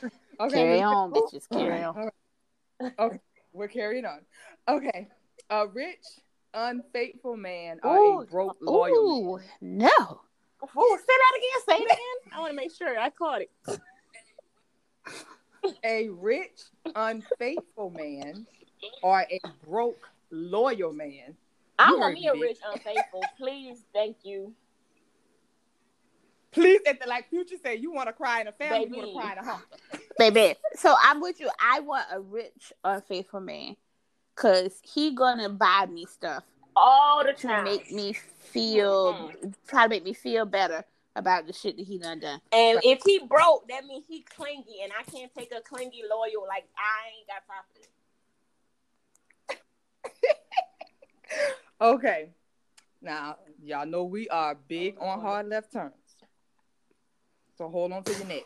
okay. 0.40 0.54
Carry 0.54 0.82
on, 0.82 1.10
Nicole. 1.10 1.28
bitches. 1.28 1.48
Carry 1.50 1.82
All 1.82 1.96
on. 1.96 2.10
right. 2.80 2.92
Okay, 2.98 3.20
we're 3.52 3.68
carrying 3.68 4.04
on. 4.04 4.20
Okay, 4.68 5.08
a 5.50 5.66
rich, 5.66 6.04
unfaithful 6.54 7.36
man 7.36 7.80
or 7.82 7.96
Ooh, 7.96 8.20
a 8.20 8.26
broke, 8.26 8.56
loyal 8.60 9.38
man. 9.38 9.46
No. 9.60 10.20
Ooh, 10.62 10.98
say 10.98 11.04
that 11.06 11.32
again. 11.36 11.60
Say 11.66 11.76
it 11.82 11.86
again. 11.86 12.32
I 12.32 12.40
want 12.40 12.50
to 12.52 12.56
make 12.56 12.72
sure 12.72 12.98
I 12.98 13.10
caught 13.10 13.42
it. 13.42 13.50
a 15.84 16.08
rich, 16.08 16.60
unfaithful 16.94 17.90
man 17.90 18.46
or 19.02 19.20
a 19.20 19.40
broke, 19.66 20.08
loyal 20.30 20.92
man. 20.92 21.36
I 21.78 21.92
want 21.92 22.02
heard 22.02 22.14
me 22.14 22.28
a 22.28 22.34
me, 22.34 22.40
rich 22.42 22.58
unfaithful. 22.72 23.22
Please, 23.38 23.84
thank 23.92 24.18
you. 24.24 24.54
Please, 26.52 26.80
at 26.86 27.00
the, 27.00 27.06
like 27.06 27.28
Future 27.28 27.56
said, 27.62 27.80
you 27.80 27.92
want 27.92 28.08
to 28.08 28.14
cry 28.14 28.40
in 28.40 28.46
a 28.46 28.52
family, 28.52 28.88
you 28.88 28.96
want 28.96 29.08
to 29.08 29.20
cry 29.20 29.32
in 29.32 29.38
a 29.38 29.44
home. 29.44 29.62
Baby. 30.18 30.54
So 30.74 30.94
I'm 31.02 31.20
with 31.20 31.38
you. 31.38 31.50
I 31.60 31.80
want 31.80 32.06
a 32.10 32.20
rich, 32.20 32.72
unfaithful 32.82 33.40
man. 33.40 33.76
Cause 34.36 34.80
he 34.82 35.14
gonna 35.14 35.48
buy 35.48 35.86
me 35.86 36.04
stuff 36.04 36.44
All 36.76 37.24
the 37.24 37.32
to 37.32 37.46
time. 37.46 37.64
make 37.64 37.90
me 37.90 38.12
feel 38.12 39.14
mm-hmm. 39.14 39.48
try 39.66 39.84
to 39.84 39.88
make 39.88 40.04
me 40.04 40.12
feel 40.12 40.44
better 40.44 40.84
about 41.16 41.46
the 41.46 41.54
shit 41.54 41.78
that 41.78 41.86
he 41.86 41.98
done 41.98 42.20
done. 42.20 42.38
And 42.52 42.78
if 42.84 43.00
he 43.04 43.18
broke, 43.18 43.66
that 43.68 43.86
means 43.86 44.04
he 44.06 44.20
clingy, 44.22 44.82
and 44.82 44.92
I 44.92 45.10
can't 45.10 45.32
take 45.34 45.52
a 45.56 45.62
clingy 45.62 46.02
loyal. 46.08 46.46
Like 46.46 46.68
I 46.76 47.16
ain't 47.16 47.26
got 47.26 47.46
time 47.46 47.64
for 47.72 47.78
this. 47.78 47.88
Okay. 51.80 52.30
Now, 53.02 53.36
y'all 53.62 53.86
know 53.86 54.04
we 54.04 54.28
are 54.28 54.54
big 54.54 54.96
on 54.98 55.20
hard 55.20 55.48
left 55.48 55.72
turns. 55.72 55.92
So 57.58 57.68
hold 57.68 57.92
on 57.92 58.02
to 58.04 58.12
your 58.14 58.26
neck. 58.26 58.44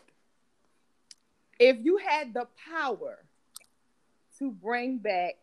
If 1.59 1.77
you 1.81 1.97
had 1.97 2.33
the 2.33 2.47
power 2.69 3.19
to 4.39 4.51
bring 4.51 4.97
back 4.97 5.35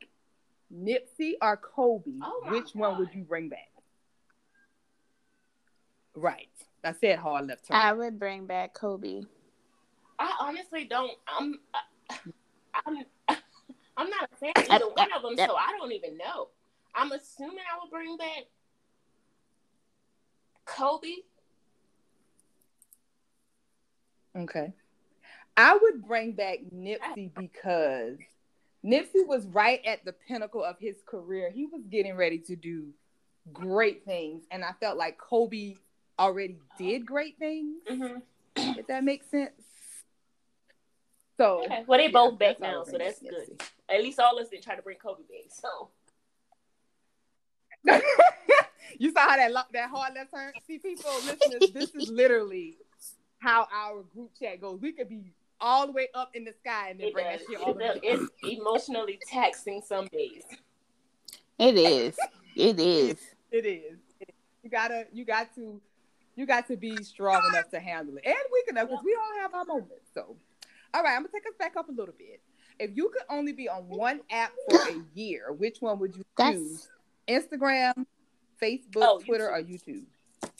Nipsey 0.73 1.33
or 1.41 1.57
Kobe, 1.57 2.11
Oh 2.23 2.43
my 2.45 2.53
which 2.53 2.75
one 2.75 2.99
would 2.99 3.15
you 3.15 3.23
bring 3.23 3.49
back? 3.49 3.71
Right. 6.15 6.49
I 6.85 6.93
said 6.93 7.19
hard 7.19 7.47
left 7.47 7.69
turn. 7.69 7.77
I 7.77 7.93
would 7.93 8.19
bring 8.19 8.47
back 8.47 8.75
Kobe. 8.75 9.23
I 10.19 10.33
honestly 10.41 10.85
don't. 10.85 11.13
I'm. 11.27 11.59
I'm. 12.87 13.05
I'm 13.99 14.09
not 14.09 14.31
a 14.33 14.37
fan 14.37 14.53
of 14.57 14.65
either 14.71 14.89
one 14.89 15.13
of 15.13 15.23
them, 15.23 15.37
so 15.37 15.57
I 15.57 15.77
don't 15.77 15.91
even 15.93 16.17
know. 16.17 16.49
I'm 16.95 17.11
assuming 17.13 17.59
I 17.59 17.79
will 17.83 17.91
bring 17.91 18.17
back 18.17 18.45
Kobe. 20.65 21.09
Okay. 24.37 24.73
I 25.57 25.77
would 25.83 26.07
bring 26.07 26.33
back 26.33 26.59
Nipsey 26.73 27.31
because 27.35 28.19
Nipsey 28.85 29.27
was 29.27 29.45
right 29.47 29.81
at 29.85 30.05
the 30.05 30.13
pinnacle 30.13 30.63
of 30.63 30.77
his 30.79 30.95
career. 31.05 31.51
He 31.51 31.67
was 31.67 31.83
getting 31.91 32.15
ready 32.17 32.39
to 32.39 32.55
do 32.55 32.87
great 33.53 34.05
things. 34.05 34.45
And 34.53 34.65
I 34.65 34.73
felt 34.79 34.97
like 34.97 35.19
Kobe 35.19 35.75
already 36.19 36.59
did 36.79 37.05
great 37.05 37.37
things, 37.39 37.79
Mm-hmm. 37.91 38.79
if 38.79 38.87
that 38.87 39.03
makes 39.03 39.29
sense. 39.29 39.51
So, 41.37 41.65
Okay. 41.65 41.85
Well, 41.87 41.99
they 41.99 42.07
yeah, 42.07 42.11
both 42.13 42.39
back 42.39 42.59
that's 42.59 42.61
now, 42.61 42.85
so 42.85 42.99
that's 42.99 43.19
back 43.19 43.31
good. 43.31 43.63
Nipsey. 43.89 43.95
At 43.95 44.03
least 44.03 44.21
all 44.21 44.37
of 44.37 44.43
us 44.43 44.51
didn't 44.51 44.65
try 44.65 44.77
to 44.77 44.83
bring 44.83 44.99
Kobe 44.99 45.23
back. 45.23 45.51
So 45.51 45.89
you 48.99 49.13
saw 49.13 49.21
how 49.29 49.37
that 49.37 49.53
lo- 49.53 49.63
that 49.73 49.91
hard 49.91 50.15
left 50.15 50.33
turn. 50.33 50.53
See, 50.67 50.79
people, 50.79 51.11
listeners, 51.25 51.71
this 51.73 51.95
is 51.95 52.09
literally 52.11 52.79
how 53.39 53.67
our 53.73 54.03
group 54.15 54.31
chat 54.39 54.61
goes. 54.61 54.81
We 54.81 54.93
could 54.93 55.09
be 55.09 55.33
all 55.61 55.87
the 55.87 55.93
way 55.93 56.09
up 56.15 56.31
in 56.35 56.45
the 56.45 56.53
sky 56.61 56.91
and 56.91 57.01
then 57.01 57.09
it 57.09 57.15
bring 57.15 57.27
that 57.27 57.41
shit 57.49 57.61
all 57.61 57.75
the 57.75 57.81
way 57.81 58.01
It. 58.03 58.21
It's 58.21 58.59
emotionally 58.59 59.19
taxing 59.27 59.83
some 59.85 60.07
days. 60.07 60.45
It 61.59 61.77
is. 61.77 62.17
It 62.57 62.79
is. 62.79 63.19
It 63.51 63.67
is. 63.67 63.99
It 64.21 64.29
is. 64.29 64.35
You 64.63 64.71
gotta, 64.71 65.07
you 65.13 65.25
got 65.25 65.55
to, 65.57 65.81
you 66.37 66.47
got 66.47 66.69
to 66.69 66.77
be 66.77 66.97
strong 67.03 67.43
enough 67.53 67.71
to 67.71 67.81
handle 67.81 68.17
it, 68.17 68.25
and 68.25 68.37
weak 68.53 68.69
enough 68.69 68.89
because 68.89 69.05
we 69.05 69.17
all 69.17 69.41
have 69.43 69.55
our 69.55 69.65
moments. 69.65 70.09
So, 70.15 70.37
all 70.95 71.03
right, 71.03 71.15
I'm 71.15 71.23
gonna 71.23 71.29
take 71.33 71.47
us 71.47 71.55
back 71.59 71.77
up 71.77 71.89
a 71.89 71.93
little 71.93 72.15
bit. 72.17 72.41
If 72.79 72.97
you 72.97 73.09
could 73.11 73.23
only 73.29 73.53
be 73.53 73.69
on 73.69 73.89
one 73.89 74.21
app 74.31 74.53
for 74.71 74.77
a 74.79 75.03
year, 75.15 75.53
which 75.53 75.81
one 75.81 75.99
would 75.99 76.15
you 76.17 76.25
choose? 76.39 76.89
That's 77.27 77.47
Instagram, 77.47 78.07
Facebook, 78.63 79.03
Oh, 79.03 79.21
Twitter, 79.21 79.49
YouTube. 79.49 79.53
or 79.53 79.63
YouTube? 79.63 80.51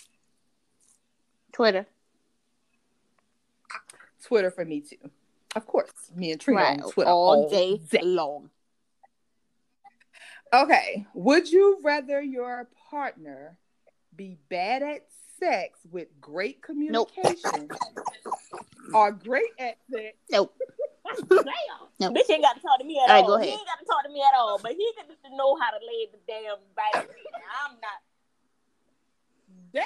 Twitter. 1.53 1.87
Twitter 4.25 4.51
for 4.51 4.65
me 4.65 4.81
too. 4.81 5.11
Of 5.57 5.67
course, 5.67 5.91
me 6.15 6.33
and 6.33 6.41
Trina 6.41 6.61
Right. 6.61 6.81
on 6.83 6.91
Twitter 6.91 7.11
All 7.11 7.49
day 7.49 7.81
long. 8.03 8.51
Okay. 10.53 11.07
Would 11.15 11.51
you 11.51 11.79
rather 11.83 12.21
your 12.21 12.69
partner 12.91 13.57
be 14.17 14.39
bad 14.49 14.83
at 14.83 15.07
sex 15.39 15.79
with 15.91 16.09
great 16.21 16.63
communication 16.63 17.69
or 18.95 19.13
great 19.13 19.51
at 19.59 19.79
sex? 19.91 20.17
Nope. 20.31 20.57
Damn. 21.31 21.45
No. 22.01 22.11
Bitch 22.11 22.31
ain't 22.31 22.43
got 22.43 22.57
to 22.57 22.61
talk 22.63 22.79
to 22.79 22.85
me 22.85 22.99
at 23.05 23.11
all. 23.11 23.17
All 23.17 23.23
right, 23.23 23.25
all. 23.25 23.39
go 23.39 23.43
He 23.43 23.49
ain't 23.51 23.61
got 23.67 23.79
to 23.81 23.85
talk 23.87 24.03
to 24.05 24.11
me 24.11 24.21
at 24.23 24.37
all, 24.39 24.59
but 24.63 24.73
he 24.73 24.93
got 24.97 25.09
to 25.09 25.37
know 25.37 25.57
how 25.57 25.71
to 25.71 25.79
lay 25.85 26.07
the 26.13 26.19
damn 26.27 26.57
battery. 26.77 27.23
I'm 27.67 27.73
not. 27.81 28.01
Damn. 29.73 29.85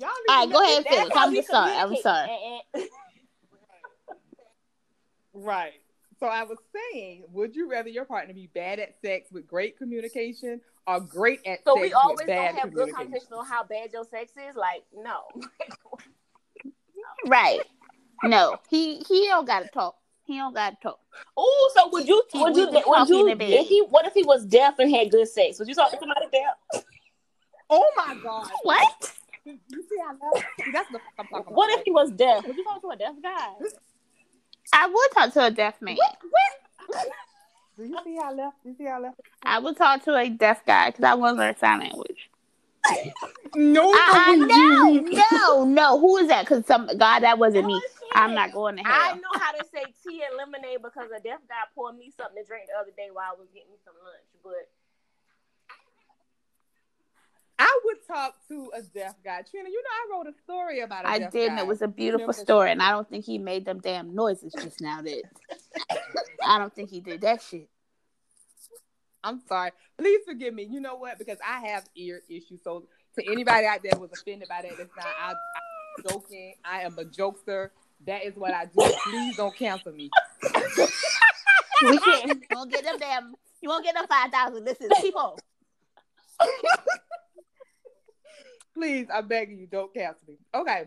Y'all 0.00 0.08
need 0.08 0.28
All 0.28 0.38
right, 0.46 0.52
go 0.52 0.62
ahead, 0.62 0.84
this- 0.84 0.92
Phyllis. 0.94 1.12
I'm 1.14 1.30
we 1.32 1.42
sorry. 1.42 1.72
I'm 1.72 1.96
sorry. 1.96 2.28
Eh, 2.30 2.32
eh. 2.32 2.58
And- 2.74 2.82
and- 2.82 2.88
Right. 5.44 5.72
So 6.20 6.26
I 6.26 6.44
was 6.44 6.58
saying, 6.92 7.24
would 7.32 7.54
you 7.56 7.68
rather 7.68 7.88
your 7.88 8.04
partner 8.04 8.32
be 8.34 8.46
bad 8.54 8.78
at 8.78 8.94
sex 9.02 9.30
with 9.32 9.46
great 9.48 9.76
communication 9.76 10.60
or 10.86 11.00
great 11.00 11.40
at 11.44 11.64
So 11.64 11.74
sex 11.74 11.82
we 11.82 11.92
always 11.92 12.18
with 12.18 12.26
gonna 12.28 12.40
bad 12.40 12.54
have 12.54 12.62
good 12.72 12.88
communication? 12.88 12.94
conversation 12.96 13.32
on 13.34 13.44
how 13.46 13.64
bad 13.64 13.92
your 13.92 14.04
sex 14.04 14.32
is. 14.48 14.54
Like, 14.56 14.84
no. 14.94 15.22
Right. 17.26 17.60
No. 18.22 18.56
He 18.70 19.02
he 19.08 19.26
don't 19.26 19.46
gotta 19.46 19.68
talk. 19.68 19.96
He 20.26 20.38
don't 20.38 20.54
gotta 20.54 20.76
talk. 20.82 20.98
Oh, 21.36 21.72
so 21.76 21.88
would 21.90 22.08
you? 22.08 22.22
He- 22.32 22.38
Would 22.42 22.54
we 22.54 22.60
you? 22.62 22.68
was 22.86 23.08
Would 23.10 23.40
you? 23.40 23.56
If 23.58 23.66
he? 23.66 23.80
What 23.90 24.06
if 24.06 24.14
he 24.14 24.22
was 24.22 24.44
deaf 24.46 24.78
and 24.78 24.94
had 24.94 25.10
good 25.10 25.28
sex? 25.28 25.58
Would 25.58 25.68
you 25.68 25.74
talk 25.74 25.90
to 25.90 25.98
somebody 25.98 26.26
deaf? 26.32 26.82
Oh 27.68 27.90
my 27.96 28.16
God. 28.22 28.46
What? 28.62 29.12
You 29.44 29.58
see 29.70 29.98
how 30.02 30.12
that? 30.14 30.44
See, 30.64 30.70
that's 30.72 30.90
the 30.90 30.98
fuck 30.98 31.12
I'm 31.18 31.26
talking 31.26 31.40
about. 31.42 31.52
What 31.52 31.78
if 31.78 31.84
he 31.84 31.90
was 31.90 32.10
deaf? 32.12 32.46
Would 32.46 32.56
you 32.56 32.64
talk 32.64 32.80
to 32.80 32.88
a 32.88 32.96
deaf 32.96 33.14
guy? 33.22 33.48
I 34.72 34.86
would 34.86 35.10
talk 35.12 35.32
to 35.34 35.44
a 35.44 35.50
deaf 35.50 35.80
man. 35.82 35.96
What? 35.96 36.16
Do 37.76 37.84
you 37.84 37.98
see 38.04 38.16
how 38.16 38.32
left? 38.34 38.56
You 38.64 38.74
see 38.78 38.84
how 38.84 39.02
left? 39.02 39.20
I 39.42 39.58
would 39.58 39.76
talk 39.76 40.02
to 40.04 40.14
a 40.14 40.28
deaf 40.30 40.64
guy 40.64 40.90
because 40.90 41.04
I 41.04 41.14
want 41.14 41.36
to 41.36 41.40
learn 41.40 41.56
sign 41.58 41.80
language. 41.80 42.30
No, 43.56 43.92
Uh, 43.92 44.34
no, 44.36 44.46
no, 44.46 45.00
no, 45.00 45.64
no. 45.64 46.00
Who 46.00 46.16
is 46.18 46.28
that? 46.28 46.44
Because 46.44 46.66
some 46.66 46.86
God, 46.96 47.20
that 47.20 47.38
wasn't 47.38 47.66
me. 47.66 47.80
I'm 48.14 48.34
not 48.34 48.52
going 48.52 48.76
to 48.76 48.82
hell. 48.82 48.92
I 48.92 49.14
know 49.14 49.34
how 49.34 49.52
to 49.52 49.64
say 49.72 49.84
tea 50.06 50.22
and 50.22 50.36
lemonade 50.36 50.82
because 50.82 51.10
a 51.10 51.20
deaf 51.20 51.40
guy 51.48 51.66
poured 51.74 51.96
me 51.96 52.12
something 52.16 52.42
to 52.42 52.46
drink 52.46 52.66
the 52.68 52.78
other 52.80 52.92
day 52.96 53.08
while 53.12 53.34
I 53.34 53.38
was 53.38 53.48
getting 53.52 53.70
me 53.70 53.78
some 53.84 53.94
lunch. 54.02 54.28
But 54.42 54.70
I 57.58 57.80
would 57.84 58.06
talk 58.06 58.36
to 58.48 58.70
a 58.76 58.82
deaf 58.82 59.14
guy. 59.24 59.42
Trina, 59.48 59.68
you 59.68 59.82
know, 59.82 59.90
I 59.90 60.16
wrote 60.16 60.26
a 60.26 60.34
story 60.42 60.80
about 60.80 61.04
a 61.04 61.08
I 61.08 61.18
did, 61.18 61.50
and 61.50 61.58
it 61.58 61.66
was 61.66 61.82
a 61.82 61.88
beautiful 61.88 62.32
story. 62.32 62.70
And 62.72 62.82
I 62.82 62.90
don't 62.90 63.08
think 63.08 63.24
he 63.24 63.38
made 63.38 63.64
them 63.64 63.80
damn 63.80 64.14
noises 64.14 64.52
just 64.60 64.80
now. 64.80 65.02
That 65.02 65.22
I 66.46 66.58
don't 66.58 66.74
think 66.74 66.90
he 66.90 67.00
did 67.00 67.20
that 67.20 67.42
shit. 67.42 67.68
I'm 69.22 69.40
sorry. 69.48 69.70
Please 69.96 70.20
forgive 70.26 70.52
me. 70.52 70.64
You 70.64 70.80
know 70.80 70.96
what? 70.96 71.18
Because 71.18 71.38
I 71.46 71.66
have 71.68 71.84
ear 71.96 72.22
issues. 72.28 72.60
So 72.62 72.84
to 73.18 73.32
anybody 73.32 73.66
out 73.66 73.80
there 73.82 73.98
was 73.98 74.10
offended 74.12 74.48
by 74.48 74.62
that, 74.62 74.72
it's 74.72 74.96
not. 74.96 75.06
I, 75.06 75.30
I'm 75.30 76.04
joking. 76.08 76.54
I 76.64 76.82
am 76.82 76.98
a 76.98 77.04
jokester. 77.04 77.70
That 78.06 78.24
is 78.24 78.36
what 78.36 78.52
I 78.52 78.66
do. 78.66 78.94
Please 79.04 79.36
don't 79.36 79.56
cancel 79.56 79.92
me. 79.92 80.10
we 81.82 81.98
can't. 81.98 82.28
You 82.28 82.40
won't 82.54 82.70
get 82.70 82.84
them 82.84 82.98
damn. 82.98 83.34
You 83.60 83.68
won't 83.68 83.84
get 83.84 83.94
them 83.94 84.06
five 84.08 84.30
thousand. 84.30 84.64
This 84.64 84.80
is 84.80 84.90
people. 85.00 85.38
Please, 88.74 89.06
I 89.12 89.20
beg 89.20 89.50
you, 89.50 89.66
don't 89.66 89.94
cancel 89.94 90.20
me. 90.28 90.34
Okay. 90.54 90.86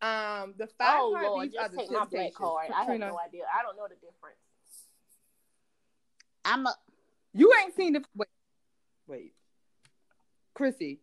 Um, 0.00 0.54
the 0.58 0.66
five 0.78 0.98
oh, 1.00 1.10
Lord, 1.22 1.52
just 1.52 1.76
take 1.76 1.90
my 1.90 2.04
black 2.06 2.34
card. 2.34 2.70
I 2.74 2.84
have 2.84 2.98
no 2.98 3.18
idea. 3.24 3.42
I 3.54 3.62
don't 3.62 3.76
know 3.76 3.86
the 3.88 3.94
difference. 3.94 4.38
I'm 6.44 6.66
a. 6.66 6.74
You 7.34 7.52
ain't 7.62 7.76
seen 7.76 7.92
the 7.92 8.02
wait. 8.16 8.28
Wait, 9.06 9.34
Chrissy, 10.54 11.00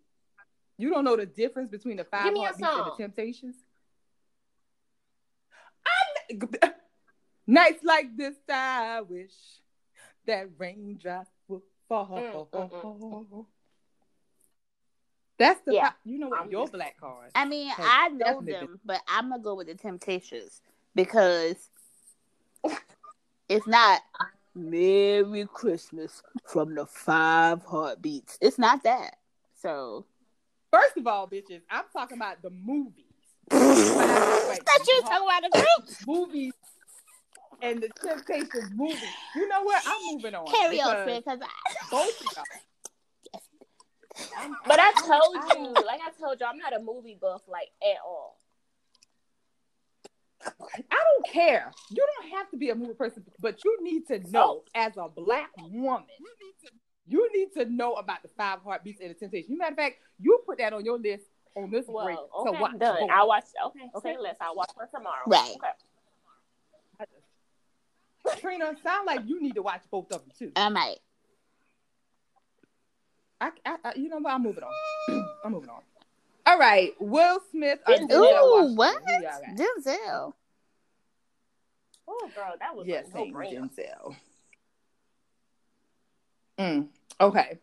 you 0.78 0.90
don't 0.90 1.04
know 1.04 1.16
the 1.16 1.26
difference 1.26 1.70
between 1.70 1.98
the 1.98 2.04
five 2.04 2.34
heartbeats 2.36 2.62
and 2.62 2.86
the 2.86 2.96
Temptations. 2.98 3.56
I'm, 6.32 6.74
nights 7.48 7.84
like 7.84 8.16
this, 8.18 8.36
I 8.48 9.02
wish 9.02 9.34
that 10.28 10.48
raindrops 10.58 11.30
would 11.48 11.62
fall. 11.88 12.08
Mm, 12.08 12.50
mm, 12.50 13.00
mm, 13.00 13.26
mm. 13.30 13.46
That's 15.38 15.62
the 15.66 15.74
yeah. 15.74 15.92
you 16.04 16.20
know 16.20 16.28
what 16.28 16.42
I'm 16.42 16.52
your 16.52 16.64
just, 16.64 16.74
black 16.74 17.00
card. 17.00 17.32
I 17.34 17.46
mean, 17.46 17.72
I 17.78 18.10
know 18.10 18.42
them, 18.42 18.46
been... 18.46 18.80
but 18.84 19.02
I'm 19.08 19.30
gonna 19.30 19.42
go 19.42 19.56
with 19.56 19.68
the 19.68 19.76
Temptations 19.76 20.62
because 20.96 21.56
it's 23.50 23.66
not 23.66 24.02
Merry 24.54 25.48
Christmas 25.52 26.22
from 26.46 26.76
the 26.76 26.86
Five 26.86 27.64
Heartbeats. 27.64 28.38
It's 28.42 28.60
not 28.60 28.84
that. 28.84 29.16
So, 29.56 30.06
first 30.72 30.98
of 30.98 31.08
all, 31.08 31.28
bitches, 31.28 31.62
I'm 31.70 31.86
talking 31.94 32.18
about 32.18 32.42
the 32.42 32.50
movies. 32.50 33.06
I 33.52 34.58
thought 34.66 34.88
you 34.88 35.02
were 35.02 35.10
talking 35.10 35.28
about 35.28 35.44
the 35.44 35.50
group 35.60 35.98
movies 36.08 36.54
and 37.62 37.82
the 37.82 37.90
Temptations 38.02 38.72
movie. 38.76 38.98
You 39.36 39.48
know 39.48 39.64
what? 39.64 39.84
I'm 39.86 40.16
moving 40.16 40.36
on. 40.36 40.48
Carry 40.48 40.82
on, 40.82 41.06
because 41.06 41.40
both 41.92 42.22
of 42.22 42.38
y'all 42.38 42.44
but 44.66 44.80
I 44.80 44.92
told 45.06 45.36
you, 45.58 45.74
like 45.86 46.00
I 46.02 46.12
told 46.20 46.40
you, 46.40 46.46
I'm 46.46 46.58
not 46.58 46.76
a 46.76 46.80
movie 46.80 47.18
buff 47.20 47.42
like 47.48 47.70
at 47.82 47.98
all. 48.06 48.38
I 50.46 50.72
don't 50.90 51.34
care. 51.34 51.72
You 51.90 52.06
don't 52.22 52.38
have 52.38 52.50
to 52.52 52.58
be 52.58 52.70
a 52.70 52.76
movie 52.76 52.94
person, 52.94 53.24
but 53.40 53.64
you 53.64 53.78
need 53.82 54.08
to 54.08 54.20
know 54.32 54.62
oh. 54.62 54.64
as 54.74 54.94
a 54.98 55.08
black 55.10 55.50
woman. 55.58 56.08
You 57.08 57.30
need 57.34 57.50
to 57.58 57.66
know 57.70 57.94
about 57.96 58.22
the 58.22 58.30
five 58.30 58.60
heartbeats 58.64 59.02
and 59.02 59.10
the 59.10 59.16
temptation. 59.16 59.58
Matter 59.58 59.72
of 59.72 59.78
fact, 59.78 59.96
you 60.20 60.40
put 60.46 60.60
that 60.60 60.74
on 60.74 60.86
your 60.86 60.98
list 60.98 61.26
on 61.56 61.70
this 61.72 61.86
well, 61.88 62.06
break 62.06 62.18
okay, 62.18 62.52
to 62.52 62.62
watch. 62.62 62.80
Done. 62.80 63.10
I 63.12 63.24
watch. 63.24 63.46
Okay, 63.68 63.90
okay. 63.96 64.14
Say 64.14 64.18
less. 64.20 64.36
I'll 64.42 64.56
watch 64.56 64.72
for 64.76 64.88
tomorrow. 64.94 65.24
Right. 65.28 65.56
Okay. 65.56 65.70
Trina, 68.40 68.76
sound 68.84 69.08
like 69.08 69.22
you 69.26 69.42
need 69.42 69.56
to 69.56 69.62
watch 69.62 69.82
both 69.90 70.12
of 70.12 70.22
them 70.22 70.32
too. 70.38 70.52
I 70.56 70.70
might. 70.70 70.98
I, 73.42 73.52
I, 73.66 73.76
I 73.84 73.94
you 73.96 74.10
know 74.10 74.18
what? 74.18 74.34
I'm 74.34 74.44
moving 74.44 74.64
on. 74.64 75.26
I'm 75.46 75.52
moving 75.52 75.70
on. 75.70 75.82
All 76.46 76.58
right, 76.58 76.94
Will 77.00 77.40
Smith. 77.52 77.80
Or 77.88 77.94
Ooh, 77.94 78.74
what? 78.76 79.02
Denzel. 79.06 80.34
Oh, 82.08 82.30
girl, 82.36 82.56
that 82.60 82.76
was 82.76 82.88
yes, 82.88 83.06
no 83.14 83.26
Denzel. 83.26 84.16
Mm, 86.58 86.88
okay. 87.22 87.60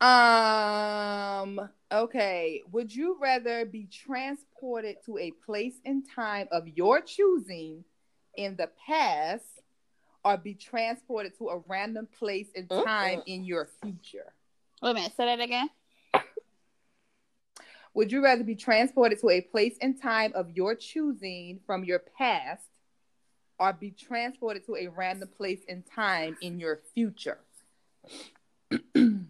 Um. 0.00 1.68
Okay. 1.90 2.62
Would 2.70 2.94
you 2.94 3.16
rather 3.20 3.64
be 3.64 3.86
transported 3.86 4.96
to 5.06 5.18
a 5.18 5.32
place 5.44 5.74
and 5.84 6.04
time 6.14 6.48
of 6.52 6.68
your 6.68 7.00
choosing 7.00 7.84
in 8.36 8.56
the 8.56 8.70
past, 8.86 9.44
or 10.24 10.36
be 10.36 10.54
transported 10.54 11.36
to 11.38 11.48
a 11.48 11.58
random 11.66 12.06
place 12.18 12.48
and 12.54 12.68
time 12.68 13.18
mm-hmm. 13.18 13.20
in 13.26 13.44
your 13.44 13.68
future? 13.82 14.32
Wait 14.82 14.90
a 14.90 14.94
minute, 14.94 15.12
say 15.16 15.24
that 15.24 15.40
again. 15.40 15.68
Would 17.94 18.12
you 18.12 18.22
rather 18.22 18.44
be 18.44 18.54
transported 18.54 19.20
to 19.22 19.30
a 19.30 19.40
place 19.40 19.76
and 19.80 20.00
time 20.00 20.32
of 20.36 20.52
your 20.52 20.76
choosing 20.76 21.58
from 21.66 21.82
your 21.82 21.98
past 21.98 22.62
or 23.58 23.72
be 23.72 23.90
transported 23.90 24.64
to 24.66 24.76
a 24.76 24.86
random 24.86 25.28
place 25.36 25.58
and 25.68 25.84
time 25.84 26.36
in 26.40 26.60
your 26.60 26.78
future? 26.94 27.38
so, 28.70 28.78
I'm 28.94 29.26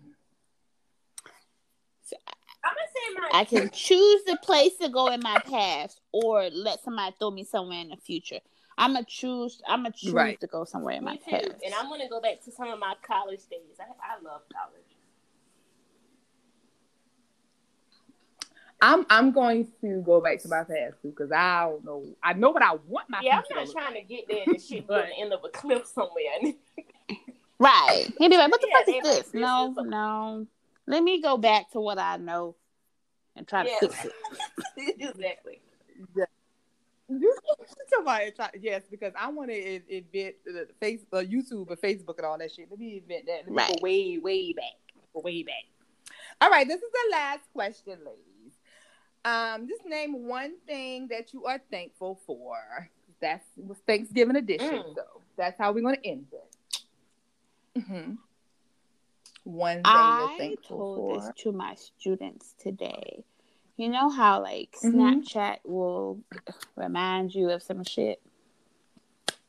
gonna 2.75 2.91
say 2.95 3.08
my 3.08 3.08
I 3.33 3.45
can 3.45 3.71
choose 3.71 4.23
the 4.25 4.39
place 4.43 4.77
to 4.81 4.89
go 4.89 5.09
in 5.09 5.21
my 5.23 5.39
past 5.39 6.01
or 6.13 6.49
let 6.51 6.83
somebody 6.83 7.15
throw 7.19 7.31
me 7.31 7.45
somewhere 7.45 7.81
in 7.81 7.89
the 7.89 7.97
future. 7.97 8.41
I'm 8.77 8.93
gonna 8.93 9.05
choose. 9.05 9.61
I'm 9.67 9.83
gonna 9.83 9.95
choose 9.97 10.13
right. 10.13 10.39
to 10.41 10.47
go 10.47 10.65
somewhere 10.65 10.95
in 10.95 11.05
me 11.05 11.13
my 11.13 11.17
too. 11.17 11.31
past, 11.31 11.63
and 11.65 11.75
I'm 11.75 11.89
gonna 11.89 12.09
go 12.09 12.21
back 12.21 12.43
to 12.45 12.53
some 12.53 12.69
of 12.69 12.79
my 12.79 12.95
college 13.03 13.41
days. 13.51 13.77
I, 13.81 13.85
I 13.85 14.23
love 14.23 14.43
college. 14.53 14.85
I'm 18.81 19.05
I'm 19.11 19.33
going 19.33 19.67
to 19.81 20.03
go 20.05 20.21
back 20.21 20.41
to 20.43 20.49
my 20.49 20.63
past 20.63 21.03
too 21.03 21.09
because 21.09 21.33
I 21.33 21.65
don't 21.65 21.85
know. 21.85 22.05
I 22.23 22.35
know 22.35 22.51
what 22.51 22.63
I 22.63 22.77
want 22.87 23.11
my. 23.11 23.21
Yeah, 23.23 23.39
I'm 23.39 23.57
not 23.57 23.67
to 23.67 23.73
trying 23.73 23.95
to 23.95 24.03
get 24.03 24.29
there 24.29 24.45
and 24.47 24.63
shit 24.63 24.87
but, 24.87 25.07
the 25.07 25.21
end 25.21 25.33
of 25.33 25.41
a 25.45 25.49
cliff 25.49 25.87
somewhere. 25.87 26.55
right. 27.59 28.07
He'd 28.19 28.29
be 28.29 28.37
like, 28.37 28.51
"What 28.51 28.61
the 28.61 28.69
yeah, 28.71 28.79
fuck 28.79 28.89
is 28.89 29.03
this?" 29.03 29.35
Like, 29.35 29.43
no, 29.43 29.75
this 29.77 29.85
no. 29.85 30.47
Let 30.87 31.03
me 31.03 31.21
go 31.21 31.37
back 31.37 31.73
to 31.73 31.81
what 31.81 31.99
I 31.99 32.19
know 32.19 32.55
and 33.39 33.47
try 33.47 33.65
to 33.65 33.71
fix 33.81 34.05
it. 34.05 34.13
exactly. 35.01 35.61
Yeah. 36.17 36.25
Somebody 37.89 38.33
try, 38.33 38.51
yes, 38.61 38.83
because 38.91 39.15
I 39.19 39.29
want 39.31 39.49
to 39.49 39.75
invent 39.97 40.37
the 40.45 40.69
face, 40.79 41.01
uh, 41.13 41.19
YouTube, 41.19 41.71
and 41.71 41.81
Facebook, 41.81 42.19
and 42.19 42.27
all 42.27 42.37
that 42.37 42.53
shit. 42.53 42.69
Let 42.71 42.79
me 42.79 42.99
invent 42.99 43.27
that. 43.27 43.45
Let 43.47 43.49
me 43.49 43.57
right. 43.57 43.69
go 43.69 43.83
way, 43.83 44.19
way 44.19 44.53
back, 44.53 44.75
way 45.15 45.43
back. 45.43 45.65
All 46.41 46.51
right, 46.51 46.69
this 46.69 46.77
is 46.83 46.91
the 46.93 47.13
last 47.13 47.41
question, 47.55 47.99
ladies. 48.05 48.53
Um, 49.25 49.67
just 49.69 49.87
name 49.87 50.27
one 50.27 50.55
thing 50.67 51.09
that 51.09 51.33
you 51.33 51.47
are 51.47 51.61
thankful 51.71 52.21
for. 52.27 52.59
That's 53.21 53.45
was 53.57 53.79
Thanksgiving 53.87 54.37
edition, 54.37 54.75
mm. 54.75 54.95
so 54.95 55.03
that's 55.37 55.59
how 55.59 55.73
we're 55.73 55.83
gonna 55.83 55.97
end 56.05 56.27
it. 56.33 56.79
Mm-hmm. 57.81 58.15
One 59.49 59.77
thing 59.77 59.83
I 59.87 60.27
you're 60.29 60.39
thankful 60.39 60.77
told 60.77 61.23
for. 61.23 61.27
this 61.27 61.43
to 61.43 61.53
my 61.53 61.75
students 61.75 62.55
today. 62.59 63.25
You 63.79 63.89
know 63.89 64.11
how 64.11 64.43
like 64.43 64.77
mm-hmm. 64.85 65.01
Snapchat 65.01 65.61
will 65.65 66.21
remind 66.77 67.35
you 67.35 67.49
of 67.49 67.63
some 67.63 67.83
shit, 67.83 68.21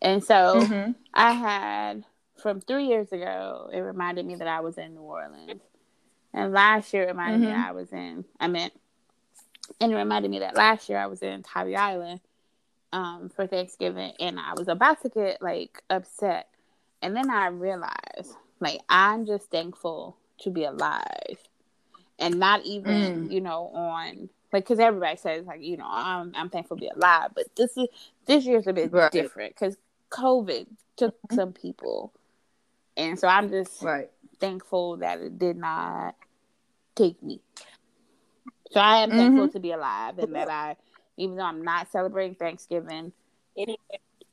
and 0.01 0.23
so 0.23 0.61
mm-hmm. 0.61 0.91
I 1.13 1.31
had 1.33 2.05
from 2.41 2.61
three 2.61 2.85
years 2.85 3.11
ago. 3.11 3.69
It 3.73 3.79
reminded 3.79 4.25
me 4.25 4.35
that 4.35 4.47
I 4.47 4.61
was 4.61 4.77
in 4.77 4.93
New 4.93 5.01
Orleans, 5.01 5.61
and 6.33 6.53
last 6.53 6.93
year 6.93 7.03
it 7.03 7.07
reminded 7.07 7.41
me 7.41 7.47
mm-hmm. 7.47 7.61
I 7.61 7.73
was 7.73 7.91
in. 7.91 8.23
I 8.39 8.47
meant 8.47 8.71
and 9.81 9.91
it 9.91 9.95
reminded 9.95 10.31
me 10.31 10.39
that 10.39 10.55
last 10.55 10.87
year 10.87 10.97
I 10.97 11.07
was 11.07 11.21
in 11.21 11.43
Tybee 11.43 11.75
Island 11.75 12.21
um, 12.93 13.29
for 13.35 13.47
Thanksgiving, 13.47 14.13
and 14.17 14.39
I 14.39 14.53
was 14.55 14.69
about 14.69 15.01
to 15.01 15.09
get 15.09 15.41
like 15.41 15.83
upset, 15.89 16.47
and 17.01 17.13
then 17.13 17.29
I 17.29 17.47
realized 17.47 18.37
like 18.59 18.81
I'm 18.89 19.25
just 19.25 19.49
thankful 19.49 20.17
to 20.41 20.49
be 20.49 20.63
alive, 20.63 21.37
and 22.17 22.39
not 22.39 22.65
even 22.65 23.27
mm. 23.27 23.31
you 23.31 23.41
know 23.41 23.71
on 23.73 24.29
like 24.51 24.63
because 24.63 24.79
everybody 24.79 25.17
says 25.17 25.45
like 25.45 25.61
you 25.61 25.77
know 25.77 25.87
I'm 25.87 26.33
I'm 26.35 26.49
thankful 26.49 26.77
to 26.77 26.81
be 26.81 26.89
alive, 26.89 27.31
but 27.35 27.45
this 27.55 27.77
is 27.77 27.87
this 28.25 28.45
year's 28.45 28.67
a 28.67 28.73
bit 28.73 28.91
right. 28.91 29.11
different 29.11 29.55
because 29.55 29.77
COVID 30.11 30.67
took 30.97 31.15
mm-hmm. 31.15 31.35
some 31.35 31.53
people, 31.53 32.13
and 32.97 33.19
so 33.19 33.27
I'm 33.27 33.49
just 33.49 33.81
right. 33.81 34.09
thankful 34.39 34.97
that 34.97 35.19
it 35.19 35.37
did 35.39 35.57
not 35.57 36.15
take 36.95 37.21
me. 37.23 37.39
So 38.71 38.79
I 38.79 38.97
am 38.97 39.09
thankful 39.09 39.45
mm-hmm. 39.45 39.53
to 39.53 39.59
be 39.59 39.71
alive 39.71 40.19
and 40.19 40.35
that 40.35 40.49
I, 40.49 40.75
even 41.17 41.37
though 41.37 41.43
I'm 41.43 41.63
not 41.63 41.91
celebrating 41.91 42.35
Thanksgiving 42.35 43.11
anywhere, 43.57 43.77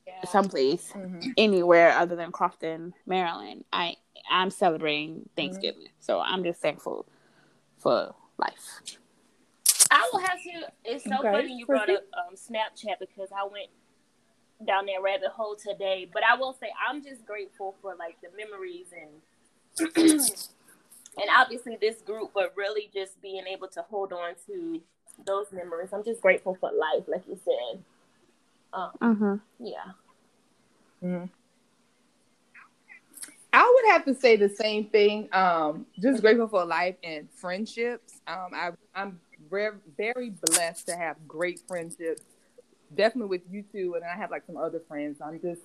yeah. 0.05 0.29
someplace, 0.29 0.91
mm-hmm. 0.93 1.31
anywhere 1.37 1.91
other 1.93 2.15
than 2.15 2.31
Crofton, 2.31 2.93
Maryland, 3.07 3.65
I 3.73 3.95
I'm 4.29 4.49
celebrating 4.49 5.29
Thanksgiving. 5.35 5.83
Mm-hmm. 5.83 6.01
So 6.01 6.19
I'm 6.19 6.43
just 6.43 6.61
thankful 6.61 7.05
for 7.77 8.13
life. 8.37 8.81
I 9.89 10.09
will 10.11 10.19
have 10.19 10.41
to. 10.43 10.71
It's 10.85 11.03
so 11.03 11.19
okay. 11.19 11.31
funny 11.31 11.57
you 11.57 11.65
brought 11.65 11.89
up 11.89 12.03
um, 12.13 12.35
Snapchat 12.35 12.99
because 12.99 13.29
I 13.31 13.43
went 13.43 13.69
down 14.65 14.85
that 14.87 15.01
rabbit 15.01 15.29
hole 15.29 15.55
today. 15.55 16.09
But 16.11 16.23
I 16.23 16.35
will 16.35 16.53
say 16.53 16.67
I'm 16.87 17.03
just 17.03 17.25
grateful 17.25 17.75
for 17.81 17.95
like 17.95 18.17
the 18.21 18.29
memories 18.35 18.87
and 18.91 19.95
and 19.95 21.29
obviously 21.35 21.77
this 21.79 22.01
group, 22.01 22.31
but 22.33 22.53
really 22.55 22.89
just 22.93 23.21
being 23.21 23.45
able 23.47 23.67
to 23.69 23.81
hold 23.83 24.13
on 24.13 24.33
to 24.47 24.81
those 25.25 25.51
memories. 25.51 25.89
I'm 25.93 26.03
just 26.03 26.21
grateful 26.21 26.57
for 26.59 26.71
life, 26.71 27.03
like 27.07 27.23
you 27.27 27.39
said. 27.43 27.83
Um, 28.73 28.91
mm-hmm. 29.01 29.65
Yeah. 29.65 29.91
Mm-hmm. 31.03 31.25
I 33.87 33.93
would 33.97 34.05
have 34.05 34.15
to 34.15 34.21
say 34.21 34.35
the 34.35 34.49
same 34.49 34.85
thing. 34.85 35.29
Um, 35.31 35.85
just 35.99 36.21
grateful 36.21 36.47
for 36.47 36.65
life 36.65 36.95
and 37.03 37.29
friendships. 37.31 38.21
Um, 38.27 38.49
I, 38.53 38.71
I'm 38.95 39.19
very, 39.49 39.77
very 39.97 40.29
blessed 40.29 40.87
to 40.87 40.95
have 40.95 41.15
great 41.27 41.61
friendships. 41.67 42.21
Definitely 42.95 43.29
with 43.29 43.41
you 43.51 43.63
two, 43.71 43.95
and 43.95 44.03
I 44.03 44.15
have 44.15 44.31
like 44.31 44.43
some 44.45 44.57
other 44.57 44.81
friends. 44.87 45.19
I'm 45.21 45.39
just 45.41 45.61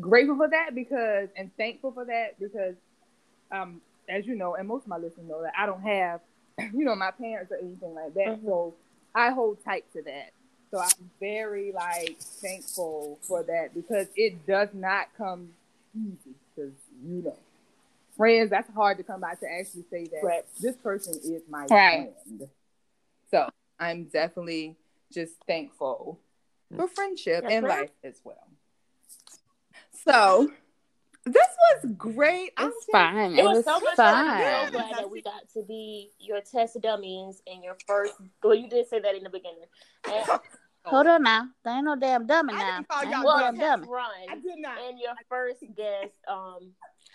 grateful 0.00 0.36
for 0.36 0.48
that 0.48 0.74
because 0.74 1.28
and 1.36 1.50
thankful 1.56 1.92
for 1.92 2.04
that 2.04 2.38
because, 2.38 2.74
um, 3.50 3.80
as 4.08 4.26
you 4.26 4.34
know, 4.34 4.54
and 4.54 4.68
most 4.68 4.82
of 4.82 4.88
my 4.88 4.98
listeners 4.98 5.26
know 5.26 5.42
that 5.42 5.52
I 5.58 5.66
don't 5.66 5.82
have, 5.82 6.20
you 6.58 6.84
know, 6.84 6.94
my 6.94 7.10
parents 7.10 7.52
or 7.52 7.56
anything 7.56 7.94
like 7.94 8.14
that. 8.14 8.26
Mm-hmm. 8.26 8.46
So 8.46 8.74
I 9.14 9.30
hold 9.30 9.64
tight 9.64 9.84
to 9.94 10.02
that. 10.02 10.32
So 10.70 10.78
I'm 10.78 11.10
very 11.18 11.72
like 11.72 12.18
thankful 12.20 13.18
for 13.22 13.42
that 13.44 13.74
because 13.74 14.06
it 14.14 14.46
does 14.46 14.68
not 14.74 15.08
come 15.16 15.48
easy 15.94 16.34
because 16.54 16.72
you 17.02 17.22
know 17.22 17.36
friends 18.18 18.50
that's 18.50 18.68
hard 18.74 18.98
to 18.98 19.04
come 19.04 19.20
by 19.20 19.34
to 19.34 19.46
actually 19.50 19.84
say 19.90 20.04
that 20.04 20.20
right. 20.22 20.44
this 20.60 20.76
person 20.76 21.14
is 21.14 21.42
my 21.48 21.64
right. 21.70 22.12
friend. 22.26 22.48
So 23.30 23.48
I'm 23.78 24.04
definitely 24.04 24.76
just 25.12 25.32
thankful 25.46 26.20
for 26.76 26.88
friendship 26.88 27.44
and 27.48 27.64
right. 27.64 27.80
life 27.80 27.90
as 28.04 28.20
well. 28.24 28.46
So 30.04 30.50
this 31.24 31.46
was 31.82 31.92
great. 31.96 32.52
It's 32.58 32.86
fine. 32.90 33.32
It, 33.32 33.40
it 33.40 33.44
was, 33.44 33.56
was, 33.56 33.64
so 33.64 33.80
much 33.80 33.96
fun. 33.96 34.14
I'm 34.14 34.66
so 34.66 34.72
glad 34.72 34.98
that 34.98 35.10
we 35.10 35.22
got 35.22 35.48
to 35.54 35.62
be 35.62 36.10
your 36.18 36.40
test 36.40 36.80
dummies 36.80 37.42
and 37.46 37.62
your 37.62 37.76
first. 37.86 38.14
Well, 38.42 38.54
you 38.54 38.68
did 38.68 38.88
say 38.88 39.00
that 39.00 39.14
in 39.14 39.22
the 39.22 39.30
beginning. 39.30 39.64
And, 40.10 40.40
Hold 40.84 41.06
on 41.06 41.22
now. 41.22 41.48
There 41.64 41.74
ain't 41.74 41.84
no 41.84 41.96
damn 41.96 42.26
dummy 42.26 42.54
now. 42.54 42.80
Well, 42.88 43.38
damn 43.40 43.58
dummy. 43.58 43.86
Run 43.90 44.06
I 44.28 44.34
did 44.36 44.58
not. 44.58 44.78
And 44.88 44.98
your 44.98 45.12
first 45.28 45.60
guest, 45.76 46.14
um, 46.26 46.72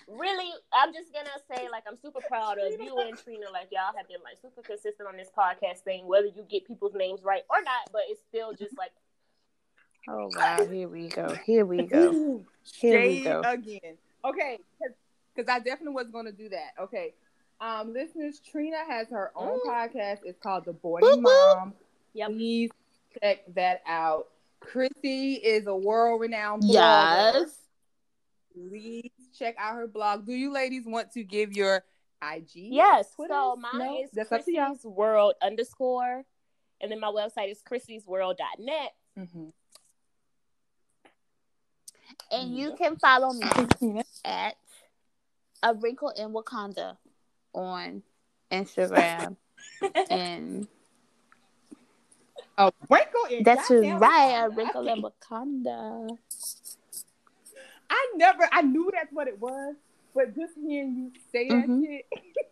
really, 0.08 0.50
I'm 0.74 0.94
just 0.94 1.14
gonna 1.14 1.30
say, 1.52 1.68
like, 1.72 1.84
I'm 1.88 1.98
super 2.02 2.20
proud 2.28 2.58
of 2.60 2.80
you 2.80 2.98
and 3.00 3.18
Trina. 3.18 3.48
Like, 3.52 3.70
y'all 3.72 3.96
have 3.96 4.08
been 4.08 4.22
like 4.24 4.38
super 4.42 4.62
consistent 4.62 5.08
on 5.08 5.18
this 5.18 5.30
podcast 5.38 5.80
thing, 5.80 6.08
whether 6.08 6.28
you 6.28 6.46
get 6.50 6.68
people's 6.68 6.94
names 6.94 7.22
right 7.24 7.44
or 7.50 7.62
not. 7.64 7.90
But 7.92 8.04
it's 8.10 8.22
still 8.30 8.54
just 8.54 8.78
like 8.78 8.92
Oh 10.08 10.30
wow! 10.36 10.66
Here 10.70 10.90
we 10.90 11.08
go. 11.08 11.34
Here 11.46 11.66
we 11.66 11.84
go. 11.84 12.44
Here 12.74 13.02
we 13.02 13.24
go 13.24 13.42
again. 13.46 13.98
Okay, 14.26 14.60
because 15.34 15.50
I 15.50 15.60
definitely 15.60 15.94
was 15.94 16.10
going 16.10 16.26
to 16.26 16.32
do 16.32 16.50
that. 16.50 16.72
Okay, 16.78 17.14
um, 17.62 17.94
listeners, 17.94 18.40
Trina 18.40 18.84
has 18.88 19.10
her 19.10 19.32
own 19.36 19.60
mm. 19.60 19.70
podcast. 19.70 20.20
It's 20.26 20.40
called 20.40 20.66
The 20.66 20.74
Boy 20.74 21.00
Mom. 21.02 21.74
Yep. 22.14 22.30
Please 22.32 22.70
check 23.22 23.44
that 23.56 23.82
out. 23.88 24.28
Chrissy 24.60 25.36
is 25.36 25.68
a 25.68 25.76
world-renowned 25.76 26.64
blogger. 26.64 27.34
Yes. 27.34 27.58
Please 28.54 29.12
check 29.38 29.56
out 29.58 29.76
her 29.76 29.88
blog. 29.88 30.26
Do 30.26 30.34
you 30.34 30.52
ladies 30.52 30.86
want 30.86 31.12
to 31.14 31.24
give 31.24 31.54
your 31.54 31.84
IG? 32.22 32.52
Yes. 32.54 33.12
Twitter? 33.16 33.34
So 33.34 33.56
mine 33.56 33.80
no? 33.80 34.02
is 34.04 34.10
That's 34.12 34.30
Chrissy's 34.30 34.84
World 34.84 35.34
underscore, 35.42 36.24
and 36.82 36.92
then 36.92 37.00
my 37.00 37.08
website 37.08 37.52
is 37.52 37.62
chrissysworld.net. 37.62 38.94
Mm-hmm. 39.18 39.50
And 42.32 42.58
you 42.58 42.76
can 42.76 42.98
follow 42.98 43.34
me 43.34 44.02
at 44.26 44.56
a 45.62 45.74
wrinkle 45.74 46.10
in 46.10 46.34
Wakanda 46.34 46.98
on 47.54 48.04
Instagram 48.52 49.38
and 50.10 50.68
a 52.58 52.72
wrinkle 52.90 53.26
in 53.32 53.44
That's 53.44 53.70
right, 53.70 54.46
a 54.46 54.50
wrinkle 54.50 54.88
in 54.88 55.02
Wakanda. 55.02 56.18
I 57.94 58.14
never 58.16 58.48
I 58.52 58.62
knew 58.62 58.90
that's 58.92 59.14
what 59.14 59.28
it 59.28 59.40
was, 59.40 59.76
but 60.16 60.36
just 60.36 60.54
hearing 60.56 60.96
you 60.96 61.12
say 61.32 61.48
that 61.50 61.68
mm-hmm. 61.68 61.84
shit 61.84 62.06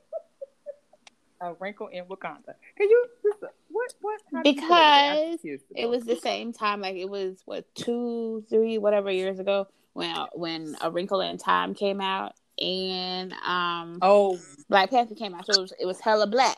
a 1.41 1.53
wrinkle 1.59 1.87
in 1.87 2.05
Wakanda. 2.05 2.53
Can 2.77 2.89
you 2.89 3.05
just 3.23 3.43
what 3.69 3.93
what? 4.01 4.21
Because 4.43 5.39
it 5.75 5.89
was 5.89 6.05
the 6.05 6.15
same 6.17 6.53
time, 6.53 6.81
like 6.81 6.95
it 6.95 7.09
was 7.09 7.41
what 7.45 7.65
two, 7.75 8.45
three, 8.49 8.77
whatever 8.77 9.11
years 9.11 9.39
ago 9.39 9.67
when 9.93 10.15
when 10.33 10.75
A 10.81 10.91
Wrinkle 10.91 11.21
in 11.21 11.37
Time 11.37 11.73
came 11.73 11.99
out, 11.99 12.33
and 12.59 13.33
um 13.45 13.97
oh 14.01 14.39
Black 14.69 14.91
Panther 14.91 15.15
came 15.15 15.33
out, 15.33 15.45
so 15.47 15.53
it 15.53 15.61
was, 15.61 15.73
it 15.81 15.85
was 15.85 15.99
hella 15.99 16.27
black. 16.27 16.57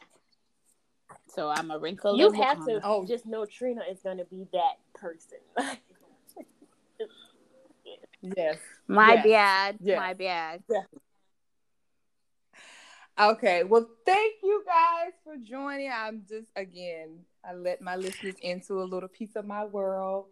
So 1.28 1.50
I'm 1.50 1.72
a 1.72 1.80
wrinkle. 1.80 2.16
You 2.18 2.32
have 2.34 2.60
Wakanda. 2.60 2.66
to 2.66 2.82
oh. 2.84 3.06
just 3.08 3.26
know 3.26 3.46
Trina 3.46 3.82
is 3.90 4.00
going 4.02 4.18
to 4.18 4.26
be 4.26 4.46
that 4.54 4.76
person. 4.94 5.40
Yes. 8.24 8.58
My 8.88 9.14
yes. 9.16 9.26
bad. 9.26 9.78
Yes. 9.82 9.98
My 9.98 10.14
bad. 10.14 10.64
Yes. 10.70 10.86
Okay. 13.20 13.64
Well, 13.64 13.88
thank 14.06 14.36
you 14.42 14.64
guys 14.66 15.12
for 15.24 15.36
joining. 15.38 15.92
I'm 15.92 16.24
just 16.28 16.48
again, 16.56 17.20
I 17.48 17.54
let 17.54 17.82
my 17.82 17.96
listeners 17.96 18.36
into 18.42 18.82
a 18.82 18.86
little 18.86 19.10
piece 19.10 19.36
of 19.36 19.46
my 19.46 19.66
world. 19.66 20.26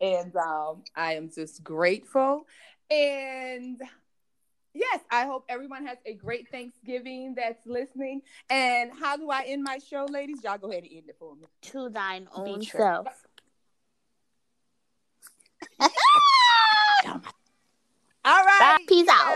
And 0.00 0.34
um, 0.36 0.84
I 0.96 1.14
am 1.14 1.30
just 1.30 1.62
grateful. 1.62 2.46
And 2.90 3.80
yes, 4.72 5.00
I 5.10 5.26
hope 5.26 5.44
everyone 5.48 5.86
has 5.86 5.98
a 6.06 6.14
great 6.14 6.48
Thanksgiving 6.48 7.34
that's 7.36 7.64
listening. 7.66 8.22
And 8.50 8.92
how 8.98 9.16
do 9.16 9.30
I 9.30 9.42
end 9.46 9.62
my 9.62 9.78
show, 9.78 10.06
ladies? 10.08 10.42
Y'all 10.42 10.58
go 10.58 10.70
ahead 10.70 10.84
and 10.84 10.92
end 10.92 11.08
it 11.08 11.16
for 11.18 11.34
me. 11.36 11.46
To 11.62 11.88
thine 11.88 12.28
own 12.34 12.62
self. 12.62 13.06
All 18.24 18.44
right. 18.44 18.78
Bye. 18.78 18.84
Peace 18.86 19.08
out. 19.08 19.26